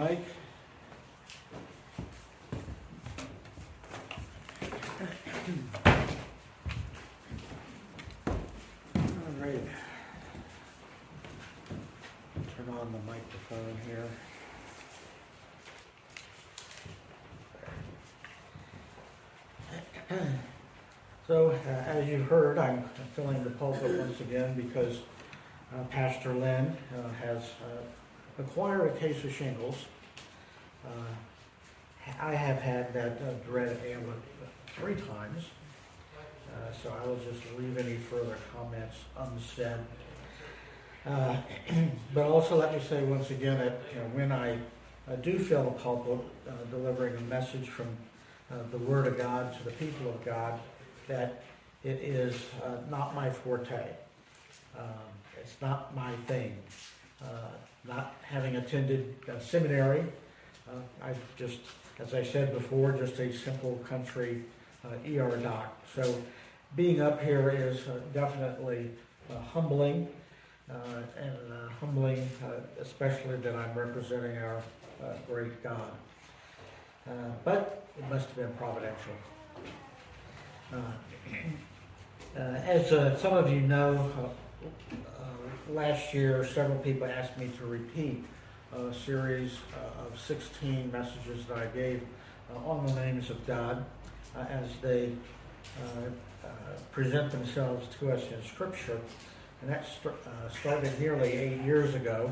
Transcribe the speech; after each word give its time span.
Mike. 0.00 0.18
All 9.04 9.08
right. 9.38 9.66
Turn 12.56 12.68
on 12.70 12.92
the 12.92 13.00
microphone 13.06 13.76
here. 13.86 14.08
So, 21.26 21.50
uh, 21.50 21.68
as 21.68 22.08
you 22.08 22.22
heard, 22.24 22.58
I'm 22.58 22.82
filling 23.14 23.44
the 23.44 23.50
pulpit 23.50 24.00
once 24.00 24.18
again 24.18 24.54
because 24.56 24.98
uh, 25.72 25.84
Pastor 25.84 26.34
Lynn 26.34 26.76
uh, 26.98 27.08
has 27.24 27.44
acquired 28.38 28.94
a 28.94 28.98
case 28.98 29.22
of 29.24 29.32
shingles. 29.32 29.76
Uh, 30.84 30.90
I 32.20 32.34
have 32.34 32.60
had 32.60 32.92
that 32.94 33.20
uh, 33.22 33.32
dread 33.46 33.78
ailment 33.84 34.20
three 34.76 34.94
times, 34.94 35.44
uh, 36.48 36.72
so 36.82 36.92
I 36.92 37.06
will 37.06 37.16
just 37.16 37.42
leave 37.58 37.76
any 37.78 37.96
further 37.96 38.36
comments 38.54 38.96
unsaid. 39.18 39.78
Uh, 41.06 41.36
but 42.14 42.24
also, 42.24 42.56
let 42.56 42.74
me 42.74 42.80
say 42.88 43.02
once 43.04 43.30
again 43.30 43.58
that 43.58 43.80
you 43.92 44.00
know, 44.00 44.06
when 44.12 44.32
I 44.32 44.58
do 45.22 45.38
feel 45.38 45.64
the 45.64 45.70
pulpit, 45.70 46.20
uh, 46.48 46.52
delivering 46.70 47.16
a 47.16 47.20
message 47.22 47.68
from 47.68 47.88
uh, 48.50 48.56
the 48.70 48.78
Word 48.78 49.06
of 49.06 49.16
God 49.16 49.56
to 49.58 49.64
the 49.64 49.72
people 49.72 50.08
of 50.08 50.24
God, 50.24 50.58
that 51.08 51.42
it 51.84 51.98
is 52.02 52.34
not 52.90 53.14
my 53.14 53.30
forte. 53.30 53.86
Um, 54.78 54.84
it's 55.40 55.56
not 55.60 55.94
my 55.96 56.12
thing. 56.26 56.56
Uh, 57.22 57.48
not 57.86 58.14
having 58.22 58.56
attended 58.56 59.14
a 59.28 59.40
seminary, 59.40 60.04
uh, 60.68 60.72
I 61.02 61.14
just, 61.36 61.60
as 61.98 62.14
I 62.14 62.22
said 62.22 62.52
before, 62.52 62.92
just 62.92 63.18
a 63.18 63.32
simple 63.32 63.82
country 63.88 64.44
ER 64.84 65.36
doc. 65.42 65.76
So 65.94 66.22
being 66.76 67.00
up 67.00 67.22
here 67.22 67.50
is 67.50 67.88
uh, 67.88 68.00
definitely 68.12 68.90
uh, 69.30 69.38
humbling, 69.40 70.08
and 70.68 71.36
humbling, 71.80 72.28
especially 72.80 73.36
that 73.36 73.56
I'm 73.56 73.76
representing 73.76 74.38
our 74.38 74.62
great 75.26 75.62
God. 75.62 75.90
But 77.44 77.86
it 77.98 78.08
must 78.08 78.26
have 78.28 78.36
been 78.36 78.52
providential. 78.54 79.14
Uh, 82.36 82.40
as 82.64 82.92
uh, 82.92 83.16
some 83.16 83.34
of 83.34 83.50
you 83.50 83.60
know, 83.60 84.08
uh, 84.16 85.39
last 85.74 86.12
year 86.12 86.44
several 86.44 86.78
people 86.78 87.06
asked 87.06 87.38
me 87.38 87.50
to 87.58 87.66
repeat 87.66 88.24
a 88.76 88.94
series 88.94 89.52
uh, 89.74 90.06
of 90.06 90.18
16 90.18 90.90
messages 90.92 91.44
that 91.46 91.58
I 91.58 91.66
gave 91.66 92.02
uh, 92.52 92.68
on 92.68 92.86
the 92.86 92.94
names 92.94 93.30
of 93.30 93.44
God 93.46 93.84
uh, 94.36 94.40
as 94.48 94.68
they 94.80 95.12
uh, 95.78 96.46
uh, 96.46 96.48
present 96.92 97.30
themselves 97.30 97.86
to 97.98 98.12
us 98.12 98.22
in 98.32 98.42
Scripture. 98.44 99.00
And 99.62 99.70
that 99.70 99.86
st- 99.86 100.14
uh, 100.26 100.48
started 100.48 100.98
nearly 101.00 101.32
eight 101.32 101.60
years 101.62 101.94
ago. 101.94 102.30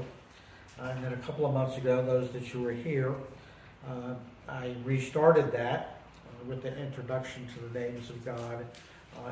And 0.80 1.02
then 1.04 1.12
a 1.12 1.16
couple 1.16 1.44
of 1.44 1.52
months 1.52 1.76
ago, 1.76 2.04
those 2.04 2.30
that 2.30 2.54
you 2.54 2.62
were 2.62 2.72
here, 2.72 3.14
I 4.48 4.74
restarted 4.84 5.50
that 5.52 6.00
with 6.46 6.62
the 6.62 6.76
introduction 6.78 7.48
to 7.54 7.68
the 7.68 7.80
names 7.80 8.10
of 8.10 8.24
God, 8.24 8.64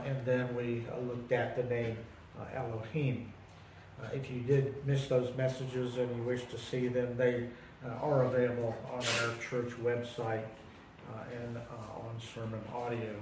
and 0.05 0.17
then 0.27 0.55
we 0.57 0.85
looked 1.07 1.31
at 1.31 1.57
the 1.57 1.63
name 1.63 1.97
Elohim. 2.53 3.33
Uh, 4.03 4.09
if 4.15 4.31
you 4.31 4.41
did 4.41 4.87
miss 4.87 5.07
those 5.07 5.35
messages 5.37 5.97
and 5.97 6.15
you 6.17 6.23
wish 6.23 6.45
to 6.45 6.59
see 6.59 6.89
them, 6.89 7.17
they 7.17 7.49
uh, 7.85 7.91
are 8.03 8.25
available 8.25 8.75
on 8.93 8.99
our 9.01 9.35
church 9.41 9.73
website 9.83 10.45
uh, 11.15 11.23
and 11.43 11.57
uh, 11.57 12.01
on 12.01 12.15
sermon 12.35 12.61
audio. 12.75 13.15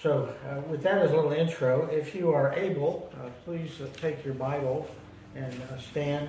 So, 0.00 0.34
uh, 0.48 0.60
with 0.68 0.82
that 0.82 0.98
as 0.98 1.12
a 1.12 1.16
little 1.16 1.32
intro, 1.32 1.86
if 1.86 2.14
you 2.14 2.30
are 2.32 2.52
able, 2.52 3.12
please 3.44 3.70
take 3.96 4.24
your 4.24 4.34
Bible 4.34 4.86
and 5.34 5.54
stand 5.80 6.28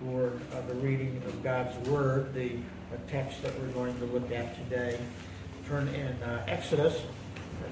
for 0.00 0.32
the 0.68 0.74
reading 0.76 1.20
of 1.26 1.42
God's 1.42 1.76
Word, 1.88 2.32
the 2.32 2.52
text 3.08 3.42
that 3.42 3.58
we're 3.60 3.68
going 3.68 3.98
to 3.98 4.06
look 4.06 4.30
at 4.32 4.54
today. 4.56 4.98
Turn 5.66 5.88
in 5.88 6.16
Exodus 6.46 7.02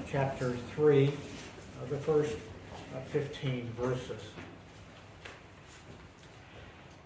chapter 0.07 0.55
3, 0.75 1.07
uh, 1.07 1.11
the 1.89 1.97
first 1.97 2.35
uh, 2.95 2.99
15 3.11 3.67
verses. 3.79 4.21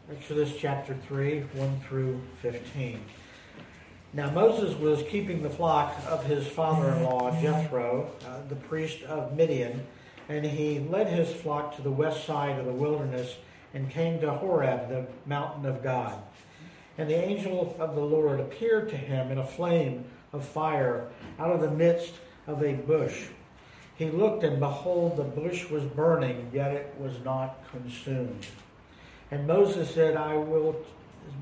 Exodus 0.10 0.54
chapter 0.58 0.96
3, 1.10 1.42
1 1.54 1.82
through 1.82 2.22
15. 2.42 3.02
Now 4.14 4.32
Moses 4.32 4.74
was 4.80 5.04
keeping 5.10 5.44
the 5.44 5.50
flock 5.50 5.94
of 6.08 6.24
his 6.24 6.48
father-in-law 6.48 7.42
Jethro, 7.42 8.10
uh, 8.26 8.40
the 8.48 8.56
priest 8.56 9.04
of 9.04 9.36
Midian, 9.36 9.86
and 10.30 10.46
he 10.46 10.80
led 10.80 11.08
his 11.08 11.34
flock 11.34 11.76
to 11.76 11.82
the 11.82 11.92
west 11.92 12.26
side 12.26 12.58
of 12.58 12.66
the 12.66 12.72
wilderness 12.72 13.36
and 13.74 13.90
came 13.90 14.22
to 14.22 14.32
Horeb, 14.32 14.88
the 14.88 15.08
mountain 15.26 15.66
of 15.66 15.84
God. 15.84 16.18
And 16.98 17.10
the 17.10 17.22
angel 17.22 17.76
of 17.78 17.94
the 17.94 18.02
Lord 18.02 18.40
appeared 18.40 18.88
to 18.92 18.98
him 18.98 19.30
in 19.30 19.40
a 19.40 19.46
flame 19.46 20.06
of 20.32 20.46
fire 20.46 21.10
out 21.38 21.52
of 21.52 21.60
the 21.60 21.72
midst 21.72 22.14
of 22.48 22.64
a 22.64 22.76
bush. 22.76 23.26
He 23.98 24.10
looked, 24.10 24.46
and 24.46 24.62
behold, 24.62 25.18
the 25.18 25.24
bush 25.24 25.70
was 25.70 25.84
burning, 25.84 26.50
yet 26.54 26.72
it 26.72 26.96
was 26.98 27.20
not 27.26 27.60
consumed. 27.72 28.46
And 29.32 29.46
Moses 29.46 29.90
said, 29.94 30.16
I 30.16 30.36
will 30.36 30.76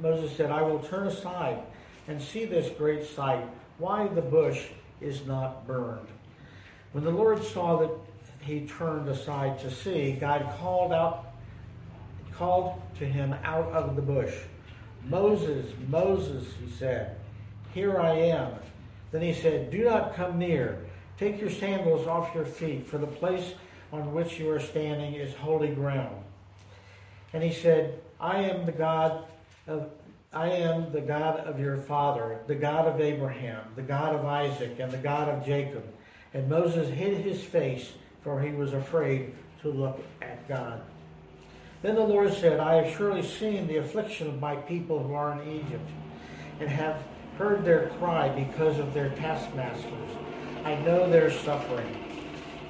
Moses 0.02 0.36
said, 0.36 0.52
I 0.52 0.62
will 0.62 0.80
turn 0.80 1.08
aside 1.08 1.60
and 2.08 2.22
see 2.22 2.46
this 2.46 2.70
great 2.78 3.06
sight, 3.06 3.46
why 3.78 4.08
the 4.08 4.22
bush 4.22 4.68
is 5.02 5.26
not 5.26 5.66
burned. 5.68 6.08
When 6.92 7.04
the 7.04 7.12
Lord 7.12 7.44
saw 7.44 7.78
that 7.78 7.92
he 8.40 8.68
turned 8.68 9.10
aside 9.10 9.60
to 9.60 9.72
see, 9.72 10.14
God 10.14 10.48
called 10.60 10.94
out 10.94 11.34
called 12.32 12.82
to 13.00 13.06
him 13.06 13.34
out 13.44 13.72
of 13.72 13.96
the 13.96 14.02
bush. 14.02 14.34
Moses, 15.06 15.72
Moses, 15.88 16.46
he 16.62 16.70
said, 16.70 17.16
Here 17.74 18.00
I 18.00 18.12
am. 18.12 18.54
Then 19.12 19.22
he 19.22 19.34
said, 19.34 19.72
Do 19.72 19.86
not 19.86 20.16
come 20.16 20.38
near. 20.38 20.80
Take 21.18 21.40
your 21.40 21.50
sandals 21.50 22.08
off 22.08 22.36
your 22.36 22.46
feet, 22.46 22.86
for 22.86 22.98
the 22.98 23.08
place 23.08 23.54
on 23.94 24.14
which 24.14 24.38
you 24.38 24.52
are 24.52 24.60
standing 24.60 25.14
is 25.14 25.34
holy 25.36 25.74
ground. 25.74 26.25
And 27.36 27.44
he 27.44 27.52
said, 27.52 28.00
I 28.18 28.44
am 28.44 28.66
the 28.66 28.72
God 28.72 29.26
of 29.68 29.90
I 30.32 30.50
am 30.52 30.92
the 30.94 31.02
God 31.02 31.42
of 31.42 31.60
your 31.60 31.76
father, 31.76 32.40
the 32.48 32.56
God 32.56 32.88
of 32.88 33.02
Abraham, 33.02 33.62
the 33.76 33.82
God 33.82 34.16
of 34.16 34.26
Isaac, 34.26 34.80
and 34.80 34.90
the 34.90 34.98
God 34.98 35.28
of 35.28 35.46
Jacob. 35.46 35.84
And 36.34 36.50
Moses 36.50 36.90
hid 36.90 37.18
his 37.18 37.44
face, 37.44 37.92
for 38.22 38.42
he 38.42 38.52
was 38.52 38.74
afraid 38.74 39.34
to 39.62 39.70
look 39.70 40.02
at 40.22 40.48
God. 40.48 40.82
Then 41.82 41.96
the 41.96 42.02
Lord 42.02 42.34
said, 42.34 42.62
I 42.62 42.84
have 42.84 42.98
surely 42.98 43.22
seen 43.22 43.68
the 43.68 43.78
affliction 43.78 44.28
of 44.28 44.40
my 44.40 44.56
people 44.56 45.04
who 45.04 45.14
are 45.14 45.42
in 45.42 45.48
Egypt, 45.50 45.90
and 46.62 46.70
have 46.70 47.04
heard 47.38 47.66
their 47.66 47.90
cry 48.00 48.30
because 48.30 48.80
of 48.80 48.94
their 48.94 49.10
taskmasters. 49.10 50.10
I 50.64 50.76
know 50.76 51.10
their 51.10 51.32
suffering. 51.32 52.05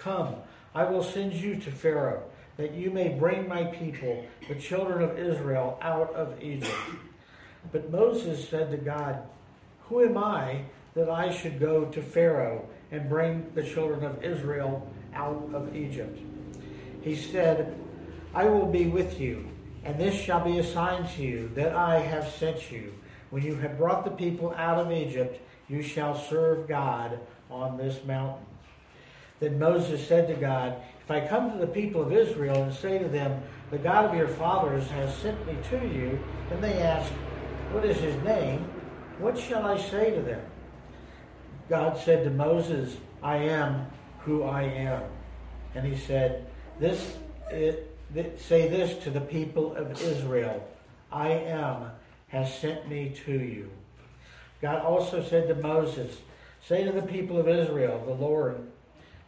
Come, 0.00 0.36
I 0.74 0.84
will 0.84 1.04
send 1.04 1.34
you 1.34 1.56
to 1.56 1.70
Pharaoh, 1.70 2.22
that 2.56 2.72
you 2.72 2.90
may 2.90 3.10
bring 3.10 3.46
my 3.46 3.64
people, 3.64 4.24
the 4.48 4.54
children 4.54 5.02
of 5.02 5.18
Israel, 5.18 5.78
out 5.82 6.14
of 6.14 6.42
Egypt. 6.42 6.74
But 7.70 7.90
Moses 7.90 8.48
said 8.48 8.70
to 8.70 8.78
God, 8.78 9.22
Who 9.88 10.02
am 10.02 10.16
I 10.16 10.62
that 10.94 11.10
I 11.10 11.30
should 11.30 11.60
go 11.60 11.84
to 11.84 12.02
Pharaoh 12.02 12.66
and 12.90 13.08
bring 13.08 13.50
the 13.54 13.62
children 13.62 14.04
of 14.04 14.24
Israel 14.24 14.88
out 15.14 15.50
of 15.52 15.76
Egypt? 15.76 16.18
He 17.02 17.14
said, 17.14 17.78
I 18.34 18.46
will 18.46 18.66
be 18.66 18.86
with 18.86 19.20
you, 19.20 19.50
and 19.84 19.98
this 19.98 20.14
shall 20.14 20.42
be 20.42 20.58
a 20.58 20.64
sign 20.64 21.06
to 21.16 21.22
you 21.22 21.50
that 21.54 21.74
I 21.74 21.98
have 21.98 22.28
sent 22.28 22.70
you. 22.70 22.94
When 23.28 23.42
you 23.42 23.54
have 23.56 23.76
brought 23.76 24.04
the 24.04 24.10
people 24.10 24.54
out 24.56 24.78
of 24.78 24.92
Egypt, 24.92 25.40
you 25.68 25.82
shall 25.82 26.18
serve 26.18 26.68
God 26.68 27.18
on 27.50 27.76
this 27.76 28.02
mountain. 28.04 28.46
Then 29.40 29.58
Moses 29.58 30.06
said 30.06 30.28
to 30.28 30.34
God, 30.34 30.76
If 31.02 31.10
I 31.10 31.26
come 31.26 31.50
to 31.50 31.58
the 31.58 31.66
people 31.66 32.02
of 32.02 32.12
Israel 32.12 32.62
and 32.62 32.74
say 32.74 32.98
to 32.98 33.08
them, 33.08 33.42
The 33.70 33.78
God 33.78 34.04
of 34.04 34.14
your 34.14 34.28
fathers 34.28 34.86
has 34.90 35.16
sent 35.16 35.44
me 35.46 35.56
to 35.70 35.78
you, 35.86 36.18
and 36.50 36.62
they 36.62 36.74
ask, 36.80 37.10
What 37.72 37.84
is 37.84 37.96
his 37.96 38.16
name? 38.22 38.70
What 39.18 39.38
shall 39.38 39.66
I 39.66 39.78
say 39.78 40.14
to 40.14 40.22
them? 40.22 40.42
God 41.68 41.98
said 41.98 42.24
to 42.24 42.30
Moses, 42.30 42.96
I 43.22 43.36
am 43.36 43.86
who 44.20 44.42
I 44.42 44.62
am. 44.62 45.02
And 45.74 45.86
he 45.86 45.96
said, 45.96 46.46
This 46.78 47.16
it, 47.50 47.90
say 48.38 48.68
this 48.68 49.02
to 49.04 49.10
the 49.10 49.20
people 49.20 49.74
of 49.74 50.00
Israel 50.02 50.66
I 51.12 51.28
am 51.28 51.90
has 52.28 52.56
sent 52.58 52.88
me 52.88 53.14
to 53.24 53.32
you. 53.32 53.70
God 54.60 54.82
also 54.82 55.22
said 55.22 55.48
to 55.48 55.54
Moses, 55.54 56.16
Say 56.66 56.84
to 56.84 56.92
the 56.92 57.02
people 57.02 57.38
of 57.38 57.48
Israel, 57.48 58.02
the 58.06 58.12
Lord, 58.12 58.66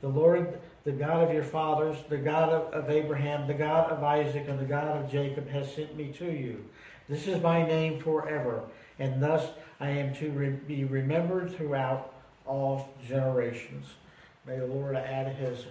the 0.03 0.09
Lord, 0.09 0.61
the 0.85 0.93
God 0.93 1.23
of 1.23 1.33
your 1.33 1.45
fathers, 1.45 1.97
the 2.11 2.19
God 2.19 2.51
of, 2.51 2.75
of 2.75 2.91
Abraham, 2.91 3.47
the 3.47 3.55
God 3.55 3.91
of 3.91 4.03
Isaac, 4.03 4.47
and 4.49 4.59
the 4.59 4.65
God 4.65 4.89
of 4.89 5.11
Jacob 5.11 5.49
has 5.49 5.73
sent 5.75 5.97
me 5.97 6.13
to 6.19 6.27
you. 6.27 6.63
This 7.09 7.27
is 7.27 7.41
my 7.43 7.65
name 7.65 8.01
forever, 8.01 8.65
and 8.99 9.23
thus 9.23 9.49
I 9.81 9.91
am 9.91 10.15
to 10.17 10.31
re- 10.33 10.51
be 10.51 10.85
remembered 10.85 11.55
throughout 11.57 12.13
all 12.45 12.91
generations. 13.09 13.87
May 14.47 14.59
the 14.59 14.67
Lord 14.67 14.97
add 14.97 15.35
his 15.37 15.67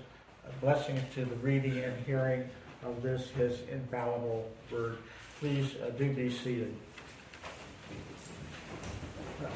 blessings 0.62 1.02
to 1.16 1.26
the 1.26 1.36
reading 1.36 1.78
and 1.80 2.06
hearing 2.06 2.50
of 2.84 3.02
this, 3.04 3.30
his 3.32 3.62
infallible 3.70 4.50
word. 4.72 4.98
Please 5.40 5.76
uh, 5.76 5.90
do 5.92 6.12
be 6.14 6.30
seated. 6.30 6.74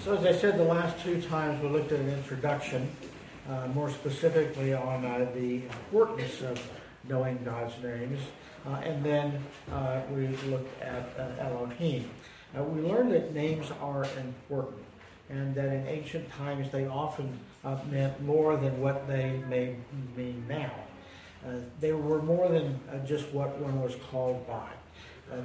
So, 0.03 0.17
as 0.17 0.25
I 0.25 0.33
said 0.33 0.57
the 0.57 0.63
last 0.63 0.99
two 1.03 1.21
times, 1.21 1.61
we 1.61 1.69
looked 1.69 1.91
at 1.91 1.99
an 1.99 2.09
introduction, 2.09 2.89
uh, 3.49 3.67
more 3.67 3.89
specifically 3.89 4.73
on 4.73 5.05
uh, 5.05 5.27
the 5.35 5.63
importance 5.65 6.41
of 6.41 6.59
knowing 7.07 7.39
God's 7.43 7.73
names, 7.83 8.19
uh, 8.65 8.81
and 8.83 9.03
then 9.03 9.43
uh, 9.71 10.01
we 10.11 10.27
looked 10.47 10.81
at 10.81 11.07
uh, 11.19 11.43
Elohim. 11.43 12.09
we 12.55 12.81
learned 12.81 13.11
that 13.11 13.33
names 13.33 13.69
are 13.81 14.05
important, 14.17 14.83
and 15.29 15.53
that 15.53 15.67
in 15.67 15.87
ancient 15.87 16.29
times 16.31 16.71
they 16.71 16.87
often 16.87 17.39
uh, 17.63 17.77
meant 17.91 18.19
more 18.23 18.57
than 18.57 18.79
what 18.81 19.07
they 19.07 19.39
may 19.49 19.75
mean 20.17 20.43
now. 20.47 20.71
they 21.79 21.93
were 21.93 22.21
more 22.23 22.49
than 22.49 22.79
just 23.05 23.31
what 23.31 23.55
one 23.59 23.79
was 23.79 23.95
called 24.09 24.45
by. 24.47 24.69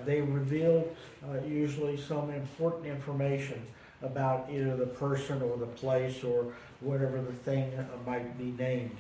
they 0.07 0.23
revealed 0.23 0.89
usually 1.47 1.99
some 2.01 2.31
important 2.31 2.87
information 2.87 3.63
about 4.03 4.49
either 4.51 4.77
the 4.77 4.87
person 4.87 5.43
or 5.43 5.57
the 5.57 5.67
place 5.67 6.25
or 6.25 6.53
whatever 6.81 7.21
the 7.21 7.33
thing 7.33 7.73
might 8.07 8.39
be 8.39 8.53
named. 8.63 8.97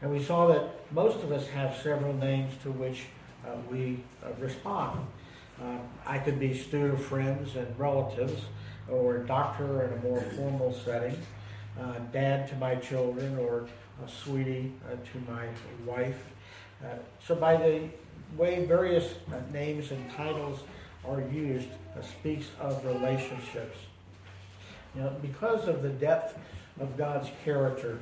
And 0.00 0.10
we 0.10 0.22
saw 0.22 0.46
that 0.48 0.92
most 0.92 1.22
of 1.24 1.32
us 1.32 1.48
have 1.48 1.76
several 1.76 2.12
names 2.12 2.52
to 2.62 2.70
which 2.70 3.06
uh, 3.46 3.50
we 3.70 4.00
uh, 4.24 4.30
respond. 4.38 5.06
Uh, 5.60 5.78
I 6.06 6.18
could 6.18 6.38
be 6.38 6.56
Stu 6.56 6.90
to 6.90 6.96
friends 6.96 7.56
and 7.56 7.78
relatives, 7.78 8.42
or 8.88 9.18
doctor 9.18 9.84
in 9.84 9.92
a 9.98 10.02
more 10.02 10.20
formal 10.36 10.72
setting, 10.72 11.16
uh, 11.80 11.98
dad 12.12 12.48
to 12.48 12.56
my 12.56 12.76
children, 12.76 13.36
or 13.38 13.66
sweetie 14.06 14.72
uh, 14.86 14.94
to 14.94 15.32
my 15.32 15.46
wife. 15.84 16.24
Uh, 16.84 16.94
so 17.26 17.34
by 17.34 17.56
the 17.56 17.88
way 18.36 18.64
various 18.64 19.14
names 19.52 19.90
and 19.90 20.10
titles 20.12 20.60
are 21.04 21.20
used, 21.22 21.68
speaks 22.02 22.46
of 22.60 22.84
relationships. 22.84 23.78
You 24.94 25.02
know, 25.02 25.16
because 25.20 25.68
of 25.68 25.82
the 25.82 25.90
depth 25.90 26.36
of 26.80 26.96
God's 26.96 27.30
character, 27.44 27.98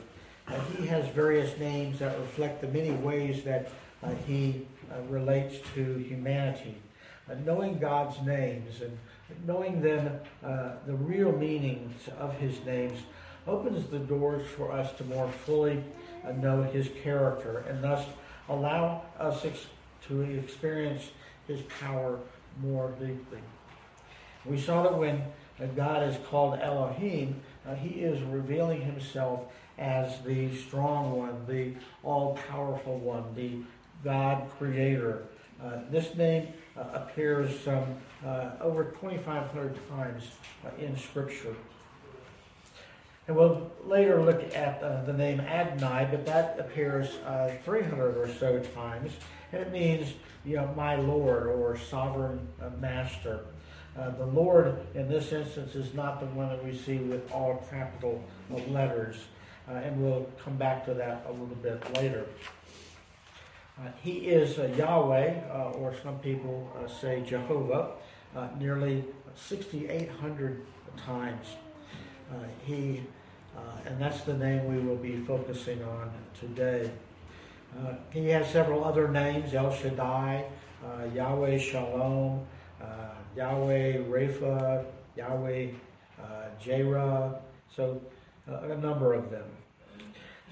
uh, 0.49 0.59
He 0.79 0.87
has 0.87 1.07
various 1.09 1.59
names 1.59 1.99
that 1.99 2.19
reflect 2.19 2.61
the 2.61 2.69
many 2.69 2.93
ways 2.93 3.43
that 3.45 3.71
uh, 4.03 4.11
He 4.27 4.67
uh, 4.91 5.01
relates 5.09 5.57
to 5.75 5.99
humanity. 5.99 6.77
Uh, 7.29 7.35
knowing 7.45 7.79
God's 7.79 8.21
names 8.23 8.81
and 8.83 8.97
knowing 9.47 9.81
then 9.81 10.21
uh, 10.45 10.77
the 10.87 10.95
real 10.95 11.33
meanings 11.33 12.09
of 12.19 12.33
His 12.35 12.65
names 12.65 13.01
opens 13.47 13.87
the 13.89 13.99
doors 13.99 14.47
for 14.57 14.71
us 14.71 14.93
to 14.99 15.05
more 15.05 15.29
fully 15.45 15.83
uh, 16.25 16.33
know 16.33 16.63
His 16.63 16.89
character 17.03 17.65
and 17.69 17.83
thus 17.83 18.07
allow 18.49 19.03
us 19.19 19.45
ex- 19.45 19.67
to 20.07 20.21
experience 20.21 21.11
His 21.49 21.61
power 21.81 22.21
more 22.63 22.95
deeply. 23.01 23.41
We 24.45 24.61
saw 24.61 24.85
that 24.85 24.97
when 24.97 25.23
God 25.75 26.03
is 26.09 26.17
called 26.29 26.59
Elohim, 26.61 27.41
uh, 27.67 27.75
he 27.75 28.01
is 28.01 28.23
revealing 28.23 28.83
himself 28.83 29.47
as 29.79 30.21
the 30.23 30.55
strong 30.57 31.17
one, 31.17 31.45
the 31.47 31.75
all 32.03 32.39
powerful 32.49 32.99
one, 32.99 33.25
the 33.35 33.59
God 34.05 34.49
creator. 34.59 35.23
Uh, 35.63 35.81
this 35.91 36.15
name 36.15 36.49
uh, 36.77 36.85
appears 36.93 37.59
some 37.61 37.85
uh, 38.25 38.51
over 38.61 38.85
2,500 38.85 39.79
times 39.89 40.25
uh, 40.65 40.71
in 40.79 40.97
Scripture. 40.97 41.55
And 43.27 43.37
we'll 43.37 43.71
later 43.85 44.23
look 44.23 44.55
at 44.55 44.83
uh, 44.83 45.03
the 45.05 45.13
name 45.13 45.41
Adonai, 45.41 46.09
but 46.11 46.25
that 46.27 46.59
appears 46.61 47.17
300 47.65 48.17
or 48.17 48.29
so 48.39 48.61
times. 48.61 49.11
And 49.51 49.63
it 49.63 49.73
means, 49.73 50.13
you 50.45 50.57
know, 50.57 50.73
my 50.77 50.95
Lord 50.95 51.47
or 51.49 51.77
sovereign 51.77 52.47
master. 52.79 53.41
Uh, 53.99 54.11
the 54.11 54.27
Lord 54.27 54.79
in 54.95 55.09
this 55.09 55.33
instance 55.33 55.75
is 55.75 55.95
not 55.95 56.21
the 56.21 56.27
one 56.27 56.51
that 56.51 56.63
we 56.63 56.77
see 56.77 56.99
with 56.99 57.31
all 57.33 57.65
capital 57.71 58.23
letters, 58.69 59.17
uh, 59.69 59.73
and 59.73 60.03
we'll 60.03 60.27
come 60.45 60.57
back 60.57 60.85
to 60.85 60.95
that 60.95 61.25
a 61.27 61.33
little 61.33 61.57
bit 61.63 61.97
later. 61.97 62.27
Uh, 63.79 63.89
he 64.03 64.13
is 64.13 64.59
uh, 64.59 64.73
Yahweh, 64.77 65.41
uh, 65.51 65.71
or 65.73 65.95
some 66.03 66.19
people 66.19 66.71
uh, 66.79 66.89
say 66.89 67.23
Jehovah, 67.27 67.93
nearly 68.59 69.03
6,800 69.35 70.67
times. 70.99 71.47
he, 72.67 73.03
and 73.87 74.01
that's 74.01 74.23
the 74.23 74.35
name 74.35 74.67
we 74.67 74.79
will 74.79 74.97
be 74.97 75.17
focusing 75.25 75.83
on 75.85 76.11
today. 76.39 76.91
he 78.11 78.29
has 78.29 78.51
several 78.51 78.85
other 78.85 79.09
names: 79.09 79.55
El 79.55 79.73
Shaddai, 79.73 80.45
Yahweh 81.15 81.59
Shalom. 81.59 82.47
Yahweh 83.37 83.99
Rapha, 83.99 84.85
Yahweh 85.17 85.69
uh, 86.23 86.25
Jireh, 86.61 87.35
so 87.75 88.01
uh, 88.51 88.71
a 88.71 88.77
number 88.79 89.13
of 89.13 89.31
them. 89.31 89.45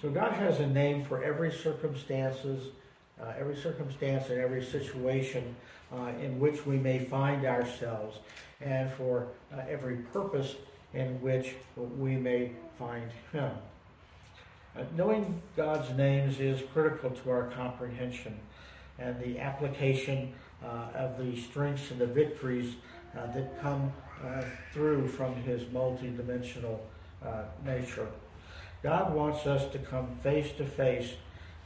So 0.02 0.10
God 0.10 0.32
has 0.32 0.60
a 0.60 0.66
name 0.66 1.02
for 1.04 1.24
every 1.24 1.50
circumstances, 1.50 2.72
uh, 3.20 3.32
every 3.38 3.56
circumstance 3.56 4.28
and 4.28 4.38
every 4.38 4.62
situation 4.62 5.56
uh, 5.92 6.12
in 6.20 6.38
which 6.38 6.66
we 6.66 6.76
may 6.76 6.98
find 6.98 7.46
ourselves, 7.46 8.18
and 8.60 8.90
for 8.92 9.28
uh, 9.52 9.62
every 9.68 9.96
purpose 10.12 10.56
in 10.92 11.20
which 11.22 11.54
we 11.76 12.16
may 12.16 12.50
find 12.78 13.10
Him. 13.32 13.50
Uh, 14.76 14.82
knowing 14.96 15.40
God's 15.56 15.96
names 15.96 16.40
is 16.40 16.60
critical 16.72 17.10
to 17.10 17.30
our 17.30 17.44
comprehension 17.50 18.38
and 18.98 19.18
the 19.20 19.38
application 19.38 20.32
of 20.94 21.18
the 21.18 21.40
strengths 21.40 21.90
and 21.90 22.00
the 22.00 22.06
victories 22.06 22.74
uh, 23.16 23.26
that 23.32 23.60
come 23.60 23.92
uh, 24.24 24.42
through 24.72 25.08
from 25.08 25.34
his 25.42 25.62
multidimensional 25.64 26.78
nature. 27.64 28.08
God 28.82 29.14
wants 29.14 29.46
us 29.46 29.70
to 29.72 29.78
come 29.78 30.08
face 30.22 30.52
to 30.58 30.66
face 30.66 31.14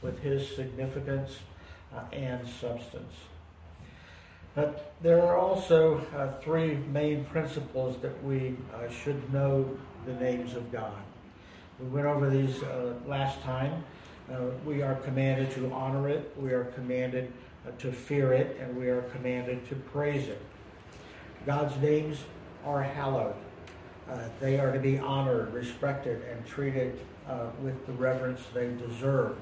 with 0.01 0.19
his 0.21 0.55
significance 0.55 1.39
and 2.13 2.47
substance. 2.47 3.13
But 4.55 4.93
there 5.01 5.21
are 5.21 5.37
also 5.37 5.99
uh, 6.15 6.31
three 6.41 6.75
main 6.91 7.25
principles 7.25 7.97
that 8.01 8.23
we 8.23 8.55
uh, 8.73 8.89
should 8.89 9.33
know 9.33 9.77
the 10.05 10.13
names 10.13 10.55
of 10.55 10.71
God. 10.71 10.97
We 11.79 11.87
went 11.87 12.07
over 12.07 12.29
these 12.29 12.61
uh, 12.63 12.93
last 13.05 13.41
time. 13.41 13.83
we 14.65 14.81
are 14.81 14.95
commanded 14.95 15.51
to 15.51 15.71
honor 15.71 16.09
it. 16.09 16.33
We 16.37 16.51
are 16.51 16.65
commanded 16.75 17.31
uh, 17.31 17.48
to 17.77 17.91
fear 17.91 18.33
it, 18.33 18.57
and 18.61 18.75
we 18.77 18.87
are 18.89 19.01
commanded 19.03 19.67
to 19.69 19.75
praise 19.75 20.27
it. 20.27 20.41
God's 21.45 21.75
names 21.81 22.17
are 22.65 22.83
hallowed. 22.83 23.35
Uh, 24.09 24.17
they 24.39 24.59
are 24.59 24.71
to 24.71 24.79
be 24.79 24.97
honored, 24.97 25.53
respected, 25.53 26.21
and 26.31 26.45
treated 26.45 26.99
uh, 27.27 27.45
with 27.61 27.85
the 27.85 27.93
reverence 27.93 28.41
they 28.53 28.69
deserve. 28.73 29.35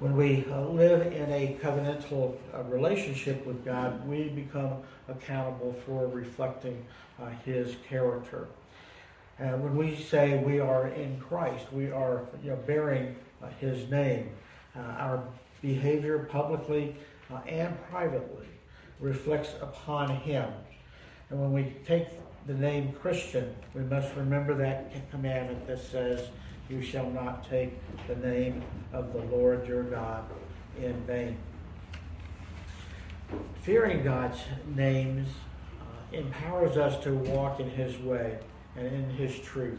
When 0.00 0.16
we 0.16 0.46
uh, 0.50 0.62
live 0.62 1.12
in 1.12 1.30
a 1.32 1.58
covenantal 1.62 2.36
uh, 2.54 2.62
relationship 2.64 3.44
with 3.46 3.64
God, 3.64 4.06
we 4.06 4.28
become 4.28 4.82
accountable 5.08 5.74
for 5.84 6.06
reflecting 6.08 6.84
uh, 7.20 7.28
His 7.44 7.76
character. 7.88 8.48
And 9.38 9.62
when 9.62 9.76
we 9.76 9.96
say 9.96 10.38
we 10.38 10.60
are 10.60 10.88
in 10.88 11.18
Christ, 11.20 11.72
we 11.72 11.90
are 11.90 12.22
you 12.42 12.50
know, 12.50 12.56
bearing 12.66 13.16
His 13.58 13.90
name. 13.90 14.30
our 14.76 15.22
behavior 15.62 16.18
publicly 16.30 16.90
uh, 16.90 17.09
and 17.46 17.76
privately 17.90 18.46
reflects 18.98 19.54
upon 19.60 20.16
him. 20.16 20.48
And 21.30 21.40
when 21.40 21.52
we 21.52 21.74
take 21.86 22.08
the 22.46 22.54
name 22.54 22.92
Christian, 22.92 23.54
we 23.74 23.82
must 23.82 24.14
remember 24.16 24.54
that 24.54 25.10
commandment 25.10 25.66
that 25.66 25.78
says, 25.78 26.28
You 26.68 26.82
shall 26.82 27.08
not 27.10 27.48
take 27.48 27.72
the 28.06 28.16
name 28.16 28.62
of 28.92 29.12
the 29.12 29.20
Lord 29.34 29.66
your 29.66 29.84
God 29.84 30.24
in 30.80 30.94
vain. 31.06 31.36
Fearing 33.62 34.02
God's 34.02 34.40
names 34.74 35.28
uh, 35.80 36.16
empowers 36.16 36.76
us 36.76 37.02
to 37.04 37.14
walk 37.14 37.60
in 37.60 37.70
His 37.70 37.96
way 37.98 38.38
and 38.76 38.86
in 38.86 39.10
His 39.10 39.38
truth. 39.40 39.78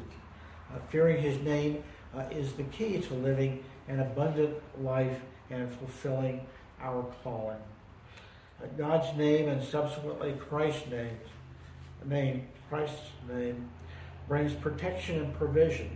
Uh, 0.74 0.80
fearing 0.90 1.22
His 1.22 1.40
name 1.42 1.84
uh, 2.16 2.24
is 2.32 2.54
the 2.54 2.64
key 2.64 3.00
to 3.02 3.14
living 3.16 3.64
an 3.88 4.00
abundant 4.00 4.56
life 4.82 5.20
and 5.50 5.70
fulfilling 5.74 6.46
our 6.82 7.06
calling. 7.24 7.58
Uh, 8.62 8.68
God's 8.78 9.16
name 9.18 9.50
and 9.50 9.64
subsequently 9.64 10.34
Christ's 10.34 10.88
name, 10.90 11.18
name, 12.06 12.48
Christ's 12.70 13.12
name, 13.30 13.70
brings 14.28 14.54
protection 14.54 15.20
and 15.20 15.34
provision. 15.34 15.90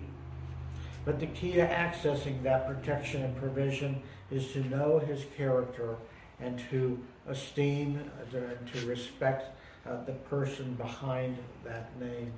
But 1.05 1.19
the 1.19 1.27
key 1.27 1.53
to 1.53 1.67
accessing 1.67 2.41
that 2.43 2.67
protection 2.67 3.23
and 3.23 3.37
provision 3.37 4.01
is 4.31 4.51
to 4.53 4.63
know 4.69 4.99
His 4.99 5.25
character 5.37 5.95
and 6.39 6.59
to 6.71 6.99
esteem 7.27 8.09
uh, 8.33 8.37
and 8.37 8.73
to 8.73 8.85
respect 8.87 9.55
uh, 9.85 10.03
the 10.05 10.13
person 10.13 10.73
behind 10.73 11.37
that 11.63 11.97
name. 11.99 12.33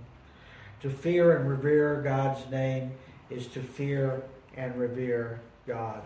To 0.82 0.90
fear 0.90 1.38
and 1.38 1.50
revere 1.50 2.02
God's 2.02 2.50
name 2.52 2.92
is 3.30 3.48
to 3.48 3.62
fear 3.62 4.22
and 4.56 4.76
revere 4.76 5.40
God. 5.66 6.02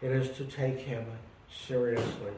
It 0.00 0.10
is 0.10 0.36
to 0.36 0.44
take 0.44 0.78
Him 0.78 1.04
seriously. 1.66 2.32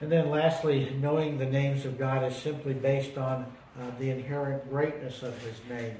And 0.00 0.12
then, 0.12 0.30
lastly, 0.30 0.94
knowing 1.00 1.38
the 1.38 1.46
names 1.46 1.86
of 1.86 1.98
God 1.98 2.24
is 2.24 2.36
simply 2.36 2.74
based 2.74 3.16
on 3.16 3.46
uh, 3.80 3.90
the 3.98 4.10
inherent 4.10 4.68
greatness 4.68 5.22
of 5.22 5.36
His 5.38 5.56
name. 5.68 5.96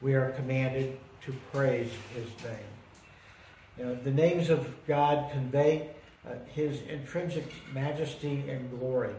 We 0.00 0.14
are 0.14 0.30
commanded 0.32 0.98
to 1.22 1.34
praise 1.52 1.90
His 2.14 2.28
name. 2.44 3.86
Know, 3.86 3.94
the 3.94 4.10
names 4.10 4.48
of 4.48 4.74
God 4.86 5.30
convey 5.32 5.90
uh, 6.26 6.34
His 6.54 6.80
intrinsic 6.82 7.44
majesty 7.74 8.48
and 8.48 8.70
glory. 8.78 9.14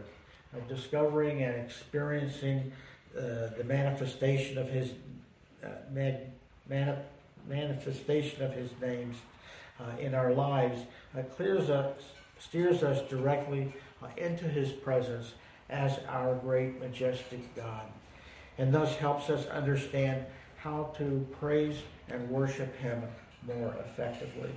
Uh, 0.55 0.59
discovering 0.67 1.43
and 1.43 1.55
experiencing 1.55 2.71
uh, 3.15 3.49
the 3.57 3.63
manifestation 3.65 4.57
of 4.57 4.67
His 4.67 4.91
uh, 5.63 5.67
man, 5.91 6.19
man, 6.67 6.97
manifestation 7.47 8.43
of 8.43 8.53
His 8.53 8.71
names 8.81 9.17
in 9.99 10.13
our 10.13 10.33
lives 10.33 10.79
uh, 11.17 11.21
clears 11.35 11.69
us, 11.69 11.97
steers 12.39 12.83
us 12.83 13.07
directly 13.09 13.73
uh, 14.01 14.07
into 14.17 14.45
His 14.45 14.71
presence 14.71 15.33
as 15.69 15.99
our 16.07 16.35
great, 16.35 16.79
majestic 16.79 17.55
God, 17.55 17.85
and 18.57 18.73
thus 18.73 18.95
helps 18.95 19.29
us 19.29 19.45
understand 19.47 20.25
how 20.57 20.93
to 20.97 21.25
praise 21.39 21.77
and 22.09 22.29
worship 22.29 22.75
Him 22.77 23.01
more 23.45 23.75
effectively. 23.85 24.51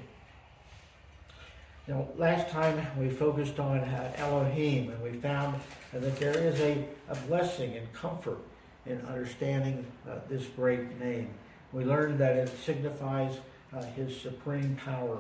Now, 1.86 2.06
last 2.16 2.48
time 2.48 2.86
we 2.98 3.10
focused 3.10 3.58
on 3.58 3.78
uh, 3.78 4.12
Elohim, 4.16 4.90
and 4.90 5.02
we 5.02 5.12
found 5.12 5.58
that 5.92 6.16
there 6.20 6.38
is 6.38 6.60
a, 6.60 6.84
a 7.08 7.16
blessing 7.26 7.76
and 7.76 7.92
comfort 7.92 8.38
in 8.86 9.00
understanding 9.02 9.84
uh, 10.08 10.16
this 10.28 10.46
great 10.56 11.00
name. 11.00 11.30
We 11.72 11.84
learned 11.84 12.18
that 12.18 12.36
it 12.36 12.50
signifies 12.64 13.38
uh, 13.72 13.82
his 13.82 14.18
supreme 14.20 14.76
power, 14.84 15.18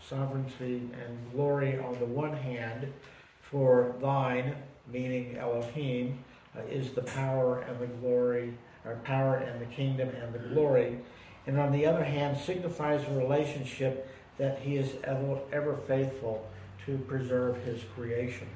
sovereignty, 0.00 0.90
and 0.92 1.32
glory 1.32 1.78
on 1.78 1.98
the 1.98 2.04
one 2.04 2.32
hand, 2.32 2.92
for 3.40 3.94
thine, 4.00 4.54
meaning 4.92 5.36
Elohim, 5.36 6.22
uh, 6.56 6.62
is 6.62 6.92
the 6.92 7.02
power 7.02 7.60
and 7.60 7.80
the 7.80 7.86
glory, 7.86 8.54
or 8.84 8.96
power 9.04 9.36
and 9.36 9.60
the 9.60 9.66
kingdom 9.66 10.08
and 10.08 10.32
the 10.32 10.38
glory. 10.38 10.98
And 11.46 11.58
on 11.58 11.72
the 11.72 11.86
other 11.86 12.04
hand, 12.04 12.36
signifies 12.38 13.06
a 13.08 13.18
relationship 13.18 14.08
that 14.36 14.58
he 14.60 14.76
is 14.76 14.92
ever, 15.04 15.38
ever 15.52 15.74
faithful 15.74 16.46
to 16.86 16.98
preserve 16.98 17.56
his 17.64 17.82
creation. 17.94 18.46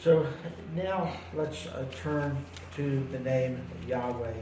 So 0.00 0.26
now 0.74 1.12
let's 1.34 1.66
uh, 1.66 1.84
turn 2.02 2.44
to 2.76 3.06
the 3.10 3.18
name 3.18 3.60
Yahweh. 3.86 4.32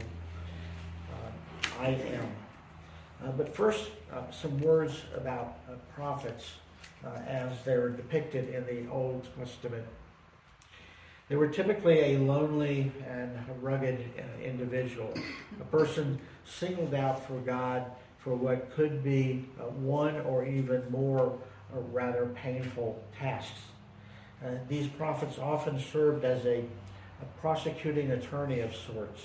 Uh, 1.11 1.81
I 1.81 1.87
am. 1.87 2.46
Uh, 3.23 3.31
but 3.31 3.55
first, 3.55 3.89
uh, 4.13 4.29
some 4.31 4.59
words 4.59 5.01
about 5.15 5.57
uh, 5.67 5.73
prophets 5.95 6.51
uh, 7.05 7.09
as 7.27 7.51
they're 7.65 7.89
depicted 7.89 8.49
in 8.49 8.65
the 8.65 8.89
Old 8.91 9.27
Testament. 9.37 9.85
They 11.29 11.35
were 11.35 11.47
typically 11.47 12.15
a 12.15 12.19
lonely 12.19 12.91
and 13.07 13.37
rugged 13.61 13.99
individual, 14.41 15.13
a 15.59 15.65
person 15.65 16.19
singled 16.45 16.93
out 16.93 17.27
for 17.27 17.39
God 17.39 17.85
for 18.17 18.33
what 18.35 18.71
could 18.71 19.03
be 19.03 19.45
one 19.75 20.21
or 20.21 20.45
even 20.45 20.89
more 20.89 21.37
rather 21.91 22.27
painful 22.35 23.03
tasks. 23.19 23.59
Uh, 24.43 24.51
these 24.69 24.87
prophets 24.87 25.37
often 25.39 25.79
served 25.79 26.23
as 26.23 26.45
a, 26.45 26.59
a 26.59 27.25
prosecuting 27.41 28.11
attorney 28.11 28.59
of 28.61 28.73
sorts. 28.75 29.21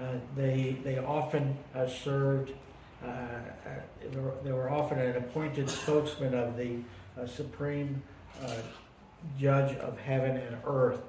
Uh, 0.00 0.12
they, 0.36 0.76
they 0.84 0.98
often 0.98 1.56
uh, 1.74 1.86
served, 1.86 2.52
uh, 3.02 3.06
uh, 3.06 3.40
they 4.42 4.52
were, 4.52 4.70
often 4.70 4.98
an 4.98 5.16
appointed 5.16 5.70
spokesman 5.70 6.34
of 6.34 6.56
the 6.56 6.78
uh, 7.18 7.26
supreme 7.26 8.02
judge 9.38 9.74
of 9.78 9.98
heaven 9.98 10.36
and 10.36 10.56
earth. 10.66 11.00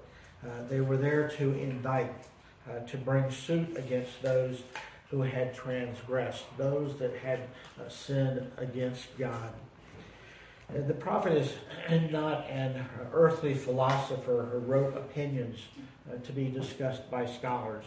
they 0.69 0.79
were 0.79 0.95
there 0.95 1.27
to 1.27 1.51
indict, 1.59 2.13
to 2.87 2.97
bring 2.97 3.29
suit 3.29 3.77
against 3.77 4.21
those 4.21 4.63
who 5.11 5.21
had 5.21 5.53
transgressed, 5.53 6.45
those 6.57 6.97
that 6.97 7.13
had 7.17 7.41
sinned 7.89 8.49
against 8.57 9.17
God. 9.17 9.53
The 10.69 10.93
prophet 10.93 11.33
is 11.33 11.53
not 12.11 12.49
an 12.49 12.85
earthly 13.13 13.53
philosopher 13.53 14.47
who 14.51 14.59
wrote 14.59 14.95
opinions 14.97 15.59
uh, 16.09 16.17
to 16.25 16.31
be 16.31 16.49
discussed 16.49 17.09
by 17.09 17.25
scholars. 17.25 17.85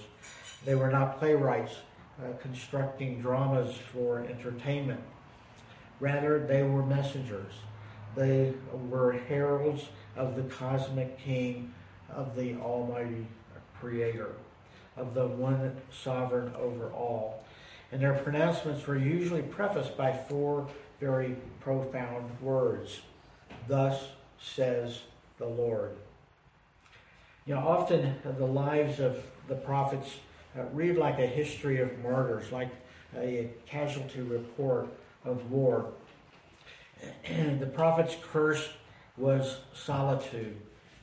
They 0.64 0.74
were 0.74 0.90
not 0.90 1.18
playwrights 1.18 1.72
uh, 2.20 2.36
constructing 2.40 3.20
dramas 3.20 3.74
for 3.92 4.20
entertainment. 4.20 5.00
Rather, 6.00 6.38
they 6.38 6.62
were 6.62 6.84
messengers. 6.84 7.52
They 8.14 8.52
were 8.88 9.12
heralds 9.12 9.84
of 10.16 10.36
the 10.36 10.42
cosmic 10.42 11.18
king 11.18 11.72
of 12.10 12.36
the 12.36 12.56
Almighty 12.56 13.26
Creator, 13.78 14.32
of 14.96 15.14
the 15.14 15.26
one 15.26 15.76
sovereign 15.90 16.52
over 16.56 16.90
all. 16.90 17.44
And 17.92 18.02
their 18.02 18.14
pronouncements 18.14 18.86
were 18.86 18.98
usually 18.98 19.42
prefaced 19.42 19.96
by 19.96 20.12
four 20.12 20.68
very 21.00 21.36
profound 21.60 22.30
words. 22.40 23.00
Thus 23.66 24.08
says 24.40 25.00
the 25.38 25.46
Lord. 25.46 25.96
You 27.46 27.54
know, 27.54 27.60
often 27.60 28.16
the 28.22 28.46
lives 28.46 29.00
of 29.00 29.24
the 29.48 29.54
prophets 29.54 30.16
uh, 30.58 30.62
read 30.72 30.96
like 30.96 31.18
a 31.18 31.26
history 31.26 31.80
of 31.80 31.98
martyrs, 32.00 32.52
like 32.52 32.70
a 33.16 33.50
casualty 33.66 34.20
report 34.20 34.88
of 35.24 35.50
war. 35.50 35.92
the 37.28 37.70
prophet's 37.74 38.16
curse 38.30 38.68
was 39.16 39.58
solitude, 39.72 40.56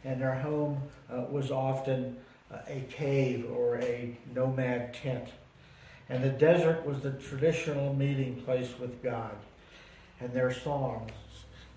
and 0.03 0.21
their 0.21 0.35
home 0.35 0.81
uh, 1.11 1.25
was 1.29 1.51
often 1.51 2.17
uh, 2.51 2.57
a 2.67 2.81
cave 2.89 3.45
or 3.51 3.77
a 3.77 4.17
nomad 4.33 4.93
tent. 4.93 5.29
And 6.09 6.23
the 6.23 6.29
desert 6.29 6.85
was 6.85 7.01
the 7.01 7.11
traditional 7.11 7.93
meeting 7.93 8.41
place 8.43 8.73
with 8.79 9.03
God 9.03 9.35
and 10.19 10.33
their 10.33 10.53
songs 10.53 11.11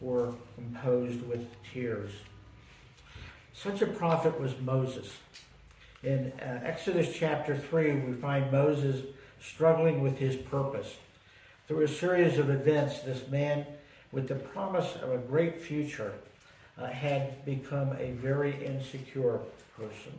were 0.01 0.35
composed 0.55 1.23
with 1.23 1.47
tears. 1.73 2.11
Such 3.53 3.83
a 3.83 3.87
prophet 3.87 4.41
was 4.41 4.59
Moses. 4.61 5.13
In 6.03 6.33
uh, 6.41 6.61
Exodus 6.65 7.15
chapter 7.15 7.55
3, 7.55 7.93
we 8.01 8.13
find 8.15 8.51
Moses 8.51 9.05
struggling 9.39 10.01
with 10.01 10.17
his 10.17 10.35
purpose. 10.35 10.97
Through 11.69 11.83
a 11.83 11.89
series 11.89 12.39
of 12.39 12.49
events, 12.49 13.01
this 13.01 13.29
man, 13.29 13.67
with 14.11 14.27
the 14.27 14.35
promise 14.35 14.97
of 15.03 15.13
a 15.13 15.19
great 15.19 15.61
future, 15.61 16.15
uh, 16.79 16.87
had 16.87 17.45
become 17.45 17.95
a 17.99 18.13
very 18.13 18.65
insecure 18.65 19.41
person. 19.77 20.13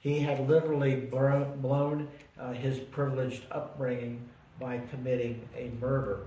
He 0.00 0.20
had 0.20 0.46
literally 0.46 0.96
blown 0.96 2.08
uh, 2.38 2.52
his 2.52 2.78
privileged 2.78 3.44
upbringing 3.50 4.20
by 4.60 4.80
committing 4.90 5.48
a 5.56 5.70
murder. 5.80 6.20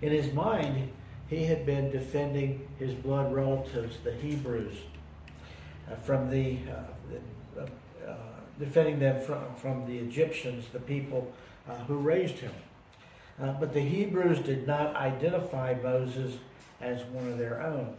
In 0.00 0.12
his 0.12 0.32
mind, 0.32 0.90
he 1.28 1.44
had 1.44 1.66
been 1.66 1.90
defending 1.90 2.68
his 2.78 2.94
blood 2.94 3.32
relatives, 3.34 3.96
the 4.04 4.12
Hebrews, 4.12 4.74
uh, 5.90 5.96
from 5.96 6.30
the, 6.30 6.58
uh, 6.70 7.16
uh, 7.62 8.14
defending 8.58 8.98
them 8.98 9.20
from, 9.20 9.54
from 9.54 9.86
the 9.86 9.98
Egyptians, 9.98 10.66
the 10.72 10.80
people 10.80 11.32
uh, 11.68 11.74
who 11.86 11.98
raised 11.98 12.38
him. 12.38 12.52
Uh, 13.40 13.52
but 13.52 13.72
the 13.72 13.80
Hebrews 13.80 14.40
did 14.40 14.66
not 14.66 14.96
identify 14.96 15.74
Moses 15.82 16.36
as 16.80 17.04
one 17.04 17.28
of 17.28 17.38
their 17.38 17.62
own. 17.62 17.94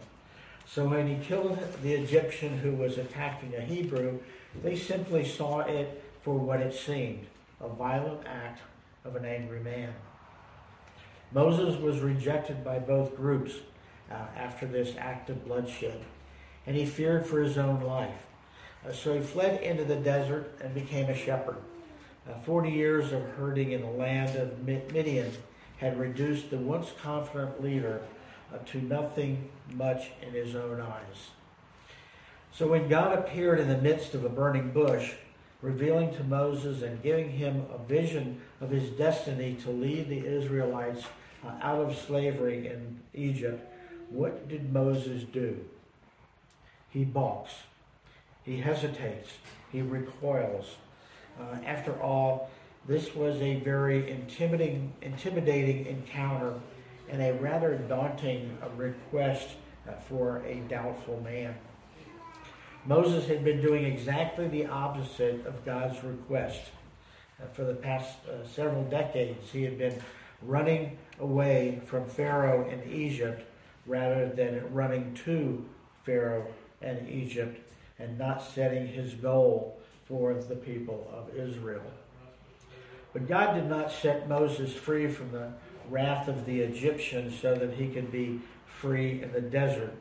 So 0.66 0.88
when 0.88 1.06
he 1.06 1.24
killed 1.24 1.58
the 1.82 1.94
Egyptian 1.94 2.58
who 2.58 2.72
was 2.72 2.98
attacking 2.98 3.54
a 3.56 3.60
Hebrew, 3.60 4.20
they 4.62 4.76
simply 4.76 5.24
saw 5.24 5.60
it 5.60 6.02
for 6.22 6.34
what 6.34 6.60
it 6.60 6.74
seemed 6.74 7.26
a 7.60 7.68
violent 7.68 8.20
act 8.26 8.60
of 9.04 9.16
an 9.16 9.24
angry 9.24 9.60
man. 9.60 9.92
Moses 11.32 11.78
was 11.80 12.00
rejected 12.00 12.64
by 12.64 12.78
both 12.78 13.16
groups 13.16 13.52
uh, 14.10 14.14
after 14.36 14.66
this 14.66 14.94
act 14.98 15.30
of 15.30 15.44
bloodshed. 15.44 16.00
and 16.66 16.76
he 16.76 16.84
feared 16.84 17.26
for 17.26 17.40
his 17.40 17.56
own 17.56 17.80
life. 17.80 18.26
Uh, 18.86 18.92
so 18.92 19.14
he 19.14 19.20
fled 19.20 19.62
into 19.62 19.84
the 19.84 19.96
desert 19.96 20.52
and 20.62 20.74
became 20.74 21.06
a 21.10 21.16
shepherd. 21.16 21.58
Uh, 22.28 22.34
Forty 22.40 22.70
years 22.70 23.12
of 23.12 23.22
herding 23.36 23.72
in 23.72 23.82
the 23.82 23.90
land 23.90 24.36
of 24.36 24.66
Midian 24.66 25.32
had 25.78 25.98
reduced 25.98 26.50
the 26.50 26.58
once 26.58 26.92
confident 27.02 27.62
leader 27.62 28.02
uh, 28.52 28.58
to 28.66 28.80
nothing 28.82 29.48
much 29.74 30.10
in 30.22 30.32
his 30.32 30.54
own 30.54 30.80
eyes. 30.80 31.30
So 32.52 32.68
when 32.68 32.88
God 32.88 33.18
appeared 33.18 33.60
in 33.60 33.68
the 33.68 33.78
midst 33.78 34.14
of 34.14 34.24
a 34.24 34.28
burning 34.28 34.70
bush, 34.72 35.12
revealing 35.62 36.14
to 36.14 36.24
Moses 36.24 36.82
and 36.82 37.02
giving 37.02 37.30
him 37.30 37.64
a 37.72 37.78
vision 37.78 38.40
of 38.60 38.70
his 38.70 38.90
destiny 38.90 39.56
to 39.62 39.70
lead 39.70 40.08
the 40.08 40.26
Israelites 40.26 41.04
out 41.62 41.78
of 41.78 41.96
slavery 41.96 42.66
in 42.66 42.98
Egypt, 43.14 43.66
what 44.10 44.48
did 44.48 44.72
Moses 44.72 45.22
do? 45.22 45.64
He 46.90 47.04
balks. 47.04 47.52
He 48.44 48.58
hesitates. 48.58 49.28
He 49.70 49.82
recoils. 49.82 50.76
Uh, 51.38 51.56
after 51.64 52.00
all, 52.02 52.50
this 52.86 53.14
was 53.14 53.40
a 53.40 53.56
very 53.60 54.10
intimidating, 54.10 54.92
intimidating 55.02 55.86
encounter 55.86 56.54
and 57.08 57.20
a 57.22 57.34
rather 57.34 57.76
daunting 57.76 58.56
uh, 58.62 58.68
request 58.76 59.48
uh, 59.88 59.92
for 60.08 60.42
a 60.46 60.56
doubtful 60.68 61.20
man. 61.22 61.54
Moses 62.86 63.26
had 63.26 63.44
been 63.44 63.60
doing 63.60 63.84
exactly 63.84 64.48
the 64.48 64.66
opposite 64.66 65.44
of 65.46 65.64
God's 65.64 66.02
request. 66.02 66.62
Uh, 67.40 67.46
for 67.52 67.64
the 67.64 67.74
past 67.74 68.18
several 68.50 68.84
decades, 68.84 69.50
he 69.50 69.62
had 69.62 69.76
been 69.76 70.00
running 70.42 70.96
away 71.20 71.80
from 71.84 72.06
Pharaoh 72.06 72.68
in 72.70 72.90
Egypt 72.90 73.44
rather 73.86 74.28
than 74.28 74.72
running 74.72 75.12
to 75.24 75.64
Pharaoh 76.04 76.46
and 76.80 77.08
Egypt 77.08 77.69
and 78.00 78.18
not 78.18 78.42
setting 78.42 78.86
his 78.86 79.14
goal 79.14 79.78
for 80.06 80.34
the 80.34 80.56
people 80.56 81.08
of 81.12 81.36
Israel. 81.36 81.82
But 83.12 83.28
God 83.28 83.54
did 83.54 83.68
not 83.68 83.90
set 83.90 84.28
Moses 84.28 84.72
free 84.72 85.08
from 85.08 85.32
the 85.32 85.52
wrath 85.88 86.28
of 86.28 86.46
the 86.46 86.60
Egyptians 86.60 87.38
so 87.38 87.54
that 87.54 87.74
he 87.74 87.88
could 87.88 88.10
be 88.12 88.40
free 88.66 89.22
in 89.22 89.32
the 89.32 89.40
desert, 89.40 89.94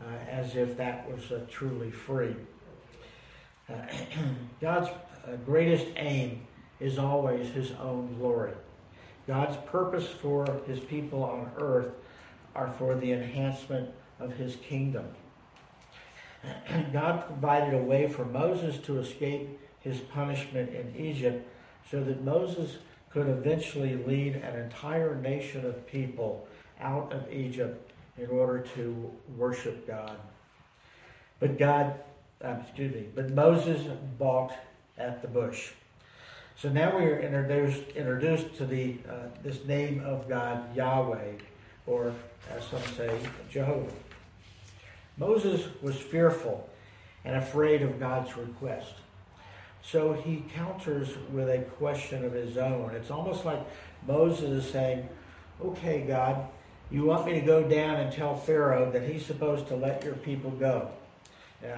uh, 0.00 0.30
as 0.30 0.54
if 0.56 0.76
that 0.76 1.10
was 1.10 1.30
uh, 1.30 1.44
truly 1.50 1.90
free. 1.90 2.34
Uh, 3.70 3.82
God's 4.62 4.88
greatest 5.44 5.84
aim 5.96 6.40
is 6.80 6.98
always 6.98 7.50
his 7.50 7.72
own 7.72 8.16
glory. 8.18 8.54
God's 9.26 9.58
purpose 9.66 10.06
for 10.06 10.46
his 10.66 10.80
people 10.80 11.22
on 11.22 11.50
earth 11.58 11.90
are 12.54 12.70
for 12.70 12.94
the 12.94 13.12
enhancement 13.12 13.90
of 14.20 14.32
his 14.32 14.56
kingdom. 14.56 15.04
God 16.92 17.26
provided 17.26 17.74
a 17.74 17.82
way 17.82 18.08
for 18.08 18.24
Moses 18.24 18.78
to 18.86 18.98
escape 18.98 19.58
his 19.80 19.98
punishment 20.00 20.70
in 20.74 20.94
Egypt 20.96 21.46
so 21.90 22.02
that 22.04 22.22
Moses 22.24 22.78
could 23.10 23.28
eventually 23.28 23.96
lead 24.04 24.36
an 24.36 24.58
entire 24.60 25.14
nation 25.16 25.64
of 25.64 25.86
people 25.86 26.46
out 26.80 27.12
of 27.12 27.32
Egypt 27.32 27.90
in 28.18 28.28
order 28.28 28.60
to 28.74 29.10
worship 29.36 29.86
God. 29.86 30.16
But 31.40 31.58
God, 31.58 31.94
uh, 32.44 32.56
excuse 32.62 32.94
me, 32.94 33.06
but 33.14 33.30
Moses 33.30 33.86
balked 34.18 34.54
at 34.98 35.22
the 35.22 35.28
bush. 35.28 35.70
So 36.56 36.68
now 36.68 36.98
we 36.98 37.04
are 37.04 37.20
introduced 37.20 37.90
introduced 37.90 38.56
to 38.56 38.66
the 38.66 38.96
uh, 39.08 39.28
this 39.44 39.64
name 39.64 40.02
of 40.04 40.28
God 40.28 40.74
Yahweh, 40.76 41.34
or 41.86 42.12
as 42.52 42.64
some 42.64 42.82
say, 42.96 43.16
Jehovah. 43.48 43.92
Moses 45.18 45.66
was 45.82 45.96
fearful 45.96 46.68
and 47.24 47.36
afraid 47.36 47.82
of 47.82 47.98
God's 47.98 48.36
request. 48.36 48.92
So 49.82 50.12
he 50.12 50.44
counters 50.54 51.08
with 51.32 51.48
a 51.48 51.58
question 51.76 52.24
of 52.24 52.32
his 52.32 52.56
own. 52.56 52.90
It's 52.94 53.10
almost 53.10 53.44
like 53.44 53.60
Moses 54.06 54.64
is 54.64 54.70
saying, 54.70 55.08
Okay, 55.60 56.02
God, 56.02 56.46
you 56.90 57.04
want 57.04 57.26
me 57.26 57.32
to 57.32 57.40
go 57.40 57.62
down 57.62 57.96
and 57.96 58.12
tell 58.12 58.36
Pharaoh 58.36 58.90
that 58.92 59.02
he's 59.02 59.26
supposed 59.26 59.66
to 59.68 59.76
let 59.76 60.04
your 60.04 60.14
people 60.14 60.50
go. 60.52 60.90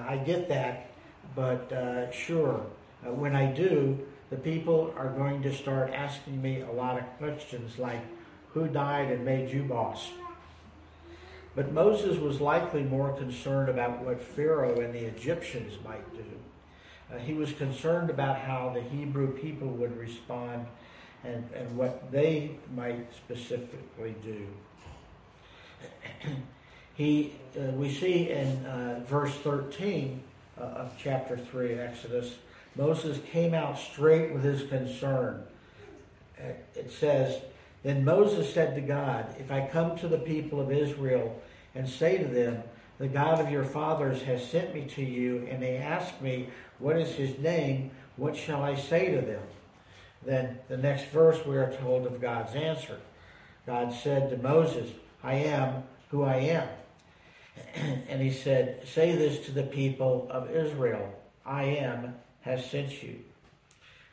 I 0.07 0.17
get 0.17 0.47
that, 0.49 0.91
but 1.35 1.71
uh, 1.71 2.11
sure, 2.11 2.63
uh, 3.05 3.11
when 3.11 3.35
I 3.35 3.51
do, 3.51 3.97
the 4.29 4.37
people 4.37 4.93
are 4.95 5.09
going 5.09 5.41
to 5.41 5.53
start 5.53 5.91
asking 5.91 6.41
me 6.41 6.61
a 6.61 6.71
lot 6.71 6.99
of 6.99 7.05
questions 7.17 7.79
like, 7.79 8.01
Who 8.53 8.67
died 8.67 9.11
and 9.11 9.25
made 9.25 9.49
you 9.49 9.63
boss? 9.63 10.09
But 11.55 11.73
Moses 11.73 12.17
was 12.17 12.39
likely 12.39 12.83
more 12.83 13.11
concerned 13.13 13.69
about 13.69 14.03
what 14.03 14.21
Pharaoh 14.21 14.79
and 14.79 14.93
the 14.93 15.05
Egyptians 15.05 15.73
might 15.83 16.13
do. 16.13 16.23
Uh, 17.13 17.17
he 17.19 17.33
was 17.33 17.51
concerned 17.51 18.09
about 18.09 18.37
how 18.37 18.71
the 18.73 18.81
Hebrew 18.81 19.37
people 19.37 19.67
would 19.67 19.97
respond 19.97 20.65
and, 21.23 21.47
and 21.53 21.75
what 21.75 22.11
they 22.11 22.51
might 22.73 23.13
specifically 23.13 24.15
do. 24.23 24.47
he, 26.93 27.33
uh, 27.57 27.71
we 27.71 27.93
see 27.93 28.29
in 28.29 28.65
uh, 28.65 29.03
verse 29.05 29.33
13 29.35 30.21
uh, 30.57 30.61
of 30.61 30.93
chapter 30.97 31.37
3 31.37 31.73
Exodus, 31.73 32.35
Moses 32.75 33.19
came 33.29 33.53
out 33.53 33.77
straight 33.77 34.31
with 34.33 34.43
his 34.43 34.69
concern. 34.69 35.43
Uh, 36.39 36.53
it 36.75 36.91
says, 36.91 37.41
then 37.83 38.05
Moses 38.05 38.53
said 38.53 38.75
to 38.75 38.81
God, 38.81 39.35
If 39.39 39.51
I 39.51 39.67
come 39.67 39.97
to 39.97 40.07
the 40.07 40.19
people 40.19 40.59
of 40.59 40.71
Israel 40.71 41.41
and 41.73 41.89
say 41.89 42.17
to 42.17 42.25
them, 42.25 42.61
The 42.99 43.07
God 43.07 43.39
of 43.39 43.51
your 43.51 43.63
fathers 43.63 44.21
has 44.23 44.47
sent 44.47 44.73
me 44.73 44.85
to 44.95 45.03
you, 45.03 45.47
and 45.49 45.61
they 45.61 45.77
ask 45.77 46.21
me, 46.21 46.49
What 46.79 46.97
is 46.97 47.15
his 47.15 47.37
name? 47.39 47.91
What 48.17 48.35
shall 48.35 48.61
I 48.61 48.75
say 48.75 49.15
to 49.15 49.21
them? 49.21 49.41
Then 50.23 50.59
the 50.67 50.77
next 50.77 51.05
verse 51.05 51.43
we 51.45 51.57
are 51.57 51.75
told 51.81 52.05
of 52.05 52.21
God's 52.21 52.55
answer. 52.55 52.99
God 53.65 53.93
said 53.93 54.29
to 54.29 54.37
Moses, 54.37 54.91
I 55.23 55.35
am 55.35 55.83
who 56.09 56.23
I 56.23 56.35
am. 56.35 56.67
and 58.09 58.21
he 58.21 58.31
said, 58.31 58.87
Say 58.87 59.15
this 59.15 59.45
to 59.45 59.51
the 59.51 59.63
people 59.63 60.27
of 60.29 60.51
Israel 60.51 61.15
I 61.45 61.63
am 61.63 62.13
has 62.41 62.69
sent 62.69 63.01
you. 63.01 63.19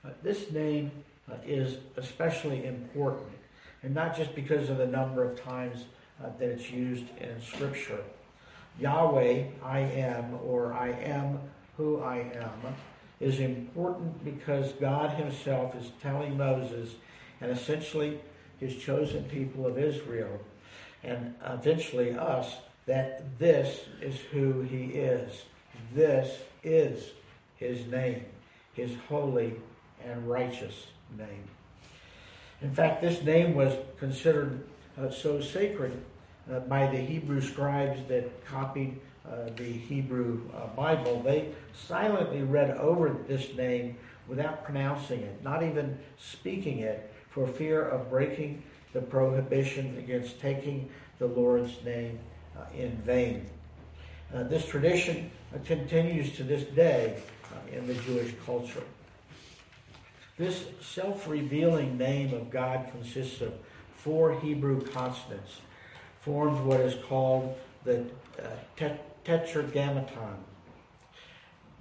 Uh, 0.05 0.11
this 0.23 0.51
name 0.51 0.91
uh, 1.31 1.35
is 1.45 1.79
especially 1.97 2.65
important 2.65 3.29
and 3.83 3.95
not 3.95 4.17
just 4.17 4.35
because 4.35 4.69
of 4.71 4.79
the 4.79 4.87
number 4.87 5.23
of 5.23 5.41
times 5.41 5.85
uh, 6.23 6.29
that 6.39 6.49
it's 6.49 6.71
used 6.71 7.07
in 7.19 7.41
Scripture. 7.41 8.01
Yahweh, 8.81 9.45
I 9.63 9.81
am, 9.81 10.39
or 10.45 10.73
I 10.73 10.91
am 10.91 11.41
who 11.77 12.01
I 12.01 12.19
am, 12.35 12.75
is 13.21 13.41
important 13.41 14.25
because 14.25 14.73
God 14.73 15.11
Himself 15.11 15.75
is 15.75 15.91
telling 16.01 16.37
Moses 16.37 16.95
and 17.41 17.51
essentially 17.51 18.21
His 18.59 18.77
chosen 18.77 19.25
people 19.25 19.67
of 19.67 19.79
Israel 19.79 20.41
and 21.03 21.35
eventually 21.45 22.13
us 22.13 22.57
that 22.87 23.39
this 23.39 23.81
is 24.01 24.19
who 24.33 24.63
He 24.63 24.87
is. 24.87 25.43
This 25.95 26.39
is 26.63 27.11
His 27.57 27.87
name, 27.87 28.25
His 28.75 28.93
holy 29.09 29.55
and 30.05 30.29
righteous 30.29 30.87
name. 31.17 31.45
In 32.61 32.75
fact, 32.75 33.01
this 33.01 33.23
name 33.23 33.55
was 33.55 33.73
considered 33.99 34.65
uh, 35.01 35.11
so 35.11 35.41
sacred 35.41 35.97
uh, 36.51 36.61
by 36.61 36.89
the 36.89 36.99
Hebrew 36.99 37.41
scribes 37.41 38.01
that 38.09 38.45
copied 38.45 38.99
uh, 39.25 39.51
the 39.57 39.71
Hebrew 39.71 40.41
uh, 40.55 40.67
Bible. 40.69 41.23
They 41.23 41.51
silently 41.73 42.43
read 42.43 42.71
over 42.73 43.17
this 43.29 43.55
name 43.55 43.97
without 44.27 44.65
pronouncing 44.65 45.21
it, 45.21 45.43
not 45.45 45.63
even 45.63 45.99
speaking 46.19 46.81
it, 46.81 47.13
for 47.31 47.47
fear 47.47 47.85
of 47.89 48.11
breaking 48.11 48.63
the 48.93 49.03
prohibition 49.03 49.97
against 49.99 50.41
taking 50.41 50.89
the 51.19 51.27
Lord's 51.27 51.85
name 51.85 52.19
uh, 52.57 52.65
in 52.77 52.91
vain. 52.99 53.47
Uh, 54.35 54.43
this 54.43 54.67
tradition 54.67 55.31
continues 55.65 56.37
to 56.37 56.43
this 56.43 56.65
day 56.65 57.23
in 57.73 57.87
the 57.87 57.95
Jewish 57.95 58.35
culture. 58.45 58.83
This 60.39 60.67
self 60.81 61.27
revealing 61.27 61.99
name 61.99 62.33
of 62.33 62.49
God 62.49 62.87
consists 62.93 63.41
of 63.41 63.53
four 63.97 64.39
Hebrew 64.39 64.81
consonants, 64.81 65.61
forms 66.21 66.61
what 66.61 66.81
is 66.81 66.95
called 67.07 67.59
the 67.85 68.07
uh, 68.41 68.89
tetragrammaton. 69.25 70.37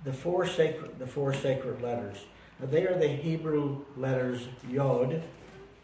The 0.04 0.14
four 0.14 0.48
sacred, 0.48 0.98
the 0.98 1.06
four 1.06 1.36
sacred 1.36 1.84
letters. 1.84 2.18
Now, 2.60 2.66
they 2.66 2.88
are 2.88 2.98
the 2.98 3.08
Hebrew 3.08 3.86
letters 3.96 4.48
Yod 4.68 5.22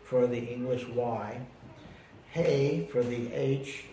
for 0.03 0.25
the 0.25 0.39
English 0.39 0.87
Y, 0.87 1.39
Hey 2.31 2.89
for 2.91 3.03
the 3.03 3.31
H, 3.31 3.85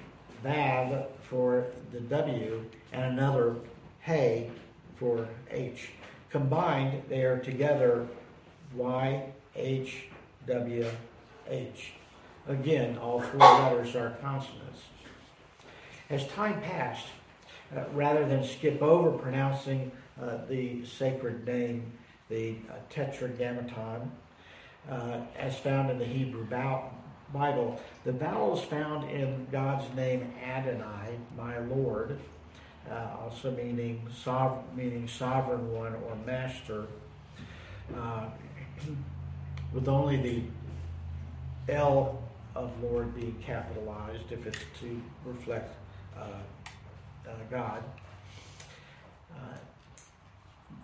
Vav 0.43 1.07
for 1.21 1.67
the 1.93 2.01
W, 2.01 2.65
and 2.93 3.13
another 3.13 3.57
Hey 4.01 4.51
for 4.97 5.29
H. 5.51 5.91
Combined, 6.31 7.03
they 7.11 7.25
are 7.25 7.39
together 7.39 8.07
Y, 8.75 9.25
H, 9.57 10.05
W, 10.47 10.87
H. 11.49 11.93
Again, 12.49 12.99
all 12.99 13.21
four 13.21 13.41
letters 13.41 13.95
are 13.95 14.17
consonants. 14.21 14.81
As 16.09 16.27
time 16.29 16.61
passed, 16.63 17.07
uh, 17.77 17.85
rather 17.93 18.27
than 18.27 18.43
skip 18.45 18.83
over 18.83 19.17
pronouncing 19.17 19.93
uh, 20.21 20.39
the 20.49 20.85
sacred 20.85 21.47
name, 21.47 21.93
the 22.29 22.57
uh, 22.71 22.75
Tetragrammaton, 22.91 24.11
uh, 24.91 25.19
as 25.39 25.57
found 25.57 25.91
in 25.91 25.99
the 25.99 26.05
Hebrew 26.05 26.45
Bible. 26.45 27.81
The 28.05 28.13
vowels 28.13 28.63
found 28.65 29.09
in 29.11 29.47
God's 29.53 29.85
name 29.95 30.33
Adonai, 30.45 31.19
my 31.37 31.59
Lord, 31.59 32.19
uh, 32.91 33.07
also 33.23 33.51
meaning 33.53 34.07
sovereign, 34.13 34.65
meaning 34.75 35.07
sovereign 35.07 35.73
one 35.73 35.95
or 35.95 36.17
master, 36.27 36.87
uh, 37.97 38.27
with 39.73 39.89
only 39.89 40.17
the 40.17 41.73
L 41.73 42.23
of 42.55 42.71
Lord 42.83 43.15
being 43.15 43.37
capitalized 43.45 44.33
if 44.33 44.47
it's 44.47 44.59
to 44.81 45.01
reflect 45.25 45.75
uh, 46.17 46.25
uh, 47.29 47.33
God. 47.51 47.83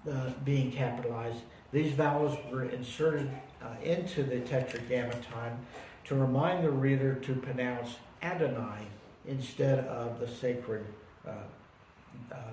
Uh, 0.09 0.31
being 0.45 0.71
capitalized. 0.71 1.39
These 1.73 1.95
vowels 1.95 2.39
were 2.53 2.67
inserted 2.67 3.29
uh, 3.61 3.75
into 3.83 4.23
the 4.23 4.39
Tetragrammaton 4.39 5.59
to 6.05 6.15
remind 6.15 6.65
the 6.65 6.71
reader 6.71 7.17
to 7.17 7.35
pronounce 7.35 7.97
Adonai 8.23 8.87
instead 9.27 9.81
of 9.81 10.21
the 10.21 10.29
sacred 10.29 10.87
uh, 11.27 11.33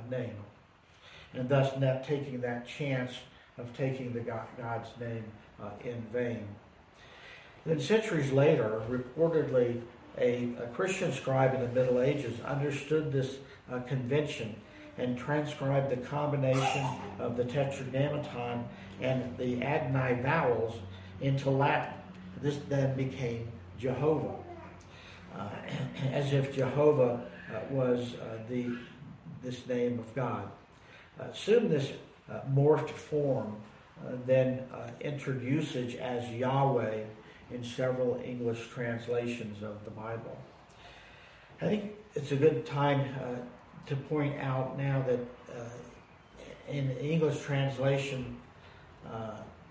name, 0.09 0.33
and 1.33 1.47
thus 1.47 1.79
not 1.79 2.03
taking 2.03 2.41
that 2.41 2.67
chance 2.67 3.11
of 3.57 3.75
taking 3.77 4.13
the 4.13 4.19
God, 4.19 4.45
God's 4.57 4.89
name 4.99 5.23
uh, 5.61 5.69
in 5.83 6.01
vain. 6.11 6.47
Then, 7.65 7.79
centuries 7.79 8.31
later, 8.31 8.81
reportedly, 8.89 9.81
a, 10.17 10.49
a, 10.61 10.67
Christian 10.73 11.11
scribe 11.11 11.53
in 11.55 11.61
the 11.61 11.69
Middle 11.69 12.01
Ages 12.01 12.39
understood 12.41 13.11
this 13.11 13.37
uh, 13.71 13.79
convention 13.79 14.55
and 14.97 15.17
transcribed 15.17 15.89
the 15.89 15.97
combination 16.07 16.85
of 17.19 17.35
the 17.35 17.43
Tetragrammaton 17.43 18.63
and 19.01 19.35
the 19.37 19.63
Adonai 19.63 20.21
vowels 20.21 20.75
into 21.21 21.49
Latin. 21.49 21.93
This 22.41 22.59
then 22.69 22.95
became 22.95 23.51
Jehovah, 23.79 24.35
uh, 25.35 25.49
as 26.11 26.33
if 26.33 26.55
Jehovah 26.55 27.21
uh, 27.51 27.59
was 27.69 28.13
uh, 28.15 28.37
the 28.49 28.77
this 29.41 29.67
name 29.67 29.99
of 29.99 30.13
God. 30.15 30.49
Uh, 31.19 31.25
soon 31.33 31.69
this 31.69 31.91
uh, 32.31 32.39
morphed 32.53 32.89
form 32.89 33.55
uh, 34.05 34.11
then 34.25 34.63
entered 35.01 35.41
usage 35.43 35.95
as 35.95 36.29
Yahweh 36.29 37.03
in 37.51 37.63
several 37.63 38.21
English 38.23 38.67
translations 38.69 39.61
of 39.63 39.83
the 39.85 39.91
Bible. 39.91 40.37
I 41.61 41.65
think 41.65 41.91
it's 42.15 42.31
a 42.31 42.35
good 42.35 42.65
time 42.65 43.05
to 43.85 43.95
point 43.95 44.39
out 44.41 44.77
now 44.77 45.03
that 45.07 45.19
in 46.67 46.87
the 46.87 47.03
English 47.03 47.41
translation 47.41 48.35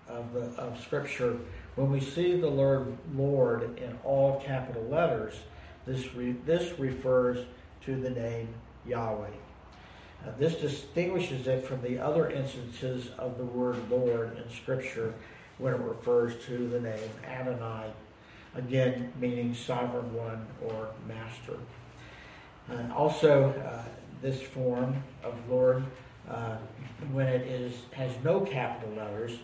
of, 0.07 0.33
the, 0.33 0.41
of 0.57 0.79
Scripture, 0.81 1.37
when 1.75 1.91
we 1.91 1.99
see 1.99 2.39
the 2.39 2.49
word 2.49 2.95
Lord 3.15 3.77
in 3.79 3.97
all 4.03 4.41
capital 4.41 4.83
letters, 4.83 5.35
this, 5.85 6.13
re, 6.15 6.35
this 6.45 6.79
refers 6.79 7.45
to 7.85 7.95
the 7.95 8.09
name 8.09 8.47
Yahweh. 8.85 9.27
Uh, 10.25 10.31
this 10.37 10.55
distinguishes 10.55 11.47
it 11.47 11.65
from 11.65 11.81
the 11.81 11.99
other 11.99 12.29
instances 12.29 13.09
of 13.17 13.37
the 13.37 13.43
word 13.43 13.77
Lord 13.89 14.37
in 14.37 14.49
Scripture 14.53 15.13
when 15.57 15.73
it 15.73 15.81
refers 15.81 16.43
to 16.45 16.69
the 16.69 16.79
name 16.79 17.09
Adonai, 17.25 17.91
again 18.55 19.11
meaning 19.19 19.53
sovereign 19.53 20.13
one 20.13 20.45
or 20.61 20.89
master. 21.07 21.57
Also, 22.95 23.49
uh, 23.67 23.83
this 24.21 24.41
form 24.41 24.95
of 25.23 25.35
Lord, 25.49 25.83
uh, 26.29 26.55
when 27.11 27.27
it 27.27 27.45
is 27.45 27.73
has 27.91 28.11
no 28.23 28.39
capital 28.39 28.95
letters, 28.95 29.39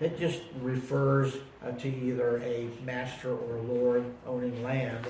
it 0.00 0.18
just 0.18 0.42
refers 0.60 1.36
uh, 1.64 1.72
to 1.72 1.88
either 1.88 2.38
a 2.42 2.68
master 2.84 3.34
or 3.34 3.60
lord 3.62 4.04
owning 4.26 4.62
land, 4.62 5.04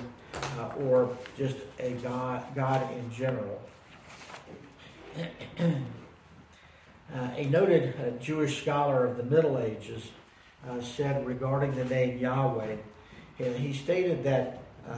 uh, 0.57 0.69
or 0.79 1.15
just 1.37 1.57
a 1.79 1.91
god, 1.95 2.43
God 2.55 2.91
in 2.93 3.11
general. 3.11 3.61
Uh, 7.11 7.31
a 7.35 7.45
noted 7.45 7.95
uh, 7.99 8.11
Jewish 8.21 8.61
scholar 8.61 9.03
of 9.03 9.17
the 9.17 9.23
Middle 9.23 9.57
Ages 9.57 10.11
uh, 10.69 10.79
said 10.79 11.25
regarding 11.25 11.73
the 11.73 11.85
name 11.85 12.19
Yahweh, 12.19 12.75
and 13.39 13.55
he 13.55 13.73
stated 13.73 14.23
that 14.23 14.61
uh, 14.87 14.95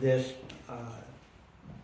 this, 0.00 0.32
uh, 0.68 0.74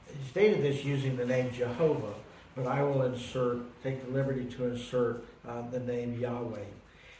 he 0.08 0.28
stated 0.28 0.64
this 0.64 0.84
using 0.84 1.16
the 1.16 1.24
name 1.24 1.52
Jehovah, 1.52 2.14
but 2.56 2.66
I 2.66 2.82
will 2.82 3.02
insert, 3.02 3.58
take 3.84 4.04
the 4.04 4.10
liberty 4.10 4.44
to 4.56 4.64
insert 4.66 5.24
uh, 5.48 5.62
the 5.70 5.78
name 5.78 6.18
Yahweh. 6.18 6.64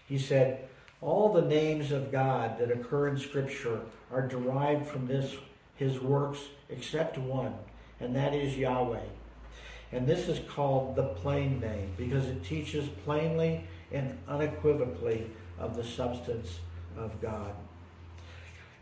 He 0.09 0.19
said, 0.19 0.69
all 1.01 1.33
the 1.33 1.43
names 1.43 1.93
of 1.93 2.11
God 2.11 2.59
that 2.59 2.73
occur 2.73 3.07
in 3.09 3.17
Scripture 3.17 3.81
are 4.13 4.27
derived 4.27 4.89
from 4.89 5.07
this, 5.07 5.37
his 5.77 6.01
works, 6.01 6.41
except 6.69 7.17
one, 7.17 7.55
and 8.01 8.17
that 8.17 8.35
is 8.35 8.57
Yahweh. 8.57 8.99
And 9.93 10.07
this 10.07 10.29
is 10.29 10.41
called 10.49 10.95
the 10.95 11.09
plain 11.09 11.61
name 11.61 11.93
because 11.97 12.27
it 12.27 12.45
teaches 12.45 12.89
plainly 13.05 13.65
and 13.93 14.17
unequivocally 14.29 15.31
of 15.59 15.77
the 15.77 15.85
substance 15.85 16.61
of 16.97 17.21
God. 17.21 17.55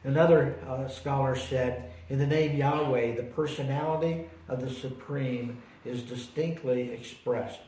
Another 0.04 0.56
uh, 0.68 0.88
scholar 0.88 1.34
said, 1.34 1.90
in 2.08 2.18
the 2.18 2.26
name 2.26 2.56
Yahweh, 2.56 3.16
the 3.16 3.22
personality 3.24 4.24
of 4.48 4.60
the 4.60 4.70
Supreme 4.70 5.60
is 5.84 6.02
distinctly 6.02 6.92
expressed. 6.92 7.60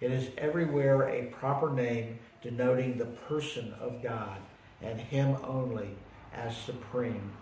It 0.00 0.12
is 0.12 0.30
everywhere 0.36 1.08
a 1.08 1.26
proper 1.26 1.70
name 1.70 2.18
denoting 2.42 2.98
the 2.98 3.06
person 3.06 3.74
of 3.80 4.02
God 4.02 4.38
and 4.82 5.00
Him 5.00 5.36
only 5.44 5.90
as 6.32 6.56
supreme. 6.56 7.32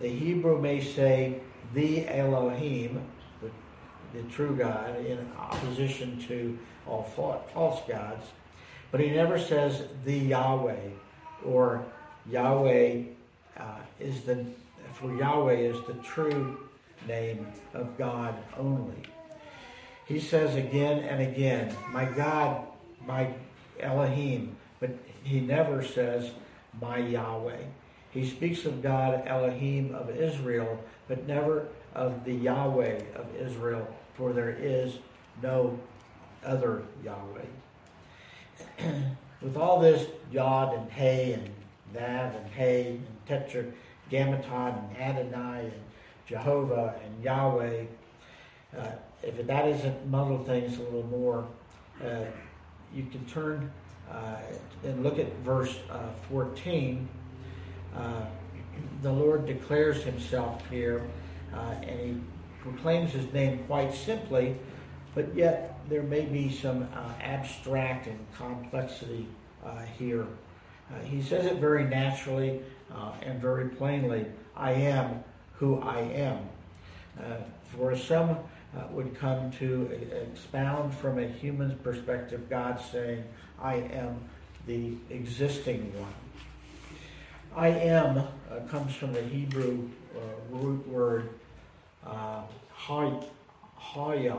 The 0.00 0.08
Hebrew 0.08 0.60
may 0.60 0.80
say, 0.82 1.40
the 1.74 2.08
Elohim, 2.08 3.02
the 4.12 4.22
true 4.24 4.56
God 4.56 5.04
in 5.04 5.18
opposition 5.38 6.22
to 6.28 6.58
all 6.86 7.04
false 7.54 7.80
gods. 7.88 8.26
But 8.90 9.00
he 9.00 9.10
never 9.10 9.38
says 9.38 9.84
the 10.04 10.16
Yahweh 10.16 10.90
or 11.44 11.84
Yahweh 12.30 13.02
uh, 13.56 13.64
is 13.98 14.22
the, 14.22 14.44
for 14.94 15.14
Yahweh 15.16 15.54
is 15.54 15.78
the 15.86 15.94
true 15.94 16.58
name 17.08 17.46
of 17.74 17.96
God 17.96 18.34
only. 18.58 19.02
He 20.06 20.20
says 20.20 20.56
again 20.56 20.98
and 21.04 21.22
again, 21.22 21.74
my 21.90 22.04
God, 22.04 22.66
my 23.06 23.28
Elohim, 23.80 24.56
but 24.78 24.90
he 25.22 25.40
never 25.40 25.82
says 25.82 26.32
my 26.80 26.98
Yahweh. 26.98 27.62
He 28.10 28.28
speaks 28.28 28.66
of 28.66 28.82
God, 28.82 29.22
Elohim 29.26 29.94
of 29.94 30.10
Israel, 30.10 30.78
but 31.08 31.26
never 31.26 31.68
of 31.94 32.24
the 32.24 32.34
Yahweh 32.34 33.00
of 33.14 33.26
Israel 33.36 33.86
for 34.14 34.32
there 34.32 34.50
is 34.50 34.98
no 35.42 35.78
other 36.44 36.82
Yahweh. 37.04 37.46
With 39.40 39.56
all 39.56 39.80
this 39.80 40.06
Yod 40.30 40.74
and 40.74 40.90
Hey 40.90 41.32
and 41.32 41.48
Vav 41.94 42.36
and 42.36 42.50
Hey 42.50 42.98
and 42.98 43.06
Tetragrammaton 43.26 44.74
and 44.74 44.96
Adonai 44.98 45.64
and 45.64 45.82
Jehovah 46.26 46.94
and 47.04 47.24
Yahweh, 47.24 47.84
uh, 48.78 48.86
if 49.22 49.46
that 49.46 49.68
isn't 49.68 50.08
muddle 50.08 50.42
things 50.44 50.78
a 50.78 50.82
little 50.82 51.06
more, 51.06 51.46
uh, 52.04 52.24
you 52.94 53.04
can 53.10 53.24
turn 53.26 53.70
uh, 54.10 54.36
and 54.84 55.02
look 55.02 55.18
at 55.18 55.32
verse 55.38 55.78
uh, 55.90 56.08
14. 56.28 57.08
Uh, 57.94 58.24
the 59.02 59.12
Lord 59.12 59.46
declares 59.46 60.02
himself 60.02 60.62
here, 60.70 61.06
uh, 61.54 61.74
and 61.82 62.00
he 62.00 62.20
proclaims 62.62 63.12
his 63.12 63.30
name 63.32 63.64
quite 63.66 63.92
simply, 63.92 64.56
but 65.14 65.34
yet 65.34 65.80
there 65.88 66.02
may 66.02 66.22
be 66.22 66.50
some 66.50 66.88
uh, 66.94 67.12
abstract 67.20 68.06
and 68.06 68.18
complexity 68.36 69.26
uh, 69.64 69.82
here. 69.98 70.26
Uh, 70.90 70.98
he 71.04 71.20
says 71.20 71.46
it 71.46 71.56
very 71.56 71.84
naturally 71.84 72.60
uh, 72.94 73.12
and 73.22 73.40
very 73.40 73.68
plainly 73.68 74.26
I 74.56 74.72
am 74.72 75.22
who 75.54 75.80
I 75.80 76.00
am. 76.00 76.38
Uh, 77.18 77.36
for 77.76 77.96
some 77.96 78.30
uh, 78.30 78.84
would 78.90 79.14
come 79.14 79.50
to 79.52 79.90
expound 80.30 80.94
from 80.94 81.18
a 81.18 81.26
human 81.26 81.76
perspective, 81.78 82.48
God 82.48 82.80
saying, 82.80 83.24
I 83.60 83.74
am 83.74 84.18
the 84.66 84.94
existing 85.10 85.92
one. 85.98 86.14
I 87.54 87.68
am 87.68 88.26
comes 88.68 88.94
from 88.94 89.12
the 89.12 89.22
Hebrew 89.22 89.88
root 90.50 90.86
word 90.88 91.28
uh, 92.06 92.42
haya, 92.76 94.38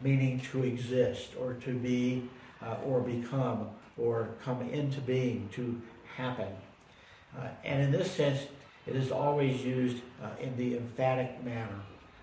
meaning 0.00 0.40
to 0.52 0.64
exist 0.64 1.30
or 1.40 1.54
to 1.54 1.74
be 1.74 2.22
uh, 2.62 2.76
or 2.84 3.00
become 3.00 3.68
or 3.96 4.28
come 4.42 4.62
into 4.70 5.00
being, 5.00 5.48
to 5.52 5.80
happen. 6.16 6.48
Uh, 7.36 7.48
and 7.64 7.82
in 7.82 7.92
this 7.92 8.10
sense, 8.10 8.40
it 8.86 8.96
is 8.96 9.10
always 9.12 9.62
used 9.62 9.98
uh, 10.22 10.28
in 10.40 10.56
the 10.56 10.76
emphatic 10.76 11.42
manner. 11.44 11.80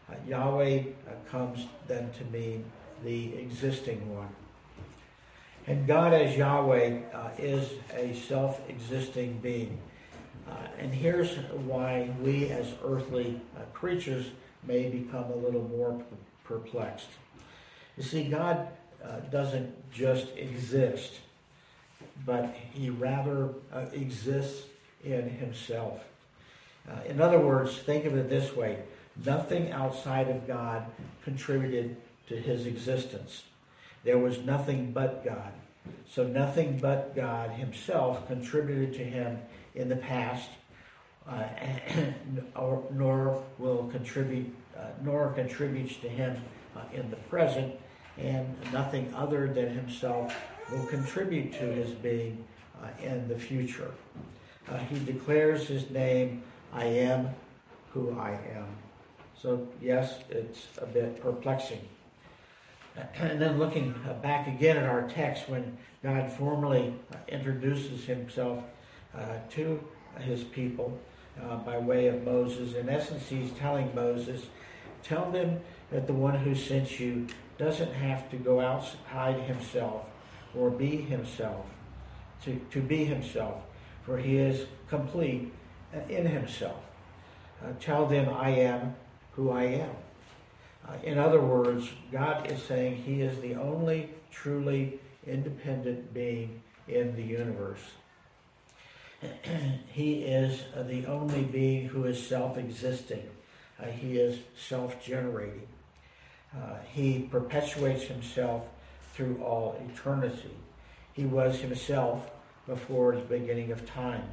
Uh, 0.10 0.15
Yahweh 0.27 0.79
uh, 0.79 1.29
comes 1.29 1.67
then 1.88 2.10
to 2.13 2.25
mean 2.25 2.65
the 3.03 3.36
existing 3.36 4.13
one. 4.15 4.29
And 5.67 5.86
God, 5.86 6.13
as 6.13 6.36
Yahweh, 6.36 7.01
is 7.38 7.69
a 7.93 8.13
self 8.15 8.67
existing 8.69 9.39
being. 9.39 9.77
Uh, 10.49 10.53
and 10.79 10.93
here's 10.93 11.36
why 11.65 12.10
we, 12.21 12.49
as 12.49 12.73
earthly 12.83 13.39
uh, 13.57 13.62
creatures, 13.73 14.27
may 14.63 14.89
become 14.89 15.25
a 15.25 15.36
little 15.36 15.67
more 15.69 16.01
perplexed. 16.43 17.10
You 17.97 18.03
see, 18.03 18.23
God 18.25 18.67
uh, 19.03 19.19
doesn't 19.31 19.91
just 19.91 20.27
exist, 20.38 21.13
but 22.25 22.55
He 22.71 22.89
rather 22.89 23.49
uh, 23.73 23.86
exists 23.93 24.63
in 25.03 25.29
Himself. 25.29 26.03
Uh, 26.89 26.99
in 27.07 27.19
other 27.19 27.39
words, 27.39 27.77
think 27.77 28.05
of 28.05 28.15
it 28.15 28.29
this 28.29 28.55
way 28.55 28.79
nothing 29.25 29.71
outside 29.71 30.29
of 30.29 30.45
God 30.45 30.86
contributed 31.23 31.97
to 32.29 32.36
His 32.36 32.65
existence. 32.65 33.43
There 34.03 34.19
was 34.19 34.39
nothing 34.39 34.91
but 34.91 35.25
God. 35.25 35.51
So 36.10 36.23
nothing 36.23 36.79
but 36.79 37.15
God 37.15 37.49
Himself 37.51 38.27
contributed 38.27 38.93
to 38.93 39.03
Him 39.03 39.39
in 39.78 39.88
the 39.88 39.96
past, 39.96 40.50
uh, 41.30 41.44
nor 42.92 43.44
will 43.60 43.88
contribute, 43.92 44.54
uh, 44.76 44.88
nor 45.04 45.30
contributes 45.34 45.96
to 45.98 46.10
Him 46.10 46.36
uh, 46.76 46.82
in 46.94 47.10
the 47.10 47.16
present, 47.30 47.76
and 48.18 48.56
nothing 48.74 49.13
other 49.16 49.48
than 49.54 49.70
Himself 49.70 50.36
will 50.72 50.86
contribute 50.88 51.54
to 51.54 51.66
His 51.66 51.92
being 51.92 52.44
uh, 52.82 52.88
in 53.02 53.28
the 53.28 53.38
future. 53.38 53.92
Uh, 54.68 54.78
he 54.80 55.00
declares 55.06 55.68
His 55.68 55.90
name, 55.92 56.44
I 56.74 56.86
am 56.86 57.30
who 57.94 58.18
I 58.20 58.32
am. 58.56 58.68
So 59.40 59.68
yes, 59.80 60.16
it's 60.30 60.68
a 60.82 60.86
bit 60.86 61.22
perplexing. 61.22 61.82
And 63.20 63.40
then 63.40 63.60
looking 63.60 63.94
back 64.24 64.48
again 64.48 64.76
at 64.76 64.90
our 64.90 65.08
text 65.08 65.48
when 65.48 65.78
God 66.02 66.32
formally 66.32 66.96
introduces 67.28 68.06
himself 68.06 68.63
to 69.51 69.80
his 70.19 70.43
people 70.43 70.97
uh, 71.43 71.58
by 71.58 71.77
way 71.77 72.08
of 72.08 72.23
Moses. 72.23 72.75
In 72.75 72.89
essence, 72.89 73.27
he's 73.27 73.51
telling 73.51 73.93
Moses, 73.93 74.47
tell 75.03 75.30
them 75.32 75.60
that 75.91 76.08
the 76.08 76.13
one 76.13 76.38
who 76.38 76.56
sent 76.56 76.99
you 76.99 77.27
doesn't 77.58 77.93
have 77.93 78.30
to 78.32 78.38
go 78.38 78.60
outside 78.60 79.39
himself 79.41 80.06
or 80.56 80.69
be 80.69 80.97
himself, 80.97 81.65
to, 82.43 82.60
to 82.71 82.82
be 82.82 83.03
himself, 83.03 83.62
for 84.03 84.17
he 84.17 84.38
is 84.38 84.67
complete 84.89 85.51
in 86.10 86.25
himself. 86.25 86.84
Uh, 87.63 87.71
tell 87.80 88.06
them 88.06 88.30
I 88.30 88.49
am 88.49 88.95
who 89.32 89.51
I 89.51 89.63
am. 89.63 89.95
Uh, 90.88 90.93
in 91.03 91.17
other 91.17 91.41
words, 91.41 91.89
God 92.12 92.51
is 92.51 92.62
saying 92.63 92.97
He 92.97 93.21
is 93.21 93.39
the 93.41 93.56
only 93.56 94.10
truly 94.32 94.99
independent 95.25 96.13
being 96.13 96.62
in 96.88 97.15
the 97.15 97.23
universe. 97.23 97.82
he 99.88 100.23
is 100.23 100.62
the 100.75 101.06
only 101.08 101.43
being 101.43 101.88
who 101.88 102.06
is 102.06 102.25
self 102.25 102.58
existing, 102.58 103.27
uh, 103.82 103.86
He 103.86 104.17
is 104.17 104.39
self 104.58 105.03
generating. 105.03 105.67
Uh, 106.56 106.77
he 106.93 107.27
perpetuates 107.32 108.03
Himself 108.03 108.67
through 109.13 109.43
all 109.43 109.80
eternity. 109.91 110.56
He 111.13 111.25
was 111.25 111.60
Himself 111.60 112.30
before 112.67 113.15
the 113.15 113.21
beginning 113.21 113.71
of 113.71 113.86
time. 113.86 114.23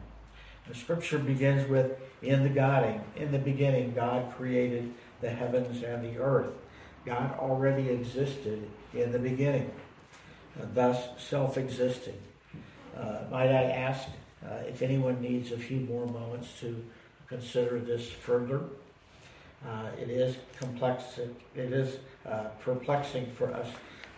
The 0.68 0.75
scripture 0.75 1.18
begins 1.18 1.68
with, 1.68 1.92
in 2.23 2.42
the 2.42 2.49
God, 2.49 3.01
in 3.16 3.33
the 3.33 3.38
beginning, 3.38 3.92
God 3.94 4.35
created 4.37 4.92
the 5.20 5.29
heavens 5.29 5.83
and 5.83 6.03
the 6.05 6.18
earth. 6.18 6.53
God 7.05 7.38
already 7.38 7.90
existed 7.90 8.68
in 8.94 9.12
the 9.12 9.18
beginning, 9.18 9.70
uh, 10.61 10.66
thus 10.73 10.99
self 11.18 11.59
existing. 11.59 12.18
Uh, 12.97 13.18
might 13.31 13.51
I 13.51 13.64
ask 13.64 14.09
uh, 14.49 14.57
if 14.69 14.83
anyone 14.83 15.21
needs 15.21 15.53
a 15.53 15.59
few 15.59 15.81
more 15.81 16.07
moments 16.07 16.49
to 16.61 16.85
consider 17.29 17.79
this 17.79 18.11
further? 18.11 18.63
Uh, 19.67 19.87
it 19.99 20.11
is 20.11 20.37
complex, 20.59 21.19
it 21.19 21.35
is 21.55 21.99
uh, 22.27 22.45
perplexing 22.61 23.31
for 23.31 23.53
us 23.55 23.69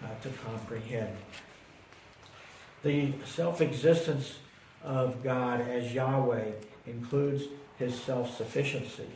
uh, 0.02 0.08
to 0.22 0.28
comprehend. 0.44 1.16
The 2.82 3.12
self 3.24 3.60
existence 3.60 4.34
of 4.82 5.22
God 5.22 5.60
as 5.60 5.92
Yahweh 5.92 6.50
includes 6.86 7.44
his 7.78 7.94
self 7.94 8.36
sufficiency. 8.36 9.08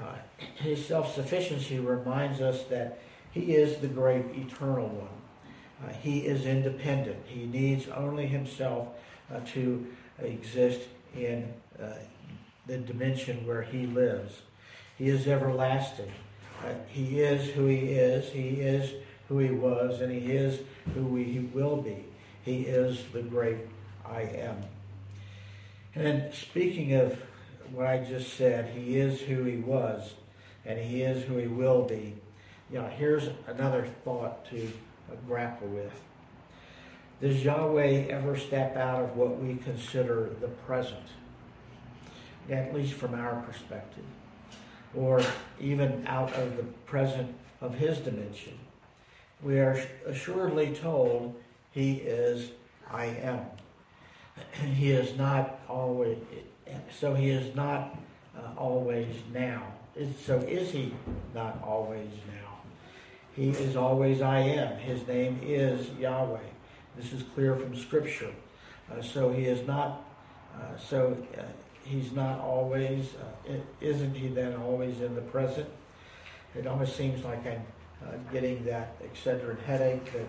Uh, 0.00 0.14
his 0.56 0.84
self 0.84 1.12
sufficiency 1.14 1.80
reminds 1.80 2.40
us 2.40 2.62
that 2.64 3.00
he 3.32 3.56
is 3.56 3.78
the 3.78 3.88
great 3.88 4.24
eternal 4.36 4.88
one. 4.88 5.88
Uh, 5.88 5.92
he 5.94 6.20
is 6.20 6.46
independent. 6.46 7.18
He 7.26 7.46
needs 7.46 7.88
only 7.88 8.26
himself 8.26 8.88
to 9.46 9.86
exist 10.24 10.82
in 11.16 11.52
uh, 11.80 11.90
the 12.66 12.78
dimension 12.78 13.46
where 13.46 13.62
he 13.62 13.86
lives. 13.86 14.42
He 14.96 15.08
is 15.08 15.26
everlasting. 15.26 16.12
Uh, 16.64 16.74
he 16.88 17.20
is 17.20 17.50
who 17.50 17.66
he 17.66 17.92
is. 17.92 18.32
He 18.32 18.60
is 18.60 18.92
who 19.28 19.38
he 19.38 19.50
was, 19.50 20.00
and 20.00 20.12
he 20.12 20.32
is 20.32 20.60
who 20.94 21.16
he 21.16 21.40
will 21.52 21.76
be. 21.76 22.04
He 22.44 22.62
is 22.62 23.04
the 23.12 23.22
great 23.22 23.58
I 24.04 24.22
am. 24.22 24.62
And 25.94 26.32
speaking 26.32 26.94
of 26.94 27.18
what 27.72 27.86
I 27.86 27.98
just 27.98 28.34
said. 28.34 28.70
He 28.74 28.98
is 28.98 29.20
who 29.20 29.44
he 29.44 29.56
was, 29.56 30.14
and 30.64 30.78
he 30.78 31.02
is 31.02 31.24
who 31.24 31.38
he 31.38 31.46
will 31.46 31.82
be. 31.82 32.14
You 32.70 32.80
know, 32.80 32.88
here's 32.88 33.28
another 33.46 33.86
thought 34.04 34.48
to 34.50 34.70
grapple 35.26 35.68
with. 35.68 35.92
Does 37.22 37.44
Yahweh 37.44 38.06
ever 38.08 38.36
step 38.36 38.76
out 38.76 39.00
of 39.00 39.16
what 39.16 39.40
we 39.40 39.54
consider 39.54 40.30
the 40.40 40.48
present, 40.48 41.06
at 42.50 42.74
least 42.74 42.94
from 42.94 43.14
our 43.14 43.40
perspective, 43.42 44.02
or 44.92 45.22
even 45.60 46.04
out 46.08 46.32
of 46.32 46.56
the 46.56 46.64
present 46.84 47.32
of 47.60 47.76
his 47.76 47.98
dimension? 47.98 48.58
We 49.40 49.60
are 49.60 49.80
assuredly 50.04 50.74
told 50.74 51.40
he 51.70 51.98
is 51.98 52.50
I 52.90 53.04
am. 53.04 53.46
He 54.74 54.90
is 54.90 55.16
not 55.16 55.60
always, 55.68 56.18
so 56.90 57.14
he 57.14 57.30
is 57.30 57.54
not 57.54 57.98
uh, 58.36 58.58
always 58.58 59.14
now. 59.32 59.62
So 60.26 60.38
is 60.38 60.72
he 60.72 60.92
not 61.36 61.62
always 61.62 62.10
now? 62.26 62.56
He 63.36 63.50
is 63.50 63.76
always 63.76 64.22
I 64.22 64.40
am. 64.40 64.76
His 64.78 65.06
name 65.06 65.38
is 65.44 65.88
Yahweh. 66.00 66.51
This 66.96 67.12
is 67.12 67.22
clear 67.34 67.56
from 67.56 67.74
Scripture. 67.74 68.30
Uh, 68.90 69.00
so 69.00 69.32
he 69.32 69.44
is 69.44 69.66
not. 69.66 70.04
Uh, 70.54 70.76
so 70.76 71.16
uh, 71.38 71.42
he's 71.84 72.12
not 72.12 72.40
always. 72.40 73.14
Uh, 73.48 73.54
isn't 73.80 74.14
he 74.14 74.28
then 74.28 74.54
always 74.56 75.00
in 75.00 75.14
the 75.14 75.22
present? 75.22 75.68
It 76.54 76.66
almost 76.66 76.96
seems 76.96 77.24
like 77.24 77.46
I'm 77.46 77.64
uh, 78.02 78.16
getting 78.30 78.64
that 78.66 79.02
Excedrin 79.02 79.62
headache 79.62 80.12
that 80.12 80.26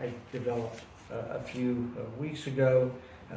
I 0.00 0.12
developed 0.32 0.82
a 1.10 1.40
few 1.40 1.92
weeks 2.18 2.46
ago 2.46 2.90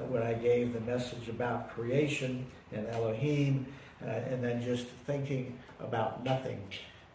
when 0.10 0.22
I 0.22 0.34
gave 0.34 0.74
the 0.74 0.80
message 0.82 1.30
about 1.30 1.70
creation 1.72 2.46
and 2.72 2.88
Elohim, 2.88 3.66
and 4.02 4.44
then 4.44 4.62
just 4.62 4.88
thinking 5.06 5.58
about 5.80 6.24
nothing. 6.24 6.62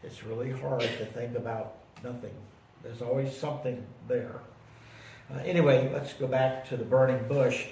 It's 0.02 0.24
really 0.24 0.50
hard 0.50 0.80
to 0.80 1.06
think 1.06 1.37
about 1.37 1.76
nothing. 2.02 2.35
There's 2.82 3.02
always 3.02 3.37
something 3.37 3.85
there. 4.08 4.40
Uh, 5.33 5.38
anyway, 5.45 5.90
let's 5.92 6.12
go 6.14 6.27
back 6.27 6.68
to 6.68 6.77
the 6.77 6.85
burning 6.85 7.27
bush. 7.27 7.66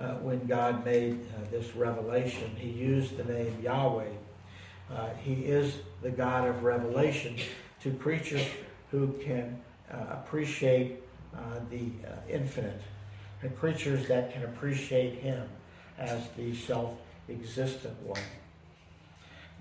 Uh, 0.00 0.14
when 0.14 0.44
God 0.46 0.84
made 0.84 1.20
uh, 1.20 1.50
this 1.50 1.76
revelation, 1.76 2.56
He 2.56 2.70
used 2.70 3.16
the 3.16 3.24
name 3.24 3.56
Yahweh. 3.62 4.08
Uh, 4.90 5.10
he 5.22 5.34
is 5.34 5.76
the 6.02 6.10
God 6.10 6.48
of 6.48 6.64
revelation 6.64 7.36
to 7.80 7.90
preachers 7.92 8.44
who 8.90 9.12
can 9.22 9.60
appreciate 10.10 11.00
the 11.70 11.90
infinite 12.28 12.80
and 13.42 13.56
creatures 13.56 14.08
that 14.08 14.32
can 14.32 14.44
appreciate 14.44 15.14
him 15.14 15.48
as 15.98 16.20
the 16.36 16.54
self-existent 16.54 17.96
one. 18.02 18.20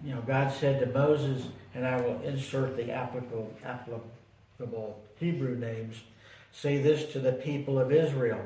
You 0.04 0.16
know, 0.16 0.22
God 0.22 0.52
said 0.52 0.80
to 0.80 0.88
Moses, 0.88 1.46
and 1.76 1.86
I 1.86 2.02
will 2.02 2.20
insert 2.22 2.76
the 2.76 2.92
applicable, 2.92 3.54
applicable 3.64 5.00
Hebrew 5.18 5.58
names, 5.58 6.02
say 6.52 6.82
this 6.82 7.12
to 7.14 7.20
the 7.20 7.34
people 7.34 7.80
of 7.80 7.92
Israel, 7.92 8.42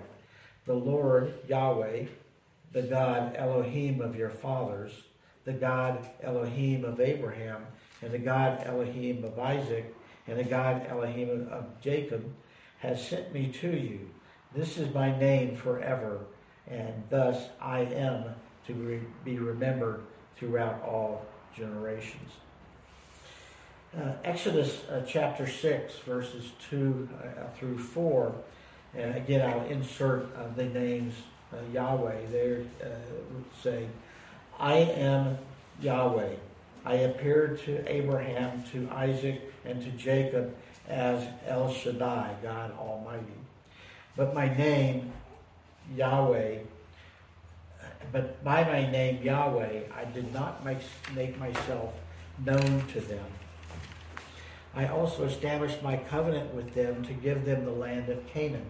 the 0.66 0.74
Lord 0.74 1.34
Yahweh, 1.48 2.06
the 2.72 2.82
God 2.82 3.36
Elohim 3.36 4.02
of 4.02 4.16
your 4.16 4.30
fathers, 4.30 4.92
the 5.46 5.54
God 5.54 6.10
Elohim 6.22 6.86
of 6.86 7.00
Abraham, 7.00 7.66
and 8.02 8.12
the 8.12 8.20
God 8.20 8.64
Elohim 8.66 9.24
of 9.24 9.38
Isaac, 9.40 9.94
and 10.28 10.40
the 10.40 10.44
God 10.44 10.86
Elohim 10.90 11.48
of 11.52 11.66
Jacob, 11.82 12.24
has 12.80 13.06
sent 13.06 13.34
me 13.34 13.48
to 13.48 13.70
you. 13.70 14.10
This 14.56 14.78
is 14.78 14.94
my 14.94 15.18
name 15.18 15.56
forever, 15.56 16.20
and 16.68 17.04
thus 17.10 17.50
I 17.62 17.82
am 17.82 18.26
to 18.68 19.02
be 19.24 19.38
remembered 19.38 20.04
throughout 20.38 20.82
all 20.84 21.26
generations. 21.56 22.32
Uh, 23.96 24.12
Exodus 24.24 24.84
uh, 24.90 25.04
chapter 25.08 25.46
6, 25.46 26.00
verses 26.00 26.52
2 26.72 27.08
uh, 27.14 27.48
through 27.60 27.78
4. 27.78 28.34
And 28.96 29.16
again, 29.16 29.48
I'll 29.48 29.66
insert 29.68 30.36
uh, 30.36 30.48
the 30.56 30.66
names 30.66 31.14
uh, 31.52 31.58
Yahweh. 31.72 32.26
There 32.32 32.58
would 32.58 33.46
say, 33.62 33.86
I 34.60 34.78
am 34.78 35.38
Yahweh. 35.80 36.34
I 36.86 36.94
appeared 36.96 37.62
to 37.66 37.88
Abraham, 37.88 38.64
to 38.72 38.90
Isaac, 38.92 39.54
and 39.64 39.80
to 39.84 39.92
Jacob 39.92 40.56
as 40.88 41.28
El 41.46 41.72
Shaddai, 41.72 42.36
God 42.42 42.72
Almighty. 42.80 43.26
But 44.16 44.34
my 44.34 44.48
name, 44.58 45.12
Yahweh, 45.96 46.58
but 48.12 48.44
by 48.44 48.64
my 48.64 48.90
name, 48.90 49.22
Yahweh, 49.22 49.82
I 49.96 50.06
did 50.06 50.34
not 50.34 50.66
make, 50.66 50.80
make 51.16 51.38
myself 51.40 51.94
known 52.44 52.84
to 52.88 53.00
them. 53.00 53.26
I 54.76 54.88
also 54.88 55.26
established 55.26 55.84
my 55.84 55.98
covenant 55.98 56.54
with 56.54 56.74
them 56.74 57.04
to 57.06 57.14
give 57.14 57.46
them 57.46 57.66
the 57.66 57.72
land 57.72 58.10
of 58.10 58.26
Canaan, 58.28 58.66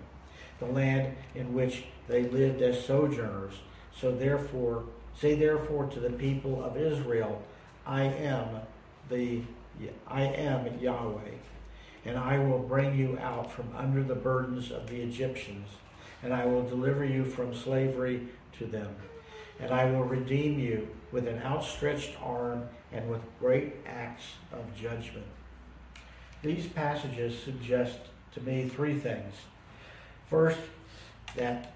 the 0.60 0.66
land 0.66 1.16
in 1.34 1.54
which 1.54 1.86
they 2.08 2.24
lived 2.24 2.62
as 2.62 2.86
sojourners. 2.86 3.54
So 3.96 4.12
therefore, 4.12 4.84
say 5.16 5.36
therefore 5.36 5.86
to 5.88 6.00
the 6.00 6.10
people 6.10 6.64
of 6.64 6.78
Israel, 6.78 7.42
I 7.86 8.04
am 8.04 8.62
the 9.10 9.42
I 10.08 10.22
am 10.22 10.80
Yahweh, 10.80 11.32
and 12.06 12.18
I 12.18 12.38
will 12.38 12.60
bring 12.60 12.96
you 12.96 13.18
out 13.20 13.52
from 13.52 13.74
under 13.76 14.04
the 14.04 14.16
burdens 14.16 14.72
of 14.72 14.88
the 14.88 15.02
Egyptians, 15.02 15.68
and 16.22 16.32
I 16.32 16.46
will 16.46 16.64
deliver 16.64 17.04
you 17.04 17.26
from 17.26 17.56
slavery 17.56 18.28
to 18.60 18.68
them, 18.68 18.96
and 19.60 19.72
I 19.72 19.86
will 19.86 20.04
redeem 20.04 20.60
you 20.60 20.88
with 21.12 21.28
an 21.28 21.42
outstretched 21.42 22.16
arm 22.22 22.70
and 22.92 23.10
with 23.10 23.22
great 23.40 23.74
acts 23.88 24.26
of 24.52 24.76
judgment. 24.76 25.26
These 26.44 26.68
passages 26.68 27.42
suggest 27.42 28.00
to 28.34 28.42
me 28.42 28.68
three 28.68 29.00
things. 29.00 29.34
First, 30.30 30.60
that 31.36 31.74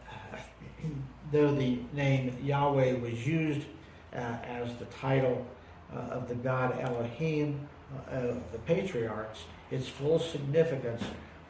though 1.31 1.53
the 1.55 1.79
name 1.93 2.37
Yahweh 2.43 2.99
was 2.99 3.25
used 3.25 3.65
uh, 4.13 4.17
as 4.17 4.75
the 4.75 4.85
title 4.85 5.45
uh, 5.93 5.99
of 5.99 6.27
the 6.27 6.35
god 6.35 6.77
Elohim 6.81 7.67
uh, 8.11 8.17
of 8.17 8.51
the 8.51 8.59
patriarchs, 8.59 9.45
its 9.71 9.87
full 9.87 10.19
significance 10.19 11.03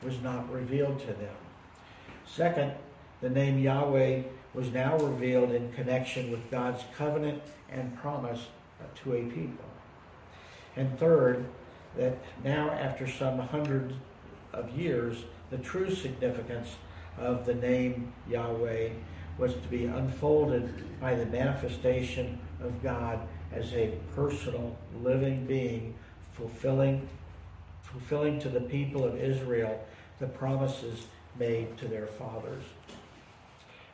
was 0.03 0.21
not 0.21 0.51
revealed 0.51 0.99
to 0.99 1.07
them. 1.07 1.35
Second, 2.25 2.71
the 3.21 3.29
name 3.29 3.57
Yahweh 3.57 4.21
was 4.53 4.69
now 4.69 4.95
revealed 4.97 5.51
in 5.51 5.71
connection 5.73 6.29
with 6.29 6.51
God's 6.51 6.83
covenant 6.95 7.41
and 7.71 7.97
promise 7.97 8.47
uh, 8.79 8.83
to 9.03 9.13
a 9.13 9.23
people. 9.23 9.65
And 10.75 10.97
third, 10.99 11.47
that 11.97 12.17
now, 12.43 12.69
after 12.71 13.07
some 13.07 13.39
hundreds 13.39 13.93
of 14.53 14.69
years, 14.71 15.25
the 15.49 15.57
true 15.57 15.93
significance 15.93 16.75
of 17.17 17.45
the 17.45 17.55
name 17.55 18.13
Yahweh 18.29 18.89
was 19.37 19.53
to 19.53 19.67
be 19.69 19.85
unfolded 19.85 20.99
by 20.99 21.15
the 21.15 21.25
manifestation 21.25 22.39
of 22.61 22.81
God 22.81 23.19
as 23.51 23.73
a 23.73 23.93
personal, 24.15 24.75
living 25.01 25.45
being, 25.45 25.93
fulfilling, 26.33 27.07
fulfilling 27.83 28.39
to 28.39 28.49
the 28.49 28.61
people 28.61 29.03
of 29.03 29.15
Israel 29.15 29.83
the 30.19 30.27
promises 30.27 31.05
made 31.37 31.77
to 31.77 31.87
their 31.87 32.07
fathers. 32.07 32.63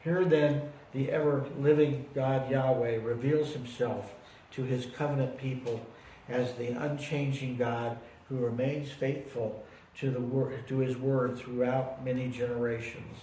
Here 0.03 0.25
then, 0.25 0.69
the 0.93 1.11
ever 1.11 1.45
living 1.59 2.05
God 2.13 2.49
Yahweh 2.49 2.99
reveals 3.03 3.53
himself 3.53 4.13
to 4.51 4.63
his 4.63 4.85
covenant 4.85 5.37
people 5.37 5.81
as 6.29 6.53
the 6.53 6.69
unchanging 6.69 7.57
God 7.57 7.97
who 8.29 8.37
remains 8.37 8.91
faithful 8.91 9.63
to, 9.99 10.09
the 10.09 10.19
word, 10.19 10.67
to 10.67 10.77
his 10.79 10.97
word 10.97 11.37
throughout 11.37 12.03
many 12.03 12.29
generations. 12.29 13.17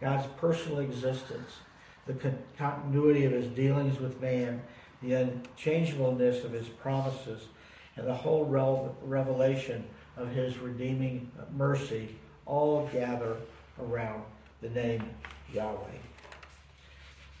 God's 0.00 0.26
personal 0.36 0.80
existence, 0.80 1.52
the 2.06 2.34
continuity 2.58 3.24
of 3.24 3.32
his 3.32 3.46
dealings 3.46 3.98
with 3.98 4.20
man, 4.20 4.62
the 5.02 5.14
unchangeableness 5.14 6.44
of 6.44 6.52
his 6.52 6.68
promises, 6.68 7.48
and 7.96 8.06
the 8.06 8.14
whole 8.14 8.44
revelation 8.44 9.84
of 10.16 10.30
his 10.30 10.58
redeeming 10.58 11.30
mercy 11.56 12.16
all 12.44 12.88
gather 12.92 13.36
around 13.80 14.22
the 14.60 14.68
name 14.70 15.02
Yahweh. 15.52 16.13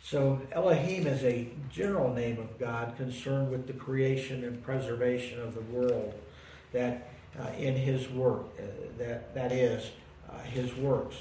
So 0.04 0.38
Elohim 0.52 1.06
is 1.06 1.24
a 1.24 1.48
general 1.70 2.12
name 2.12 2.38
of 2.38 2.58
God 2.58 2.94
concerned 2.98 3.50
with 3.50 3.66
the 3.66 3.72
creation 3.72 4.44
and 4.44 4.62
preservation 4.62 5.40
of 5.40 5.54
the 5.54 5.62
world 5.62 6.12
that 6.72 7.08
uh, 7.40 7.48
in 7.56 7.74
his 7.74 8.10
work, 8.10 8.44
uh, 8.58 8.64
that, 8.98 9.34
that 9.34 9.50
is, 9.50 9.92
uh, 10.30 10.38
his 10.40 10.74
works. 10.76 11.16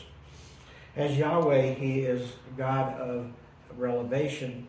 As 0.97 1.17
Yahweh, 1.17 1.75
he 1.75 2.01
is 2.01 2.33
God 2.57 2.99
of 2.99 3.31
revelation, 3.77 4.67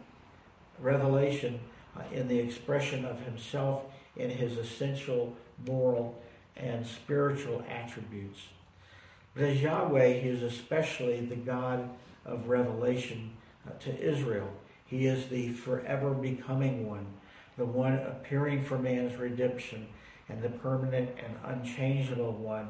revelation 0.79 1.59
uh, 1.96 2.03
in 2.12 2.29
the 2.29 2.38
expression 2.38 3.05
of 3.05 3.18
himself 3.18 3.83
in 4.16 4.31
his 4.31 4.59
essential 4.59 5.37
moral 5.66 6.22
and 6.57 6.87
spiritual 6.87 7.64
attributes. 7.68 8.38
But 9.35 9.42
as 9.42 9.61
Yahweh, 9.61 10.20
he 10.20 10.29
is 10.29 10.44
especially 10.44 11.27
the 11.27 11.35
God 11.35 11.90
of 12.24 12.46
revelation 12.46 13.33
to 13.81 13.98
Israel. 14.00 14.48
He 14.87 15.07
is 15.07 15.29
the 15.29 15.50
forever 15.50 16.12
becoming 16.12 16.88
one, 16.88 17.07
the 17.57 17.64
one 17.64 17.94
appearing 17.94 18.62
for 18.64 18.79
man's 18.79 19.16
redemption, 19.16 19.87
and 20.29 20.42
the 20.42 20.50
permanent 20.50 21.11
and 21.18 21.37
unchangeable 21.44 22.33
one. 22.33 22.68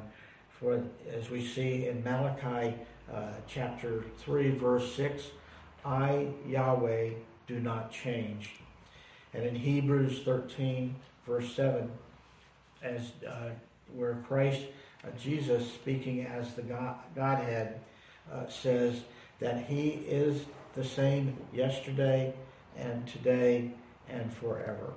For 0.58 0.82
as 1.12 1.30
we 1.30 1.44
see 1.44 1.88
in 1.88 2.02
Malachi 2.02 2.74
uh, 3.12 3.32
chapter 3.46 4.04
3, 4.18 4.52
verse 4.52 4.94
6, 4.94 5.24
I, 5.84 6.28
Yahweh, 6.46 7.10
do 7.46 7.60
not 7.60 7.92
change. 7.92 8.54
And 9.34 9.44
in 9.44 9.54
Hebrews 9.54 10.20
13, 10.24 10.94
verse 11.26 11.52
7, 11.54 11.90
as 12.82 13.12
uh, 13.28 13.50
where 13.94 14.14
Christ, 14.26 14.62
uh, 15.04 15.10
Jesus 15.18 15.70
speaking 15.72 16.24
as 16.24 16.54
the 16.54 16.62
God, 16.62 16.96
Godhead, 17.14 17.80
uh, 18.32 18.46
says 18.48 19.00
that 19.40 19.64
he 19.64 19.88
is 19.88 20.44
the 20.74 20.84
same 20.84 21.36
yesterday 21.52 22.34
and 22.76 23.06
today 23.06 23.70
and 24.08 24.32
forever. 24.32 24.94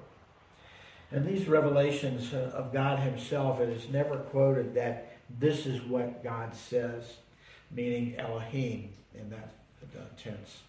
And 1.11 1.25
these 1.25 1.47
revelations 1.47 2.33
of 2.33 2.73
God 2.73 2.99
Himself, 2.99 3.61
it 3.61 3.69
is 3.69 3.89
never 3.89 4.17
quoted 4.17 4.73
that 4.75 5.17
this 5.39 5.65
is 5.65 5.81
what 5.81 6.23
God 6.23 6.55
says, 6.55 7.17
meaning 7.71 8.15
Elohim 8.17 8.89
in 9.17 9.29
that 9.29 9.53
tense, 10.17 10.61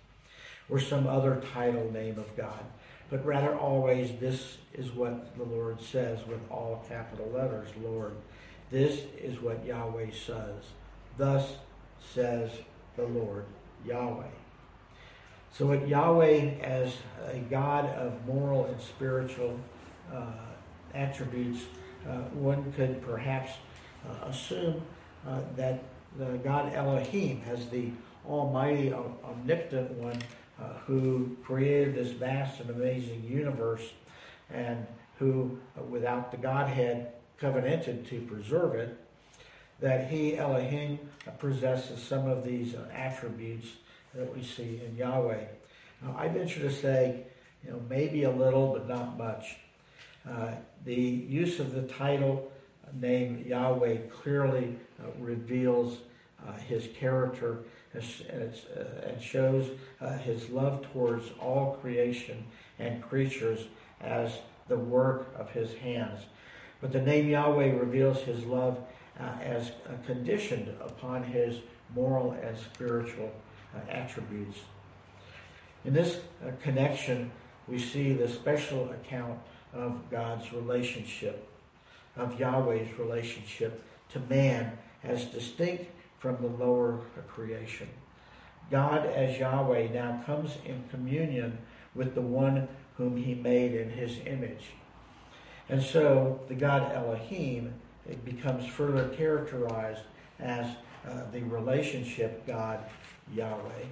or 0.69 0.79
some 0.79 1.07
other 1.07 1.43
title 1.53 1.91
name 1.91 2.19
of 2.19 2.37
God, 2.37 2.65
but 3.11 3.25
rather 3.25 3.57
always 3.57 4.19
this 4.21 4.59
is 4.75 4.91
what 4.93 5.37
the 5.37 5.45
Lord 5.45 5.81
says 5.81 6.27
with 6.27 6.41
all 6.51 6.85
capital 6.89 7.31
letters 7.31 7.71
Lord. 7.83 8.15
This 8.71 9.01
is 9.21 9.41
what 9.41 9.65
Yahweh 9.65 10.11
says. 10.13 10.65
Thus 11.17 11.57
says 12.15 12.51
the 12.97 13.05
Lord 13.05 13.47
Yahweh. 13.87 14.27
So, 15.53 15.67
with 15.67 15.89
Yahweh 15.89 16.61
as 16.61 16.95
a 17.27 17.39
God 17.39 17.87
of 17.87 18.25
moral 18.27 18.67
and 18.67 18.81
spiritual 18.81 19.59
uh, 20.13 20.25
attributes, 20.95 21.65
uh, 22.09 22.19
one 22.33 22.73
could 22.73 23.03
perhaps 23.03 23.53
uh, 24.09 24.27
assume 24.27 24.83
uh, 25.27 25.41
that 25.57 25.83
the 26.17 26.39
God 26.45 26.73
Elohim 26.75 27.41
has 27.43 27.69
the 27.69 27.91
Almighty, 28.27 28.93
omnipotent 28.93 29.91
one 29.93 30.21
uh, 30.61 30.75
who 30.87 31.37
created 31.45 31.95
this 31.95 32.13
vast 32.13 32.61
and 32.61 32.71
amazing 32.71 33.25
universe 33.25 33.93
and 34.51 34.87
who, 35.19 35.59
uh, 35.77 35.83
without 35.85 36.31
the 36.31 36.37
Godhead, 36.37 37.13
covenanted 37.39 38.07
to 38.09 38.21
preserve 38.23 38.75
it, 38.75 38.97
that 39.81 40.09
he, 40.09 40.37
Elohim, 40.37 40.99
possesses 41.39 42.03
some 42.03 42.29
of 42.29 42.45
these 42.45 42.75
attributes 42.93 43.67
that 44.15 44.35
we 44.35 44.43
see 44.43 44.81
in 44.85 44.97
Yahweh. 44.97 45.45
Now, 46.03 46.17
I 46.17 46.29
venture 46.29 46.61
to 46.61 46.73
say, 46.73 47.25
you 47.65 47.73
know, 47.73 47.81
maybe 47.89 48.25
a 48.25 48.31
little, 48.31 48.73
but 48.73 48.89
not 48.89 49.19
much. 49.19 49.57
Uh, 50.29 50.53
the 50.85 50.95
use 50.95 51.59
of 51.61 51.73
the 51.73 51.83
title 51.83 52.51
name 53.01 53.45
Yahweh 53.47 53.99
clearly 54.23 54.77
uh, 55.01 55.07
reveals 55.19 55.99
uh, 56.47 56.53
his 56.53 56.89
character 56.99 57.59
and, 57.93 58.05
uh, 58.77 59.07
and 59.07 59.21
shows 59.21 59.71
uh, 60.01 60.17
his 60.19 60.49
love 60.51 60.87
towards 60.93 61.31
all 61.41 61.79
creation 61.81 62.45
and 62.79 63.03
creatures 63.03 63.67
as 64.01 64.39
the 64.69 64.77
work 64.77 65.35
of 65.37 65.51
his 65.51 65.75
hands. 65.75 66.21
But 66.81 66.93
the 66.93 67.03
name 67.03 67.29
Yahweh 67.29 67.73
reveals 67.73 68.19
his 68.19 68.45
love 68.45 68.79
uh, 69.19 69.25
as 69.43 69.73
conditioned 70.07 70.69
upon 70.81 71.25
his 71.25 71.57
moral 71.95 72.33
and 72.33 72.57
spiritual 72.57 73.33
attributes. 73.91 74.59
In 75.85 75.93
this 75.95 76.21
uh, 76.45 76.51
connection, 76.63 77.31
we 77.67 77.79
see 77.79 78.13
the 78.13 78.29
special 78.29 78.91
account 78.91 79.39
of 79.73 80.11
God's 80.11 80.53
relationship. 80.53 81.49
of 82.17 82.39
Yahweh's 82.39 82.99
relationship 82.99 83.83
to 84.11 84.21
man 84.21 84.77
as 85.05 85.27
distinct 85.27 85.87
from 86.19 86.37
the 86.43 86.49
lower 86.65 86.99
creation. 87.29 87.89
God 88.71 89.07
as 89.07 89.39
Yahweh 89.39 89.89
now 89.93 90.23
comes 90.27 90.57
in 90.65 90.83
communion 90.91 91.57
with 91.95 92.15
the 92.15 92.21
one 92.21 92.69
whom 92.97 93.17
he 93.17 93.35
made 93.35 93.75
in 93.75 93.89
his 93.91 94.19
image. 94.27 94.73
And 95.69 95.83
so 95.83 96.41
the 96.49 96.55
God 96.55 96.93
Elohim 96.93 97.73
becomes 98.25 98.67
further 98.67 99.09
characterized 99.11 100.03
as 100.41 100.67
uh, 101.07 101.23
the 101.33 101.43
relationship 101.43 102.47
God 102.47 102.81
Yahweh. 103.33 103.85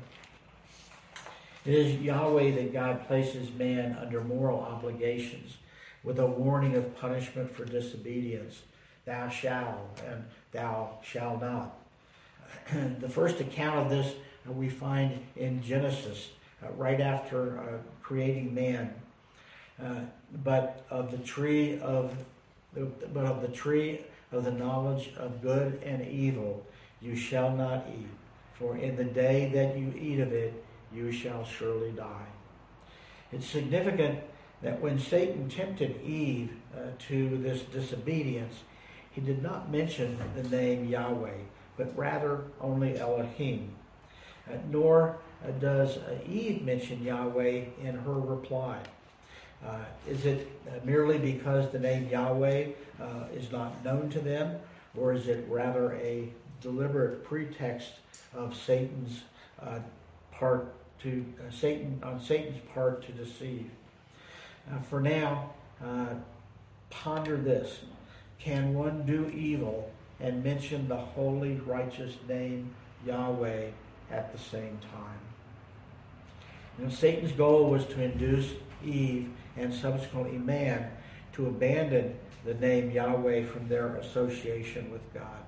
It 1.64 1.74
is 1.74 2.00
Yahweh 2.00 2.52
that 2.52 2.72
God 2.72 3.06
places 3.06 3.52
man 3.52 3.98
under 4.00 4.22
moral 4.22 4.60
obligations 4.60 5.56
with 6.04 6.20
a 6.20 6.26
warning 6.26 6.76
of 6.76 6.96
punishment 6.96 7.50
for 7.50 7.64
disobedience. 7.64 8.62
Thou 9.04 9.28
shalt 9.28 10.00
and 10.06 10.24
thou 10.52 10.98
shalt 11.02 11.40
not. 11.40 11.76
the 13.00 13.08
first 13.08 13.40
account 13.40 13.78
of 13.78 13.90
this 13.90 14.14
uh, 14.48 14.52
we 14.52 14.68
find 14.68 15.20
in 15.34 15.62
Genesis, 15.62 16.30
uh, 16.62 16.70
right 16.72 17.00
after 17.00 17.58
uh, 17.58 17.62
creating 18.02 18.54
man. 18.54 18.94
Uh, 19.82 20.00
but 20.44 20.86
of 20.90 21.10
the 21.10 21.18
tree 21.18 21.78
of, 21.80 22.16
but 22.74 23.26
of 23.26 23.42
the 23.42 23.48
tree 23.48 24.00
of 24.32 24.44
the 24.44 24.50
knowledge 24.50 25.12
of 25.16 25.42
good 25.42 25.82
and 25.84 26.06
evil, 26.06 26.64
you 27.06 27.16
shall 27.16 27.50
not 27.50 27.86
eat. 27.88 28.08
For 28.58 28.76
in 28.76 28.96
the 28.96 29.04
day 29.04 29.50
that 29.54 29.78
you 29.78 29.92
eat 29.98 30.18
of 30.18 30.32
it, 30.32 30.64
you 30.92 31.12
shall 31.12 31.44
surely 31.44 31.92
die. 31.92 32.26
It's 33.32 33.46
significant 33.46 34.20
that 34.62 34.80
when 34.80 34.98
Satan 34.98 35.48
tempted 35.48 36.02
Eve 36.02 36.50
uh, 36.74 36.90
to 37.08 37.36
this 37.38 37.62
disobedience, 37.62 38.54
he 39.10 39.20
did 39.20 39.42
not 39.42 39.70
mention 39.70 40.18
the 40.34 40.42
name 40.48 40.88
Yahweh, 40.88 41.38
but 41.76 41.96
rather 41.96 42.44
only 42.60 42.98
Elohim. 42.98 43.70
Uh, 44.48 44.56
nor 44.70 45.18
uh, 45.44 45.50
does 45.52 45.98
uh, 45.98 46.18
Eve 46.28 46.62
mention 46.62 47.02
Yahweh 47.02 47.64
in 47.82 47.98
her 47.98 48.12
reply. 48.12 48.78
Uh, 49.64 49.78
is 50.08 50.24
it 50.24 50.48
uh, 50.68 50.72
merely 50.84 51.18
because 51.18 51.70
the 51.70 51.78
name 51.78 52.08
Yahweh 52.08 52.68
is 53.34 53.50
not 53.52 53.84
known 53.84 54.08
to 54.08 54.20
them, 54.20 54.58
or 54.96 55.12
is 55.12 55.28
it 55.28 55.44
rather 55.48 55.94
a 55.96 56.28
deliberate 56.60 57.24
pretext 57.24 57.92
of 58.34 58.56
Satan's 58.56 59.22
uh, 59.62 59.78
part 60.32 60.72
to 61.00 61.24
uh, 61.40 61.50
Satan 61.50 62.00
on 62.02 62.20
Satan's 62.20 62.60
part 62.74 63.04
to 63.06 63.12
deceive? 63.12 63.70
for 64.88 65.00
now, 65.00 65.50
uh, 65.84 66.14
ponder 66.90 67.36
this: 67.36 67.80
Can 68.38 68.74
one 68.74 69.06
do 69.06 69.28
evil 69.28 69.90
and 70.20 70.42
mention 70.42 70.88
the 70.88 70.96
holy, 70.96 71.56
righteous 71.66 72.14
name 72.28 72.74
Yahweh 73.04 73.68
at 74.10 74.32
the 74.32 74.38
same 74.38 74.78
time. 74.92 75.18
Know, 76.78 76.88
Satan's 76.90 77.32
goal 77.32 77.70
was 77.70 77.86
to 77.86 78.02
induce 78.02 78.50
Eve 78.84 79.30
and 79.56 79.72
subsequently 79.72 80.38
man 80.38 80.90
to 81.32 81.46
abandon 81.46 82.16
the 82.44 82.54
name 82.54 82.90
Yahweh 82.90 83.44
from 83.44 83.68
their 83.68 83.96
association 83.96 84.90
with 84.90 85.02
God. 85.14 85.42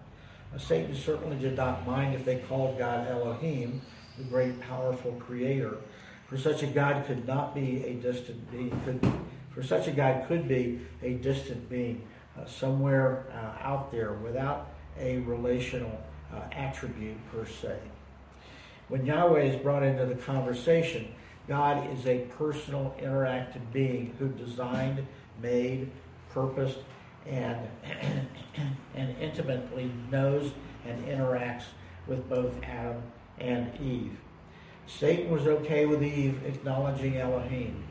Satan 0.56 0.94
certainly 0.94 1.36
did 1.36 1.56
not 1.56 1.86
mind 1.86 2.14
if 2.14 2.24
they 2.24 2.36
called 2.36 2.78
God 2.78 3.06
Elohim, 3.08 3.82
the 4.16 4.24
great 4.24 4.60
powerful 4.60 5.12
creator. 5.12 5.78
For 6.26 6.36
such 6.36 6.62
a 6.62 6.66
God 6.66 7.04
could 7.06 7.26
not 7.26 7.54
be 7.54 7.84
a 7.84 7.94
distant 7.94 8.50
being. 8.50 8.80
Could, 8.84 9.12
for 9.50 9.62
such 9.62 9.88
a 9.88 9.92
God 9.92 10.26
could 10.28 10.48
be 10.48 10.80
a 11.02 11.14
distant 11.14 11.68
being, 11.68 12.06
uh, 12.38 12.46
somewhere 12.46 13.26
uh, 13.32 13.66
out 13.66 13.90
there 13.90 14.14
without 14.14 14.70
a 14.98 15.18
relational 15.18 16.00
uh, 16.32 16.40
attribute 16.52 17.16
per 17.32 17.46
se. 17.46 17.76
When 18.88 19.04
Yahweh 19.04 19.42
is 19.42 19.62
brought 19.62 19.82
into 19.82 20.06
the 20.06 20.14
conversation, 20.14 21.08
God 21.46 21.90
is 21.96 22.06
a 22.06 22.18
personal, 22.36 22.94
interactive 23.00 23.72
being 23.72 24.14
who 24.18 24.28
designed, 24.28 25.06
made, 25.40 25.90
purposed, 26.30 26.78
and, 27.26 27.68
and 28.94 29.07
intimately 29.38 29.90
knows 30.10 30.52
and 30.86 31.06
interacts 31.06 31.64
with 32.06 32.28
both 32.28 32.52
Adam 32.62 33.02
and 33.38 33.78
Eve. 33.80 34.16
Satan 34.86 35.30
was 35.30 35.46
okay 35.46 35.86
with 35.86 36.02
Eve 36.02 36.40
acknowledging 36.46 37.18
Elohim, 37.18 37.84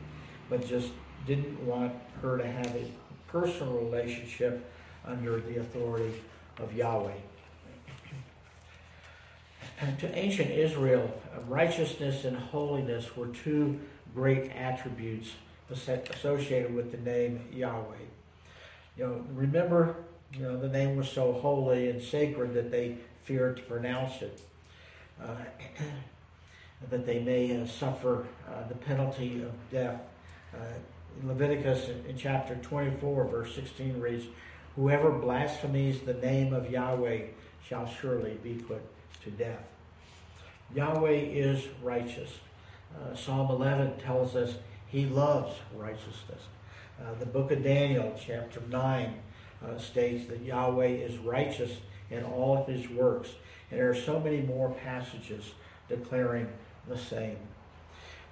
but 0.50 0.66
just 0.66 0.90
didn't 1.26 1.64
want 1.64 1.92
her 2.22 2.36
to 2.38 2.46
have 2.46 2.74
a 2.74 2.90
personal 3.28 3.74
relationship 3.74 4.70
under 5.04 5.40
the 5.40 5.60
authority 5.60 6.20
of 6.58 6.72
Yahweh. 6.74 7.12
And 9.80 9.98
to 10.00 10.18
ancient 10.18 10.50
Israel, 10.50 11.08
righteousness 11.46 12.24
and 12.24 12.36
holiness 12.36 13.16
were 13.16 13.28
two 13.28 13.78
great 14.12 14.50
attributes 14.50 15.30
associated 15.70 16.74
with 16.74 16.90
the 16.90 16.98
name 16.98 17.46
Yahweh. 17.52 17.94
You 18.96 19.04
know, 19.04 19.24
remember, 19.34 19.94
you 20.32 20.40
know, 20.40 20.56
the 20.56 20.68
name 20.68 20.96
was 20.96 21.08
so 21.08 21.32
holy 21.32 21.90
and 21.90 22.02
sacred 22.02 22.54
that 22.54 22.70
they 22.70 22.96
feared 23.24 23.56
to 23.56 23.62
pronounce 23.62 24.22
it, 24.22 24.40
uh, 25.22 25.34
that 26.90 27.06
they 27.06 27.20
may 27.20 27.60
uh, 27.60 27.66
suffer 27.66 28.26
uh, 28.48 28.66
the 28.68 28.74
penalty 28.74 29.42
of 29.42 29.52
death. 29.70 30.00
Uh, 30.54 30.58
Leviticus 31.24 31.88
in 32.08 32.16
chapter 32.16 32.54
24, 32.56 33.24
verse 33.26 33.54
16 33.54 34.00
reads, 34.00 34.26
Whoever 34.76 35.10
blasphemies 35.10 36.00
the 36.00 36.14
name 36.14 36.52
of 36.52 36.70
Yahweh 36.70 37.22
shall 37.66 37.86
surely 37.86 38.38
be 38.42 38.54
put 38.54 38.80
to 39.24 39.30
death. 39.30 39.72
Yahweh 40.74 41.10
is 41.10 41.66
righteous. 41.82 42.30
Uh, 42.94 43.14
Psalm 43.16 43.50
11 43.50 43.98
tells 43.98 44.36
us 44.36 44.54
he 44.86 45.06
loves 45.06 45.54
righteousness. 45.74 46.42
Uh, 47.00 47.14
the 47.18 47.26
book 47.26 47.50
of 47.50 47.62
Daniel, 47.62 48.14
chapter 48.24 48.60
9, 48.68 49.14
uh, 49.64 49.78
states 49.78 50.28
that 50.28 50.42
Yahweh 50.42 50.86
is 50.86 51.18
righteous 51.18 51.72
in 52.10 52.22
all 52.24 52.58
of 52.58 52.66
his 52.66 52.88
works. 52.90 53.30
And 53.70 53.80
there 53.80 53.90
are 53.90 53.94
so 53.94 54.20
many 54.20 54.40
more 54.40 54.70
passages 54.70 55.52
declaring 55.88 56.48
the 56.88 56.98
same. 56.98 57.36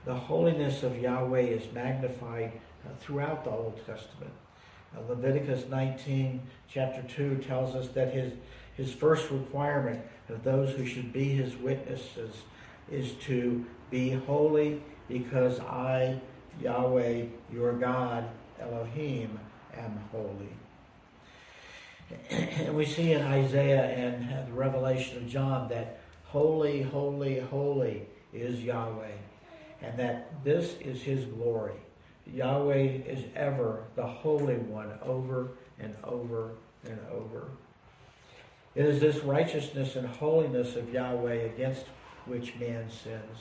The 0.05 0.15
holiness 0.15 0.83
of 0.83 0.99
Yahweh 0.99 1.41
is 1.41 1.73
magnified 1.73 2.53
uh, 2.85 2.91
throughout 3.01 3.45
the 3.45 3.51
Old 3.51 3.77
Testament. 3.87 4.33
Uh, 4.97 5.01
Leviticus 5.09 5.69
19, 5.69 6.41
chapter 6.69 7.03
2, 7.03 7.39
tells 7.39 7.75
us 7.75 7.89
that 7.89 8.15
his, 8.15 8.33
his 8.77 8.93
first 8.93 9.31
requirement 9.31 10.01
of 10.29 10.45
those 10.45 10.73
who 10.75 10.87
should 10.87 11.13
be 11.13 11.25
his 11.25 11.57
witnesses 11.57 12.35
is 12.91 13.13
to 13.15 13.65
be 13.91 14.11
holy 14.11 14.81
because 15.09 15.61
I, 15.61 16.21
Yahweh, 16.61 17.25
your 17.53 17.73
God, 17.73 18.29
Elohim, 18.61 19.39
am 19.77 20.01
holy. 20.13 20.49
And 22.31 22.75
we 22.75 22.85
see 22.85 23.13
in 23.13 23.23
Isaiah 23.23 23.85
and 23.85 24.49
the 24.49 24.53
revelation 24.53 25.19
of 25.19 25.29
John 25.29 25.69
that 25.69 26.01
holy, 26.25 26.83
holy, 26.83 27.41
holy 27.41 28.07
is 28.33 28.63
Yahweh, 28.63 29.13
and 29.83 29.99
that 29.99 30.45
this 30.45 30.77
is 30.81 31.03
his 31.03 31.25
glory. 31.25 31.75
Yahweh 32.27 33.03
is 33.07 33.25
ever 33.35 33.85
the 33.95 34.07
Holy 34.07 34.57
One 34.57 34.93
over 35.03 35.51
and 35.79 35.97
over 36.05 36.53
and 36.85 36.99
over. 37.13 37.49
It 38.75 38.85
is 38.85 39.01
this 39.01 39.19
righteousness 39.25 39.97
and 39.97 40.07
holiness 40.07 40.77
of 40.77 40.93
Yahweh 40.93 41.47
against 41.47 41.87
which 42.27 42.55
man 42.57 42.91
sins. 42.91 43.39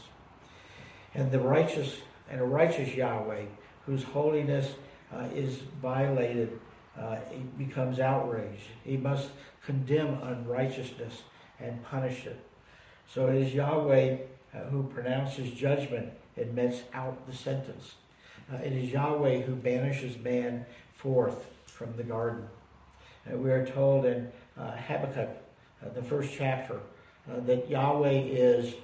And 1.13 1.31
the 1.31 1.39
righteous 1.39 1.97
and 2.29 2.41
a 2.41 2.45
righteous 2.45 2.93
Yahweh 2.93 3.45
whose 3.85 4.03
holiness 4.03 4.73
uh, 5.13 5.27
is 5.33 5.57
violated, 5.81 6.59
uh, 6.99 7.17
he 7.31 7.39
becomes 7.63 7.99
outraged. 7.99 8.67
He 8.83 8.97
must 8.97 9.29
condemn 9.65 10.21
unrighteousness 10.23 11.23
and 11.59 11.83
punish 11.85 12.25
it. 12.25 12.39
So 13.07 13.27
it 13.27 13.35
is 13.35 13.53
Yahweh 13.53 14.17
uh, 14.53 14.57
who 14.69 14.83
pronounces 14.83 15.51
judgment 15.51 16.11
and 16.37 16.53
metes 16.53 16.81
out 16.93 17.25
the 17.27 17.35
sentence. 17.35 17.95
Uh, 18.51 18.57
it 18.57 18.73
is 18.73 18.91
Yahweh 18.91 19.41
who 19.41 19.55
banishes 19.55 20.17
man 20.17 20.65
forth 20.93 21.47
from 21.65 21.95
the 21.97 22.03
garden. 22.03 22.47
Uh, 23.31 23.37
we 23.37 23.51
are 23.51 23.65
told 23.65 24.05
in 24.05 24.31
uh, 24.57 24.71
Habakkuk, 24.71 25.29
the 25.93 26.03
first 26.03 26.33
chapter, 26.35 26.79
that 27.27 27.69
Yahweh 27.69 28.09
is 28.11 28.75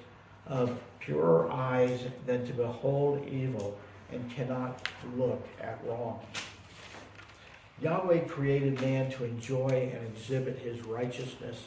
of 0.46 0.78
purer 1.00 1.50
eyes 1.50 2.04
than 2.26 2.44
to 2.46 2.52
behold 2.52 3.26
evil 3.28 3.78
and 4.10 4.30
cannot 4.30 4.88
look 5.16 5.46
at 5.60 5.78
wrong. 5.86 6.20
Yahweh 7.82 8.20
created 8.20 8.80
man 8.80 9.10
to 9.10 9.24
enjoy 9.24 9.90
and 9.92 10.06
exhibit 10.06 10.58
his 10.58 10.84
righteousness, 10.86 11.66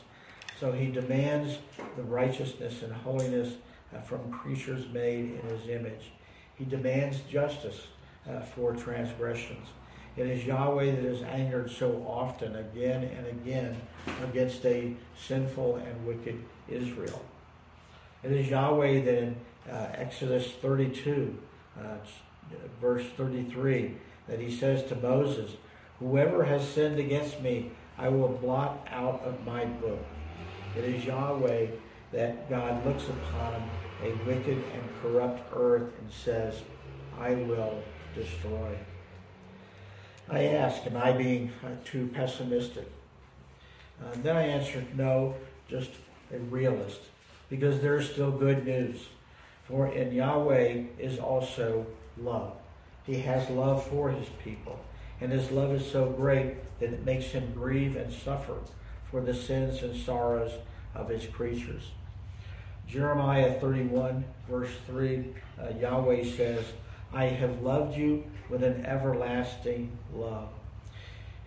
so 0.60 0.72
he 0.72 0.88
demands 0.88 1.58
the 1.98 2.04
righteousness 2.04 2.82
and 2.84 2.94
holiness 2.94 3.56
uh, 3.94 4.00
from 4.00 4.32
creatures 4.32 4.88
made 4.94 5.32
in 5.32 5.50
his 5.50 5.68
image. 5.68 6.12
He 6.56 6.64
demands 6.64 7.20
justice 7.30 7.88
uh, 8.30 8.40
for 8.40 8.74
transgressions. 8.74 9.68
It 10.16 10.28
is 10.28 10.46
Yahweh 10.46 10.92
that 10.92 11.06
is 11.06 11.22
angered 11.24 11.70
so 11.70 12.06
often, 12.08 12.56
again 12.56 13.04
and 13.04 13.28
again, 13.28 13.76
against 14.24 14.66
a 14.66 14.94
sinful 15.28 15.76
and 15.76 16.08
wicked 16.08 16.42
Israel. 16.70 17.22
It 18.24 18.32
is 18.32 18.50
Yahweh 18.50 19.02
that 19.04 19.18
in 19.18 19.36
uh, 19.70 19.90
Exodus 19.94 20.54
32, 20.62 21.38
uh, 21.78 21.82
verse 22.80 23.06
33, 23.18 23.96
that 24.30 24.40
he 24.40 24.56
says 24.56 24.88
to 24.88 24.96
Moses, 24.96 25.52
Whoever 26.00 26.44
has 26.44 26.68
sinned 26.68 27.00
against 27.00 27.42
me, 27.42 27.72
I 27.98 28.10
will 28.10 28.28
blot 28.28 28.88
out 28.92 29.22
of 29.24 29.46
my 29.46 29.66
book. 29.66 30.04
It 30.78 30.84
is 30.84 31.06
Yahweh 31.06 31.68
that 32.12 32.50
God 32.50 32.86
looks 32.86 33.08
upon 33.08 33.70
a 34.04 34.10
wicked 34.26 34.58
and 34.74 34.84
corrupt 35.02 35.42
earth 35.56 35.94
and 36.00 36.12
says, 36.12 36.62
I 37.20 37.34
will 37.34 37.82
destroy. 38.14 38.78
I 40.30 40.46
ask, 40.46 40.86
am 40.86 40.98
I 40.98 41.12
being 41.12 41.52
uh, 41.64 41.70
too 41.86 42.10
pessimistic? 42.14 42.92
Uh, 44.02 44.16
then 44.24 44.36
I 44.36 44.42
answered, 44.42 44.98
no, 44.98 45.36
just 45.70 45.92
a 46.34 46.40
realist, 46.40 47.00
because 47.50 47.80
there 47.80 47.98
is 47.98 48.10
still 48.10 48.32
good 48.32 48.66
news. 48.66 49.08
For 49.68 49.88
in 49.88 50.12
Yahweh 50.12 50.84
is 51.00 51.20
also 51.20 51.86
love. 52.18 52.54
He 53.06 53.20
has 53.20 53.50
love 53.50 53.86
for 53.88 54.10
his 54.10 54.28
people, 54.44 54.80
and 55.22 55.32
his 55.32 55.52
love 55.52 55.72
is 55.72 55.90
so 55.90 56.10
great 56.10 56.56
that 56.80 56.94
it 56.94 57.06
makes 57.06 57.26
him 57.26 57.54
grieve 57.54 57.96
and 57.96 58.12
suffer 58.12 58.58
for 59.10 59.22
the 59.22 59.34
sins 59.34 59.82
and 59.82 59.96
sorrows 59.96 60.52
of 60.94 61.10
his 61.10 61.26
creatures. 61.28 61.92
Jeremiah 62.88 63.60
31, 63.60 64.26
verse 64.50 64.72
3, 64.88 65.34
uh, 65.60 65.70
Yahweh 65.80 66.24
says, 66.24 66.66
I 67.14 67.26
have 67.26 67.62
loved 67.62 67.98
you 67.98 68.24
with 68.50 68.64
an 68.64 68.86
everlasting 68.86 69.98
love. 70.14 70.50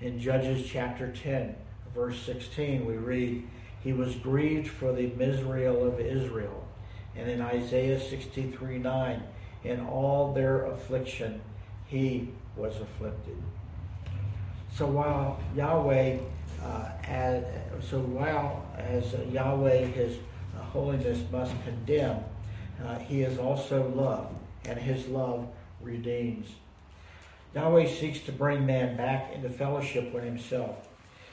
In 0.01 0.19
Judges 0.19 0.66
chapter 0.69 1.12
10, 1.12 1.55
verse 1.95 2.21
16, 2.23 2.87
we 2.87 2.97
read, 2.97 3.47
He 3.83 3.93
was 3.93 4.16
grieved 4.16 4.69
for 4.69 4.93
the 4.93 5.09
Misrael 5.09 5.87
of 5.87 6.01
Israel. 6.01 6.66
And 7.16 7.29
in 7.29 7.41
Isaiah 7.41 8.01
63, 8.01 8.79
9, 8.79 9.23
in 9.64 9.81
all 9.87 10.33
their 10.33 10.64
affliction, 10.66 11.41
he 11.87 12.29
was 12.57 12.81
afflicted. 12.81 13.37
So 14.79 14.87
while 14.87 15.41
Yahweh, 15.57 16.18
uh, 16.62 16.89
as, 17.03 17.43
so 17.81 17.99
while 17.99 18.64
as 18.76 19.12
Yahweh, 19.33 19.87
his 19.87 20.18
holiness 20.57 21.18
must 21.33 21.53
condemn, 21.64 22.22
uh, 22.85 23.01
he 23.01 23.22
is 23.22 23.41
also 23.41 23.89
love, 23.89 24.33
and 24.66 24.79
his 24.79 25.09
love 25.09 25.49
redeems. 25.81 26.47
Yahweh 27.57 27.89
seeks 27.89 28.20
to 28.20 28.31
bring 28.31 28.66
man 28.66 28.97
back 28.97 29.33
into 29.33 29.49
fellowship 29.49 30.14
with 30.14 30.22
himself. 30.22 30.89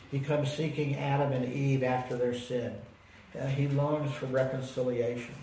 He 0.10 0.20
comes 0.20 0.52
seeking 0.52 0.96
Adam 0.96 1.32
and 1.32 1.54
Eve 1.54 1.84
after 1.84 2.18
their 2.18 2.34
sin. 2.34 2.74
Uh, 3.40 3.46
he 3.46 3.68
longs 3.68 4.12
for 4.12 4.26
reconciliation. 4.26 5.36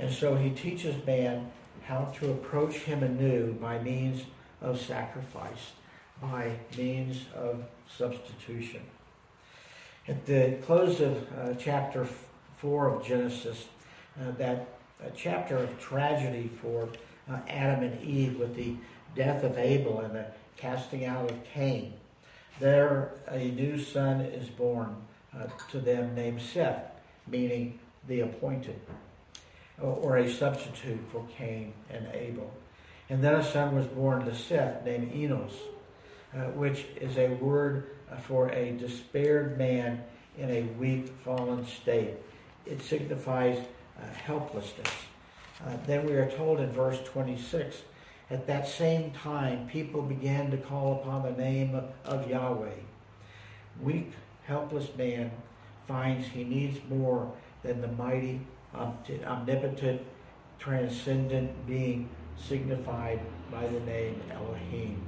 And 0.00 0.10
so 0.12 0.34
he 0.34 0.50
teaches 0.50 0.96
man 1.06 1.52
how 1.84 2.06
to 2.18 2.32
approach 2.32 2.74
him 2.78 3.04
anew 3.04 3.52
by 3.52 3.78
means 3.78 4.24
of 4.60 4.80
sacrifice, 4.80 5.70
by 6.20 6.52
means 6.76 7.24
of 7.34 7.64
substitution. 7.96 8.80
At 10.06 10.24
the 10.26 10.58
close 10.64 11.00
of 11.00 11.16
uh, 11.38 11.54
chapter 11.58 12.06
4 12.58 12.94
of 12.94 13.06
Genesis, 13.06 13.66
uh, 14.20 14.30
that 14.32 14.68
chapter 15.14 15.56
of 15.58 15.78
tragedy 15.78 16.50
for 16.60 16.88
uh, 17.30 17.38
Adam 17.48 17.84
and 17.84 18.02
Eve 18.02 18.38
with 18.38 18.54
the 18.56 18.74
death 19.14 19.44
of 19.44 19.58
Abel 19.58 20.00
and 20.00 20.14
the 20.14 20.26
casting 20.56 21.04
out 21.04 21.30
of 21.30 21.44
Cain. 21.44 21.92
There, 22.58 23.12
a 23.28 23.50
new 23.50 23.78
son 23.78 24.20
is 24.20 24.48
born 24.48 24.96
uh, 25.36 25.46
to 25.70 25.78
them 25.78 26.14
named 26.14 26.42
Seth, 26.42 26.82
meaning 27.26 27.78
the 28.08 28.20
appointed, 28.20 28.80
or 29.80 30.16
a 30.16 30.30
substitute 30.30 31.00
for 31.12 31.24
Cain 31.36 31.72
and 31.90 32.08
Abel. 32.12 32.50
And 33.10 33.22
then 33.22 33.34
a 33.36 33.44
son 33.44 33.76
was 33.76 33.86
born 33.86 34.24
to 34.24 34.34
Seth 34.34 34.84
named 34.84 35.14
Enos, 35.14 35.52
uh, 35.52 35.77
which 36.54 36.86
is 37.00 37.16
a 37.18 37.28
word 37.34 37.96
for 38.22 38.50
a 38.50 38.72
despaired 38.72 39.58
man 39.58 40.02
in 40.36 40.50
a 40.50 40.62
weak, 40.78 41.08
fallen 41.24 41.66
state 41.66 42.14
it 42.66 42.82
signifies 42.82 43.58
uh, 44.00 44.06
helplessness. 44.24 44.90
Uh, 45.66 45.76
then 45.86 46.06
we 46.06 46.12
are 46.12 46.30
told 46.30 46.60
in 46.60 46.70
verse 46.70 47.00
26 47.06 47.76
at 48.30 48.46
that 48.46 48.68
same 48.68 49.10
time, 49.12 49.66
people 49.68 50.02
began 50.02 50.50
to 50.50 50.58
call 50.58 51.00
upon 51.00 51.22
the 51.22 51.42
name 51.42 51.80
of 52.04 52.28
Yahweh. 52.28 52.74
Weak, 53.80 54.12
helpless 54.44 54.94
man 54.98 55.30
finds 55.86 56.26
he 56.26 56.44
needs 56.44 56.78
more 56.90 57.32
than 57.62 57.80
the 57.80 57.88
mighty, 57.88 58.40
omnipotent, 58.74 60.02
transcendent 60.58 61.66
being 61.66 62.10
signified 62.36 63.20
by 63.50 63.66
the 63.66 63.80
name 63.80 64.20
Elohim. 64.30 65.00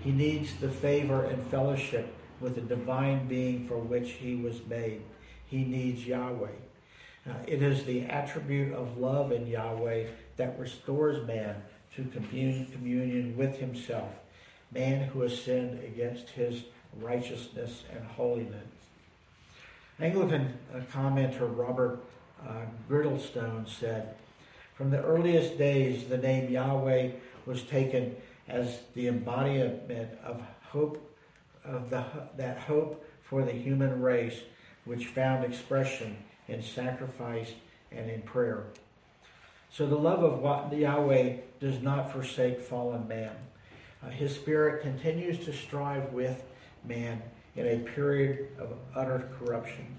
He 0.00 0.12
needs 0.12 0.54
the 0.56 0.70
favor 0.70 1.24
and 1.24 1.42
fellowship 1.48 2.14
with 2.40 2.54
the 2.54 2.60
divine 2.60 3.26
being 3.26 3.66
for 3.66 3.78
which 3.78 4.12
he 4.12 4.36
was 4.36 4.64
made. 4.66 5.02
He 5.46 5.64
needs 5.64 6.06
Yahweh. 6.06 6.48
It 7.46 7.62
is 7.62 7.84
the 7.84 8.02
attribute 8.02 8.72
of 8.74 8.96
love 8.96 9.32
in 9.32 9.46
Yahweh 9.46 10.06
that 10.36 10.58
restores 10.58 11.26
man 11.26 11.56
to 11.94 12.04
communion, 12.04 12.66
communion 12.72 13.36
with 13.36 13.58
himself, 13.58 14.10
man 14.72 15.08
who 15.08 15.20
has 15.22 15.42
sinned 15.42 15.82
against 15.84 16.30
his 16.30 16.62
righteousness 17.00 17.84
and 17.92 18.04
holiness. 18.04 18.64
Anglican 20.00 20.54
uh, 20.72 20.80
commenter 20.92 21.54
Robert 21.56 22.00
uh, 22.46 22.64
Girdlestone 22.88 23.68
said, 23.68 24.14
From 24.74 24.90
the 24.90 25.02
earliest 25.02 25.58
days, 25.58 26.08
the 26.08 26.18
name 26.18 26.50
Yahweh 26.50 27.10
was 27.46 27.62
taken 27.62 28.14
as 28.48 28.80
the 28.94 29.08
embodiment 29.08 30.10
of 30.24 30.42
hope, 30.62 31.14
of 31.64 31.90
the, 31.90 32.04
that 32.36 32.58
hope 32.58 33.04
for 33.22 33.44
the 33.44 33.52
human 33.52 34.00
race, 34.00 34.40
which 34.84 35.06
found 35.06 35.44
expression 35.44 36.16
in 36.48 36.62
sacrifice 36.62 37.52
and 37.92 38.10
in 38.10 38.22
prayer. 38.22 38.64
So 39.70 39.86
the 39.86 39.96
love 39.96 40.22
of 40.22 40.72
Yahweh 40.72 41.36
does 41.60 41.82
not 41.82 42.10
forsake 42.10 42.60
fallen 42.60 43.06
man. 43.06 43.36
Uh, 44.02 44.10
his 44.10 44.34
spirit 44.34 44.82
continues 44.82 45.44
to 45.44 45.52
strive 45.52 46.12
with 46.12 46.42
man 46.84 47.22
in 47.56 47.66
a 47.66 47.78
period 47.78 48.48
of 48.58 48.72
utter 48.94 49.28
corruption. 49.38 49.96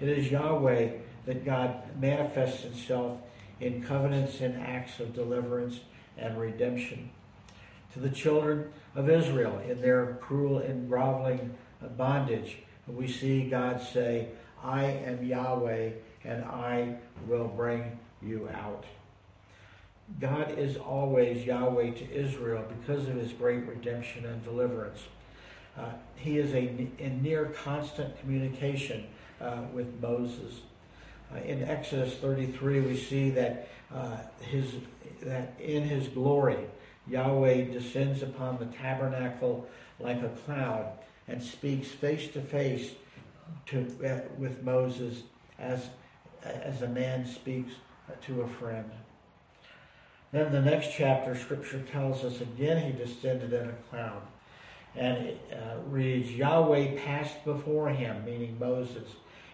It 0.00 0.08
is 0.08 0.30
Yahweh 0.30 0.92
that 1.26 1.44
God 1.44 1.82
manifests 2.00 2.62
himself 2.62 3.20
in 3.60 3.82
covenants 3.82 4.40
and 4.40 4.60
acts 4.60 5.00
of 5.00 5.14
deliverance 5.14 5.80
and 6.16 6.38
redemption. 6.38 7.10
To 7.94 8.00
the 8.00 8.10
children 8.10 8.72
of 8.94 9.08
Israel 9.08 9.60
in 9.68 9.80
their 9.80 10.18
cruel 10.20 10.58
and 10.58 10.88
groveling 10.88 11.54
bondage, 11.96 12.58
we 12.86 13.08
see 13.08 13.48
God 13.48 13.80
say, 13.80 14.28
I 14.62 14.84
am 14.84 15.24
Yahweh 15.24 15.90
and 16.24 16.44
I 16.44 16.96
will 17.26 17.48
bring 17.48 17.98
you 18.22 18.48
out. 18.52 18.84
God 20.20 20.58
is 20.58 20.76
always 20.76 21.46
Yahweh 21.46 21.92
to 21.92 22.12
Israel 22.12 22.64
because 22.80 23.08
of 23.08 23.14
his 23.14 23.32
great 23.32 23.66
redemption 23.66 24.26
and 24.26 24.42
deliverance. 24.44 25.00
Uh, 25.76 25.90
he 26.16 26.38
is 26.38 26.52
a, 26.52 26.88
in 26.98 27.22
near 27.22 27.46
constant 27.46 28.18
communication 28.20 29.06
uh, 29.40 29.62
with 29.72 30.00
Moses. 30.00 30.60
Uh, 31.34 31.38
in 31.38 31.62
Exodus 31.64 32.16
33, 32.16 32.80
we 32.80 32.96
see 32.96 33.30
that 33.30 33.68
uh, 33.92 34.16
his 34.40 34.74
that 35.22 35.54
in 35.58 35.82
his 35.82 36.08
glory, 36.08 36.58
Yahweh 37.08 37.64
descends 37.64 38.22
upon 38.22 38.58
the 38.58 38.66
tabernacle 38.66 39.66
like 40.00 40.22
a 40.22 40.30
cloud 40.44 40.92
and 41.28 41.42
speaks 41.42 41.88
face 41.88 42.28
to 42.32 42.40
face 42.40 42.92
to, 43.66 43.86
uh, 44.04 44.20
with 44.38 44.62
Moses 44.62 45.22
as, 45.58 45.88
as 46.42 46.82
a 46.82 46.88
man 46.88 47.26
speaks 47.26 47.72
to 48.22 48.42
a 48.42 48.48
friend. 48.48 48.90
Then 50.32 50.50
the 50.50 50.60
next 50.60 50.88
chapter, 50.96 51.36
Scripture 51.36 51.80
tells 51.92 52.24
us 52.24 52.40
again 52.40 52.92
he 52.92 52.98
descended 52.98 53.52
in 53.52 53.68
a 53.68 53.72
cloud. 53.90 54.22
And 54.96 55.26
it 55.26 55.40
uh, 55.52 55.80
reads, 55.88 56.30
Yahweh 56.32 56.96
passed 57.04 57.44
before 57.44 57.88
him, 57.90 58.24
meaning 58.24 58.56
Moses, 58.58 59.08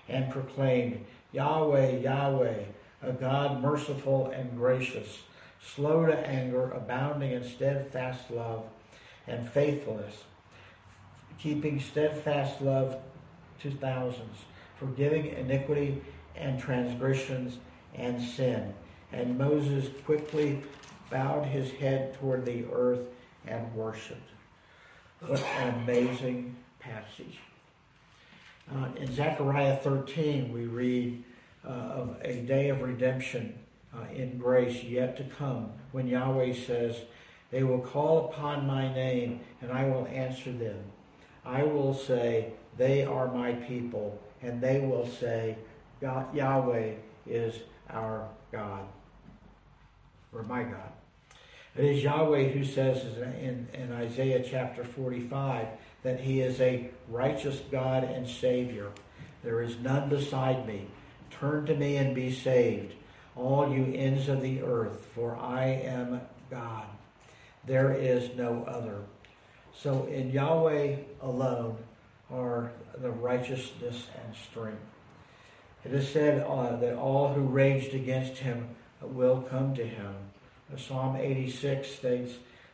and 0.09 0.31
proclaimed, 0.31 1.05
Yahweh, 1.33 1.99
Yahweh, 1.99 2.65
a 3.03 3.13
God 3.13 3.63
merciful 3.63 4.31
and 4.31 4.57
gracious, 4.57 5.19
slow 5.63 6.07
to 6.07 6.19
anger, 6.27 6.71
abounding 6.73 7.33
in 7.33 7.45
steadfast 7.45 8.31
love 8.31 8.65
and 9.27 9.49
faithfulness, 9.49 10.25
keeping 11.39 11.81
steadfast 11.81 12.61
love 12.61 12.99
to 13.61 13.71
thousands, 13.71 14.39
forgiving 14.79 15.27
iniquity 15.27 16.03
and 16.37 16.59
transgressions 16.59 17.59
and 17.95 18.21
sin. 18.21 18.73
And 19.13 19.37
Moses 19.37 19.91
quickly 20.05 20.63
bowed 21.11 21.45
his 21.45 21.71
head 21.73 22.15
toward 22.15 22.45
the 22.45 22.65
earth 22.73 23.01
and 23.47 23.75
worshiped. 23.75 24.31
What 25.21 25.43
an 25.59 25.83
amazing 25.83 26.57
passage. 26.79 27.39
Uh, 28.73 28.89
in 28.97 29.13
Zechariah 29.13 29.77
13, 29.77 30.53
we 30.53 30.65
read 30.67 31.23
uh, 31.67 31.69
of 31.69 32.17
a 32.23 32.41
day 32.43 32.69
of 32.71 32.81
redemption 32.81 33.59
uh, 33.95 34.05
in 34.15 34.39
grace 34.39 34.83
yet 34.85 35.17
to 35.17 35.25
come 35.25 35.73
when 35.93 36.07
Yahweh 36.07 36.55
says, 36.55 36.97
They 37.51 37.63
will 37.63 37.81
call 37.81 38.31
upon 38.31 38.67
my 38.67 38.93
name 38.93 39.41
and 39.61 39.73
I 39.73 39.85
will 39.85 40.07
answer 40.07 40.53
them. 40.53 40.79
I 41.45 41.63
will 41.63 41.95
say, 41.95 42.53
They 42.77 43.05
are 43.05 43.33
my 43.33 43.53
people, 43.53 44.21
and 44.43 44.61
they 44.61 44.81
will 44.81 45.07
say, 45.07 45.57
Yahweh 46.01 46.95
is 47.27 47.55
our 47.91 48.29
God, 48.53 48.87
or 50.33 50.43
my 50.43 50.63
God. 50.63 50.93
It 51.77 51.85
is 51.85 52.03
Yahweh 52.03 52.49
who 52.49 52.65
says 52.65 53.05
in, 53.41 53.69
in 53.73 53.93
Isaiah 53.93 54.45
chapter 54.49 54.85
45 54.85 55.69
that 56.03 56.21
he 56.21 56.41
is 56.41 56.61
a 56.61 56.91
righteous 57.09 57.61
God 57.71 58.05
and 58.05 58.29
Savior. 58.29 58.91
There 59.43 59.63
is 59.63 59.79
none 59.79 60.09
beside 60.09 60.67
me. 60.67 60.87
Turn 61.31 61.67
to 61.67 61.75
me 61.75 61.97
and 61.97 62.15
be 62.15 62.33
saved, 62.33 62.95
all 63.37 63.73
you 63.73 63.93
ends 63.95 64.29
of 64.29 64.43
the 64.43 64.63
earth, 64.63 65.07
for 65.15 65.37
I 65.37 65.65
am 65.65 66.21
God. 66.51 66.87
There 67.67 67.93
is 67.93 68.37
no 68.37 68.65
other. 68.65 69.03
So 69.77 70.07
in 70.07 70.31
Yahweh 70.31 70.97
alone 71.23 71.77
are 72.31 72.73
the 72.99 73.11
righteousness 73.11 74.07
and 74.25 74.35
strength. 74.51 74.83
It 75.85 75.93
is 75.95 76.09
said 76.09 76.43
uh, 76.43 76.77
that 76.77 76.97
all 76.97 77.33
who 77.33 77.43
raged 77.43 77.95
against 77.95 78.39
him 78.39 78.69
will 79.01 79.41
come 79.43 79.75
to 79.75 79.87
him. 79.87 80.15
Psalm 80.77 81.17
86 81.17 81.89
states, 81.89 82.33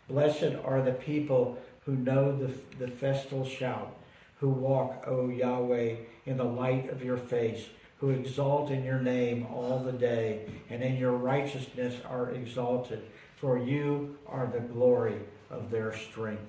Blessed 0.09 0.57
are 0.65 0.83
the 0.83 0.93
people 0.93 1.59
who 1.85 1.95
know 1.95 2.37
the, 2.37 2.53
the 2.79 2.91
festal 2.91 3.47
shout, 3.47 3.97
who 4.39 4.49
walk, 4.49 5.05
O 5.07 5.29
Yahweh, 5.29 5.97
in 6.27 6.37
the 6.37 6.45
light 6.45 6.91
of 6.91 7.03
your 7.03 7.17
face, 7.17 7.67
who 7.99 8.11
exalt 8.11 8.71
in 8.71 8.85
your 8.85 9.01
name 9.01 9.47
all 9.47 9.79
the 9.79 9.93
day, 9.93 10.47
and 10.69 10.83
in 10.83 10.97
your 10.97 11.13
righteousness 11.13 11.95
are 12.09 12.31
exalted, 12.31 13.03
for 13.37 13.59
you 13.59 14.17
are 14.27 14.47
the 14.47 14.61
glory 14.61 15.19
of 15.51 15.71
their 15.71 15.97
strength. 15.97 16.43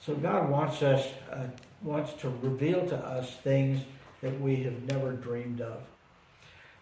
So 0.00 0.14
God 0.14 0.50
wants 0.50 0.82
us, 0.82 1.06
uh, 1.30 1.46
wants 1.82 2.12
to 2.14 2.30
reveal 2.42 2.86
to 2.88 2.96
us 2.96 3.36
things 3.42 3.82
that 4.22 4.38
we 4.40 4.56
have 4.56 4.82
never 4.84 5.12
dreamed 5.12 5.60
of. 5.60 5.80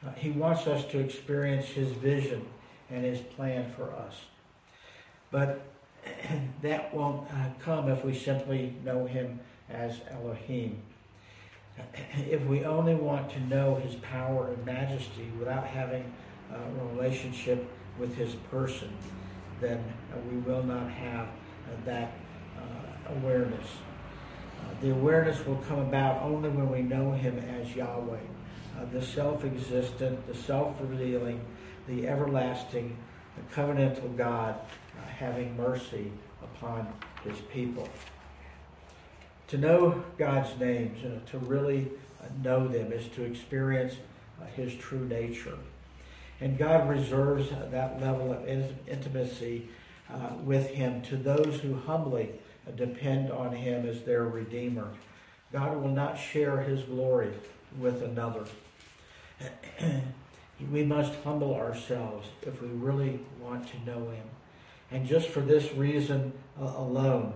Uh, 0.06 0.12
he 0.12 0.30
wants 0.30 0.66
us 0.66 0.84
to 0.86 0.98
experience 0.98 1.66
His 1.66 1.90
vision 1.90 2.46
and 2.90 3.04
His 3.04 3.20
plan 3.20 3.72
for 3.76 3.92
us. 3.92 4.14
But 5.30 5.60
that 6.62 6.94
won't 6.94 7.28
uh, 7.32 7.50
come 7.60 7.88
if 7.88 8.04
we 8.04 8.14
simply 8.14 8.74
know 8.84 9.06
Him 9.06 9.40
as 9.68 10.00
Elohim. 10.10 10.80
If 12.30 12.44
we 12.46 12.64
only 12.64 12.94
want 12.94 13.30
to 13.30 13.40
know 13.40 13.76
His 13.76 13.94
power 13.96 14.52
and 14.52 14.64
majesty 14.64 15.30
without 15.38 15.66
having 15.66 16.12
a 16.52 16.84
relationship 16.94 17.68
with 17.98 18.14
His 18.14 18.34
person, 18.50 18.90
then 19.60 19.82
uh, 20.12 20.18
we 20.30 20.38
will 20.38 20.62
not 20.62 20.90
have 20.90 21.26
uh, 21.26 21.84
that 21.84 22.12
uh, 22.56 23.12
awareness. 23.16 23.66
Uh, 24.60 24.80
the 24.80 24.90
awareness 24.90 25.44
will 25.46 25.62
come 25.68 25.80
about 25.80 26.22
only 26.22 26.48
when 26.48 26.70
we 26.70 26.82
know 26.82 27.12
Him 27.12 27.38
as 27.38 27.74
Yahweh, 27.74 28.18
uh, 28.78 28.84
the 28.92 29.02
self 29.02 29.44
existent, 29.44 30.26
the 30.26 30.34
self 30.34 30.76
revealing, 30.80 31.40
the 31.86 32.06
everlasting, 32.06 32.96
the 33.36 33.54
covenantal 33.54 34.16
God 34.16 34.54
uh, 34.54 35.08
having 35.08 35.56
mercy 35.56 36.12
upon 36.42 36.86
His 37.24 37.38
people. 37.52 37.88
To 39.48 39.58
know 39.58 40.04
God's 40.18 40.58
names, 40.60 41.04
uh, 41.04 41.18
to 41.30 41.38
really 41.38 41.88
uh, 42.20 42.26
know 42.42 42.68
them, 42.68 42.92
is 42.92 43.08
to 43.08 43.24
experience 43.24 43.94
uh, 44.40 44.46
His 44.46 44.74
true 44.74 45.06
nature. 45.06 45.58
And 46.40 46.58
God 46.58 46.88
reserves 46.88 47.50
that 47.50 48.00
level 48.00 48.32
of 48.32 48.46
intimacy 48.46 49.68
with 50.44 50.70
Him 50.70 51.02
to 51.02 51.16
those 51.16 51.60
who 51.60 51.74
humbly 51.74 52.30
depend 52.76 53.32
on 53.32 53.52
Him 53.52 53.86
as 53.86 54.02
their 54.02 54.24
Redeemer. 54.24 54.88
God 55.52 55.76
will 55.76 55.90
not 55.90 56.16
share 56.16 56.60
His 56.60 56.82
glory 56.82 57.32
with 57.78 58.02
another. 58.02 58.44
we 60.72 60.84
must 60.84 61.12
humble 61.24 61.54
ourselves 61.54 62.28
if 62.42 62.60
we 62.60 62.68
really 62.68 63.20
want 63.40 63.68
to 63.68 63.90
know 63.90 64.10
Him. 64.10 64.26
And 64.90 65.06
just 65.06 65.28
for 65.28 65.40
this 65.40 65.72
reason 65.74 66.32
uh, 66.60 66.64
alone, 66.64 67.34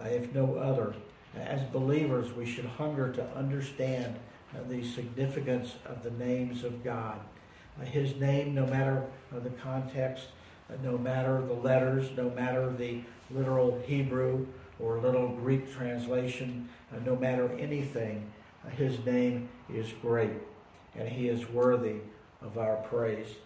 uh, 0.00 0.08
if 0.08 0.32
no 0.34 0.56
other, 0.56 0.94
as 1.34 1.62
believers, 1.64 2.32
we 2.32 2.46
should 2.46 2.64
hunger 2.64 3.12
to 3.12 3.26
understand 3.36 4.16
uh, 4.54 4.58
the 4.68 4.84
significance 4.84 5.74
of 5.84 6.02
the 6.02 6.10
names 6.12 6.64
of 6.64 6.84
God. 6.84 7.20
Uh, 7.80 7.84
his 7.84 8.16
name, 8.16 8.54
no 8.54 8.66
matter 8.66 9.04
uh, 9.34 9.40
the 9.40 9.50
context, 9.50 10.28
no 10.82 10.96
matter 10.96 11.40
the 11.46 11.52
letters, 11.52 12.10
no 12.16 12.30
matter 12.30 12.72
the 12.72 13.00
literal 13.30 13.80
Hebrew 13.86 14.46
or 14.80 14.98
little 14.98 15.28
Greek 15.28 15.72
translation, 15.72 16.68
no 17.04 17.16
matter 17.16 17.50
anything, 17.58 18.30
his 18.76 19.04
name 19.04 19.48
is 19.72 19.92
great 20.02 20.32
and 20.98 21.08
he 21.08 21.28
is 21.28 21.48
worthy 21.48 21.96
of 22.42 22.58
our 22.58 22.76
praise. 22.76 23.36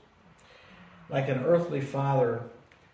Like 1.08 1.28
an 1.28 1.44
earthly 1.44 1.80
father, 1.80 2.42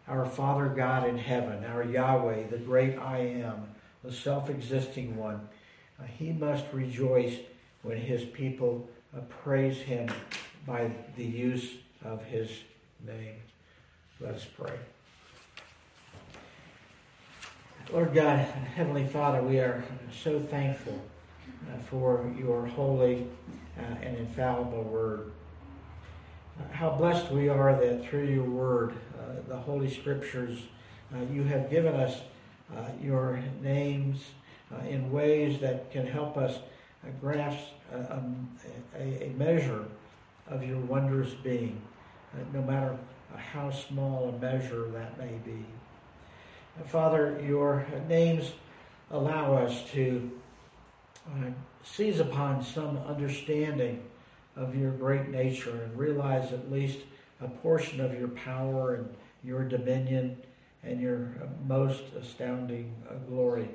our 0.08 0.24
Father 0.24 0.68
God 0.68 1.06
in 1.06 1.18
heaven, 1.18 1.64
our 1.64 1.84
Yahweh, 1.84 2.48
the 2.48 2.58
great 2.58 2.98
I 2.98 3.18
am, 3.18 3.68
the 4.06 4.12
self 4.12 4.48
existing 4.48 5.16
one, 5.16 5.48
uh, 6.00 6.04
he 6.04 6.32
must 6.32 6.64
rejoice 6.72 7.34
when 7.82 7.96
his 7.96 8.24
people 8.24 8.88
uh, 9.16 9.20
praise 9.42 9.78
him 9.78 10.08
by 10.66 10.90
the 11.16 11.24
use 11.24 11.74
of 12.04 12.24
his 12.24 12.50
name. 13.04 13.34
Let 14.20 14.36
us 14.36 14.46
pray. 14.56 14.72
Lord 17.92 18.14
God, 18.14 18.38
Heavenly 18.38 19.06
Father, 19.06 19.42
we 19.42 19.58
are 19.58 19.84
so 20.22 20.40
thankful 20.40 21.00
uh, 21.68 21.78
for 21.90 22.32
your 22.38 22.66
holy 22.66 23.26
uh, 23.78 23.82
and 24.02 24.16
infallible 24.18 24.82
word. 24.82 25.32
Uh, 26.58 26.72
how 26.72 26.90
blessed 26.90 27.30
we 27.30 27.48
are 27.48 27.78
that 27.78 28.08
through 28.08 28.26
your 28.26 28.44
word, 28.44 28.94
uh, 29.18 29.48
the 29.48 29.56
Holy 29.56 29.90
Scriptures, 29.90 30.60
you 31.32 31.44
have 31.44 31.70
given 31.70 31.94
us 31.94 32.20
Uh, 32.74 32.82
your 33.00 33.40
names 33.62 34.20
uh, 34.72 34.84
in 34.86 35.12
ways 35.12 35.60
that 35.60 35.90
can 35.92 36.04
help 36.04 36.36
us 36.36 36.56
uh, 37.04 37.10
grasp 37.20 37.60
um, 38.10 38.48
a, 38.98 39.26
a, 39.26 39.30
measure 39.36 39.84
of 40.48 40.64
your 40.64 40.78
wondrous 40.78 41.32
being, 41.44 41.80
no 42.52 42.60
matter 42.62 42.98
how 43.36 43.70
small 43.70 44.30
a 44.30 44.38
measure 44.40 44.88
that 44.90 45.16
may 45.16 45.38
be. 45.44 45.64
Father, 46.86 47.40
your 47.46 47.86
names 48.08 48.52
allow 49.12 49.54
us 49.54 49.88
to 49.92 50.28
uh, 51.28 51.50
seize 51.84 52.18
upon 52.18 52.62
some 52.64 52.98
understanding 53.06 54.02
of 54.56 54.74
your 54.74 54.90
great 54.90 55.28
nature 55.28 55.84
and 55.84 55.96
realize 55.96 56.52
at 56.52 56.70
least 56.70 56.98
a 57.40 57.48
portion 57.48 58.00
of 58.00 58.18
your 58.18 58.28
power 58.28 58.94
and 58.94 59.14
your 59.44 59.64
dominion 59.64 60.36
and 60.86 61.00
your 61.00 61.28
most 61.66 62.02
astounding 62.20 62.94
uh, 63.10 63.14
glory. 63.28 63.68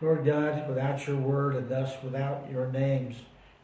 Lord 0.00 0.24
God, 0.24 0.68
without 0.68 1.06
your 1.06 1.16
word 1.16 1.56
and 1.56 1.68
thus 1.68 1.92
without 2.02 2.48
your 2.50 2.70
names, 2.70 3.16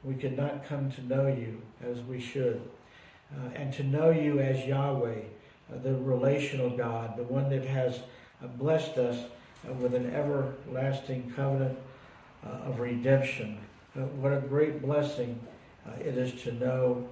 we 0.04 0.14
could 0.14 0.36
not 0.36 0.64
come 0.66 0.90
to 0.92 1.06
know 1.06 1.26
you 1.26 1.60
as 1.84 2.00
we 2.00 2.20
should. 2.20 2.60
Uh, 3.34 3.48
and 3.54 3.72
to 3.74 3.82
know 3.82 4.10
you 4.10 4.40
as 4.40 4.66
Yahweh, 4.66 5.20
uh, 5.72 5.78
the 5.82 5.94
relational 5.94 6.70
God, 6.70 7.16
the 7.16 7.22
one 7.22 7.48
that 7.50 7.64
has 7.64 8.00
uh, 8.42 8.46
blessed 8.46 8.98
us 8.98 9.24
uh, 9.68 9.72
with 9.74 9.94
an 9.94 10.12
everlasting 10.14 11.32
covenant 11.34 11.78
uh, 12.44 12.68
of 12.68 12.80
redemption. 12.80 13.58
what 13.94 14.32
a 14.32 14.40
great 14.40 14.82
blessing 14.82 15.38
it 16.00 16.16
is 16.16 16.40
to 16.42 16.52
know 16.52 17.06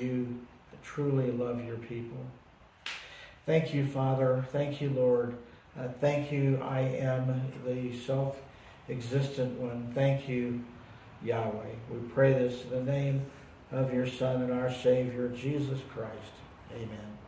you 0.00 0.38
truly 0.82 1.30
love 1.32 1.64
your 1.64 1.76
people. 1.76 2.18
Thank 3.50 3.74
you, 3.74 3.84
Father. 3.84 4.46
Thank 4.52 4.80
you, 4.80 4.90
Lord. 4.90 5.36
Uh, 5.76 5.88
thank 6.00 6.30
you, 6.30 6.60
I 6.62 6.82
am 6.82 7.50
the 7.66 7.98
self 7.98 8.40
existent 8.88 9.58
one. 9.58 9.90
Thank 9.92 10.28
you, 10.28 10.62
Yahweh. 11.24 11.74
We 11.90 11.98
pray 12.14 12.32
this 12.32 12.62
in 12.62 12.70
the 12.70 12.92
name 12.92 13.26
of 13.72 13.92
your 13.92 14.06
Son 14.06 14.42
and 14.42 14.52
our 14.52 14.72
Savior, 14.72 15.30
Jesus 15.30 15.80
Christ. 15.92 16.30
Amen. 16.76 17.19